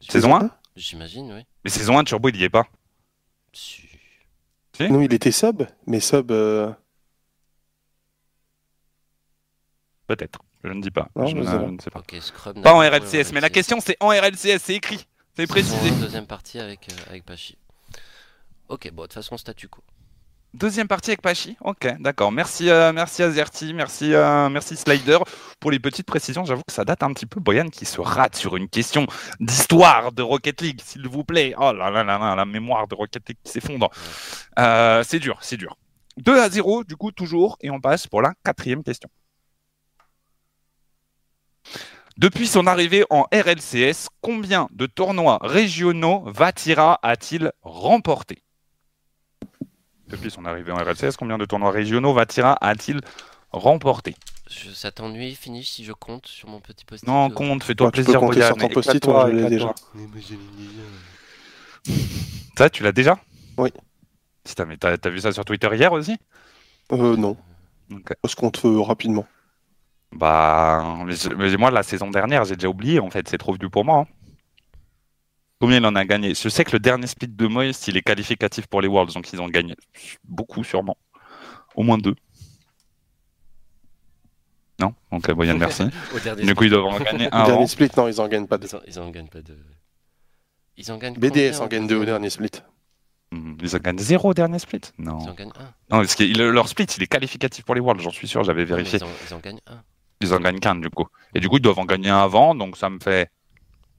[0.00, 1.42] Saison 1 J'imagine, oui.
[1.64, 2.66] Mais saison 1, Turbo il y est pas.
[3.52, 3.82] Si.
[4.80, 6.30] Non, il était sub, mais sub.
[6.30, 6.72] euh,
[10.06, 10.40] Peut-être.
[10.64, 11.08] Je ne dis pas.
[11.16, 12.02] Non, je, je ne, sais pas.
[12.10, 12.30] je ne sais
[12.62, 12.72] pas.
[12.74, 15.06] En RLCS, mais la question c'est en RLCS, c'est écrit.
[15.36, 15.90] C'est précisé.
[16.00, 17.56] Deuxième partie avec, euh, avec Pachi.
[18.68, 19.82] Ok, bon, de toute façon, statu quo.
[20.52, 21.56] Deuxième partie avec Pachi.
[21.60, 22.32] Ok, d'accord.
[22.32, 25.18] Merci, euh, merci Azerty, merci, euh, merci Slider
[25.60, 26.44] pour les petites précisions.
[26.44, 27.38] J'avoue que ça date un petit peu.
[27.38, 29.06] Boyan qui se rate sur une question
[29.38, 31.54] d'histoire de Rocket League, s'il vous plaît.
[31.56, 33.90] Oh là là là là, la mémoire de Rocket League qui s'effondre.
[34.58, 35.76] Euh, c'est dur, c'est dur.
[36.16, 37.56] 2 à 0, du coup, toujours.
[37.60, 39.08] Et on passe pour la quatrième question.
[42.16, 48.42] Depuis son arrivée en RLCS, combien de tournois régionaux Vatira a-t-il remporté?
[50.10, 53.00] Depuis son arrivée en RLCS, combien de tournois régionaux Vatira a-t-il
[53.52, 54.16] remporté?
[54.50, 57.86] Je, ça t'ennuie, finish si je compte sur mon petit post-it Non, euh, compte, fais-toi
[57.86, 58.46] Bah, tu plaisir, peux compter Boyan.
[58.48, 59.48] sur ton post-it, l'ai éclate-toi.
[59.48, 59.74] déjà.
[62.58, 63.18] Ça, tu l'as déjà?
[63.56, 63.70] Oui.
[64.44, 66.16] Putain, mais t'as t'as vu ça sur Twitter hier aussi?
[66.92, 67.36] Euh, non.
[68.24, 69.26] On se compte euh, rapidement.
[70.12, 70.84] Bah,
[71.36, 73.98] mais moi, la saison dernière, j'ai déjà oublié, en fait, c'est trop vieux pour moi.
[74.00, 74.06] hein.
[75.60, 76.34] Combien il en a gagné?
[76.34, 79.30] Je sais que le dernier split de Moist, il est qualificatif pour les Worlds, donc
[79.32, 79.74] ils ont gagné
[80.24, 80.96] beaucoup, sûrement.
[81.74, 82.14] Au moins deux.
[84.80, 84.94] Non?
[85.10, 85.82] Ok, Boyan, merci.
[86.14, 87.66] Au du coup, ils doivent en gagner un Le dernier avant.
[87.66, 88.68] split, non, ils en gagnent pas deux.
[88.68, 89.56] Ils en, ils en gagnent pas de.
[90.76, 91.14] Ils en gagnent.
[91.18, 92.50] BDS combien en gagne deux au dernier split.
[93.32, 94.80] Hmm, Ils en gagnent zéro au dernier split?
[94.98, 95.18] Non.
[95.20, 95.64] Ils en gagnent un.
[95.94, 98.64] Non, parce que leur split, il est qualificatif pour les Worlds, j'en suis sûr, j'avais
[98.64, 98.98] vérifié.
[98.98, 99.82] Ils en, ils en gagnent un.
[100.22, 101.06] Ils en gagnent qu'un du coup.
[101.34, 103.30] Et du coup, ils doivent en gagner un avant, donc ça me fait.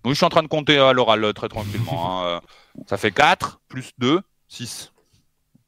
[0.03, 2.19] Oui, je suis en train de compter à l'oral euh, très tranquillement.
[2.21, 2.39] hein, euh.
[2.87, 4.91] Ça fait 4 plus 2, 6.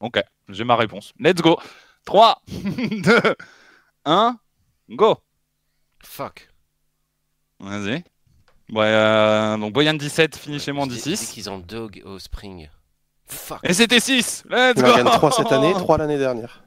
[0.00, 1.12] Ok, j'ai ma réponse.
[1.18, 1.58] Let's go.
[2.04, 3.36] 3, 2,
[4.04, 4.38] 1,
[4.90, 5.16] go.
[6.02, 6.48] Fuck.
[7.60, 8.04] Vas-y.
[8.72, 11.30] Ouais, euh, donc Boyan 17, finissement Je dis- je dis 16.
[11.30, 12.68] qu'ils ont deux au, au spring.
[13.26, 13.60] Fuck.
[13.62, 14.44] Et c'était 6.
[14.50, 14.90] Let's go.
[14.90, 16.64] en gagnent 3 cette année, 3 l'année dernière.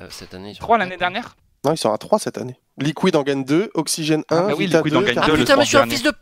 [0.00, 0.50] Euh, cette année.
[0.50, 1.36] ils sont 3 à l'année quatre, dernière?
[1.64, 2.58] Non, ils sont à 3 cette année.
[2.78, 5.26] Liquid en gagne 2, Oxygène 1, Ah bah oui, Vita Liquid 2, en gagne Ah
[5.26, 6.12] deux, le putain, mais je suis un fils de.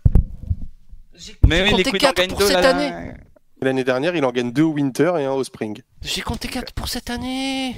[1.16, 2.68] J'ai compté Liquid en 4 gagne pour 2 cette là.
[2.70, 3.12] année.
[3.60, 5.80] L'année dernière, il en gagne 2 au Winter et 1 au Spring.
[6.02, 7.76] J'ai compté 4 pour cette année.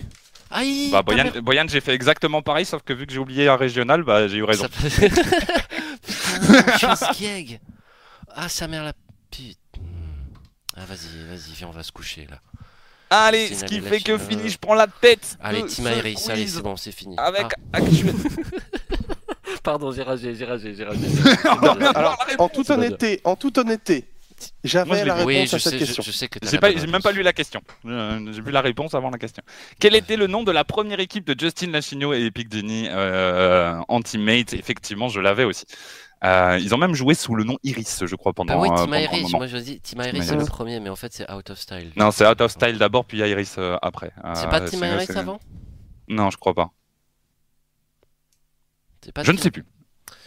[0.51, 0.91] Aïe.
[0.91, 3.57] Bah, Boyan, mère- Boyan, j'ai fait exactement pareil, sauf que vu que j'ai oublié un
[3.57, 4.65] régional, bah, j'ai eu raison.
[4.65, 4.69] Ça
[5.09, 7.61] Putain, je suis un skieg.
[8.35, 8.93] Ah, sa mère la.
[9.31, 9.81] Putain.
[10.77, 12.39] Ah, vas-y, vas-y, viens, on va se coucher là.
[13.11, 14.19] Allez, ce qui fait que Chino.
[14.19, 15.37] Finish prend la tête.
[15.41, 17.15] Allez, Team Iris, allez, c'est bon, c'est fini.
[17.19, 18.15] Avec Ah, actuel-
[19.63, 21.01] pardon, j'ai ragé, j'ai ragé, j'ai ragé.
[21.95, 24.05] Alors, en toute honnêteté, en toute honnêteté,
[24.65, 26.03] j'avais je la réponse oui, à je cette sais, question.
[26.03, 27.63] je, je sais que t'as J'ai même pas lu la question.
[27.87, 29.43] Euh, J'ai vu la réponse avant la question.
[29.81, 33.81] Quel était le nom de la première équipe de Justin Lachigno et Epic Genie euh,
[33.89, 35.65] en teammate Effectivement, je l'avais aussi.
[36.27, 38.93] Euh, ils ont même joué sous le nom Iris, je crois, pendant, Ah oui, euh,
[38.93, 41.51] un Iris, moi je dis Team Iris c'est le premier, mais en fait c'est Out
[41.51, 41.93] of Style.
[41.97, 44.13] Non, c'est Out of Style d'abord, puis Iris euh, après.
[44.35, 45.39] C'est pas Team Iris avant
[46.09, 46.71] Non, je crois pas.
[49.23, 49.65] Je ne sais plus.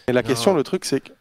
[0.08, 0.28] Et la Non.
[0.28, 1.12] question, le truc, c'est que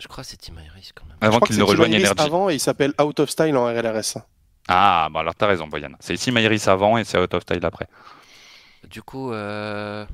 [0.00, 1.16] Je crois que c'est Team Iris quand même.
[1.20, 1.78] Avant qu'ils ne Iris
[2.10, 2.12] Energy.
[2.18, 4.18] avant et il s'appelle Out of Style en RLRS.
[4.66, 5.92] Ah, bah alors t'as raison, Boyan.
[6.00, 7.86] C'est Team Iris avant et c'est Out of Style après.
[8.90, 10.04] Du coup, euh...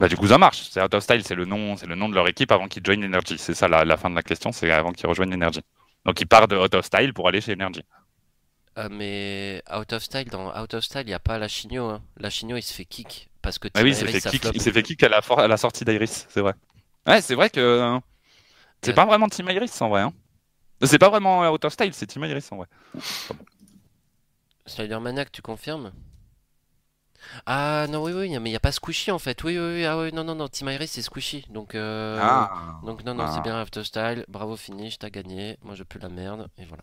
[0.00, 0.68] Bah du coup ça marche.
[0.70, 2.84] C'est Out of Style, c'est le nom, c'est le nom de leur équipe avant qu'ils
[2.84, 3.36] joignent Energy.
[3.38, 5.60] C'est ça la, la fin de la question, c'est avant qu'ils rejoignent Energy.
[6.04, 7.82] Donc ils partent de Out of Style pour aller chez Energy.
[8.76, 11.88] ah, mais Out of Style, dans Out of Style, il n'y a pas Lachigno.
[11.88, 12.02] Hein.
[12.16, 13.28] Lachigno il se fait kick.
[13.42, 14.52] Parce que Ah oui, il s'est fait kick, flop.
[14.54, 16.54] il s'est fait kick à la, à la sortie d'Iris, c'est vrai.
[17.06, 17.98] Ouais, c'est vrai que euh,
[18.82, 18.94] c'est Ouais.
[18.94, 20.02] pas vraiment Team Iris en vrai.
[20.02, 20.12] Hein.
[20.82, 22.66] C'est pas vraiment Out of Style, c'est Team Iris en vrai.
[24.66, 25.92] Slider Maniac, tu confirmes?
[27.46, 29.42] Ah non, oui, oui, mais il n'y a pas Squishy en fait.
[29.44, 31.44] Oui, oui, oui, ah oui, non, non, non, Team Iris c'est Squishy.
[31.50, 32.18] Donc, euh...
[32.20, 32.80] Ah.
[32.84, 33.32] donc non, non, Ah.
[33.34, 34.24] c'est bien Out of Style.
[34.28, 35.58] Bravo, finish, t'as gagné.
[35.62, 36.82] Moi je pue la merde, et voilà.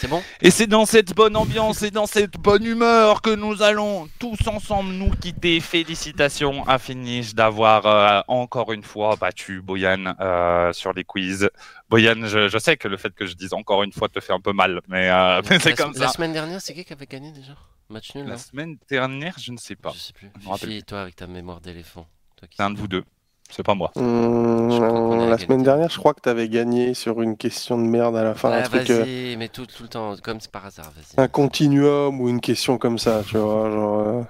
[0.00, 0.22] C'est bon?
[0.40, 4.48] Et c'est dans cette bonne ambiance et dans cette bonne humeur que nous allons tous
[4.48, 5.60] ensemble nous quitter.
[5.60, 11.50] Félicitations à Finish d'avoir euh, encore une fois battu Boyan euh, sur les quiz.
[11.90, 14.32] Boyan, je, je sais que le fait que je dise encore une fois te fait
[14.32, 16.14] un peu mal, mais, euh, mais c'est la, comme la ça.
[16.14, 17.52] semaine dernière, c'est qui qui avait gagné déjà?
[17.90, 19.90] Match nul, La semaine dernière, je ne sais pas.
[19.92, 20.30] Je sais plus.
[20.40, 22.06] Fifi, toi avec ta mémoire d'éléphant.
[22.40, 23.04] C'est un de vous deux.
[23.50, 23.90] C'est pas moi.
[23.96, 27.82] Est à la semaine dernière, je crois que tu avais gagné sur une question de
[27.82, 28.50] merde à la fin.
[28.50, 31.20] Ouais, truc, euh, vas-y, mais tout, tout le temps, comme c'est par hasard, vas-y.
[31.22, 33.70] un continuum ou une question comme ça, tu vois.
[33.70, 34.22] Genre, euh,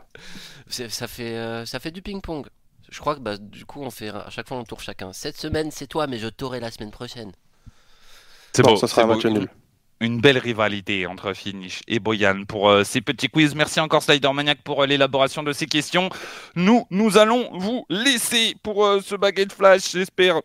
[0.69, 2.47] C'est- Ça fait, euh, ça fait du ping-pong.
[2.89, 5.13] Je crois que bah, du coup, on fait à chaque fois on tourne chacun.
[5.13, 7.33] Cette semaine, c'est toi, mais je t'aurai la semaine prochaine.
[8.53, 9.49] C'est bon, ça sera un match nul.
[10.03, 13.55] Une belle rivalité entre Finish et Boyan pour euh, ces petits quiz.
[13.55, 16.09] Merci encore Slider Maniac pour euh, l'élaboration de ces questions.
[16.55, 19.93] Nous, nous allons vous laisser pour euh, ce baguette flash.
[19.93, 20.41] J'espère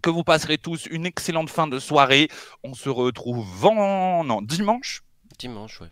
[0.00, 2.28] que vous passerez tous une excellente fin de soirée.
[2.62, 4.22] On se retrouve vend...
[4.22, 5.02] non, dimanche?
[5.40, 5.90] Dimanche, ouais.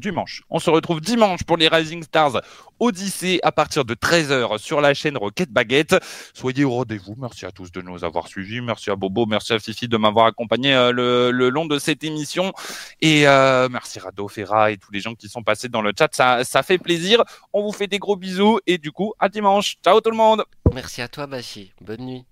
[0.00, 0.42] Dimanche.
[0.50, 2.40] On se retrouve dimanche pour les Rising Stars
[2.80, 5.96] Odyssée à partir de 13h sur la chaîne Rocket Baguette.
[6.34, 7.14] Soyez au rendez-vous.
[7.18, 8.60] Merci à tous de nous avoir suivis.
[8.60, 12.52] Merci à Bobo, merci à Fifi de m'avoir accompagné euh, le, long de cette émission.
[13.00, 16.08] Et euh, merci Rado, Ferra et tous les gens qui sont passés dans le chat.
[16.12, 17.22] Ça, fait plaisir.
[17.52, 19.76] On vous fait des gros bisous et du coup, à dimanche.
[19.84, 20.44] Ciao tout le monde.
[20.72, 21.72] Merci à toi, Bashi.
[21.80, 22.27] Bonne nuit.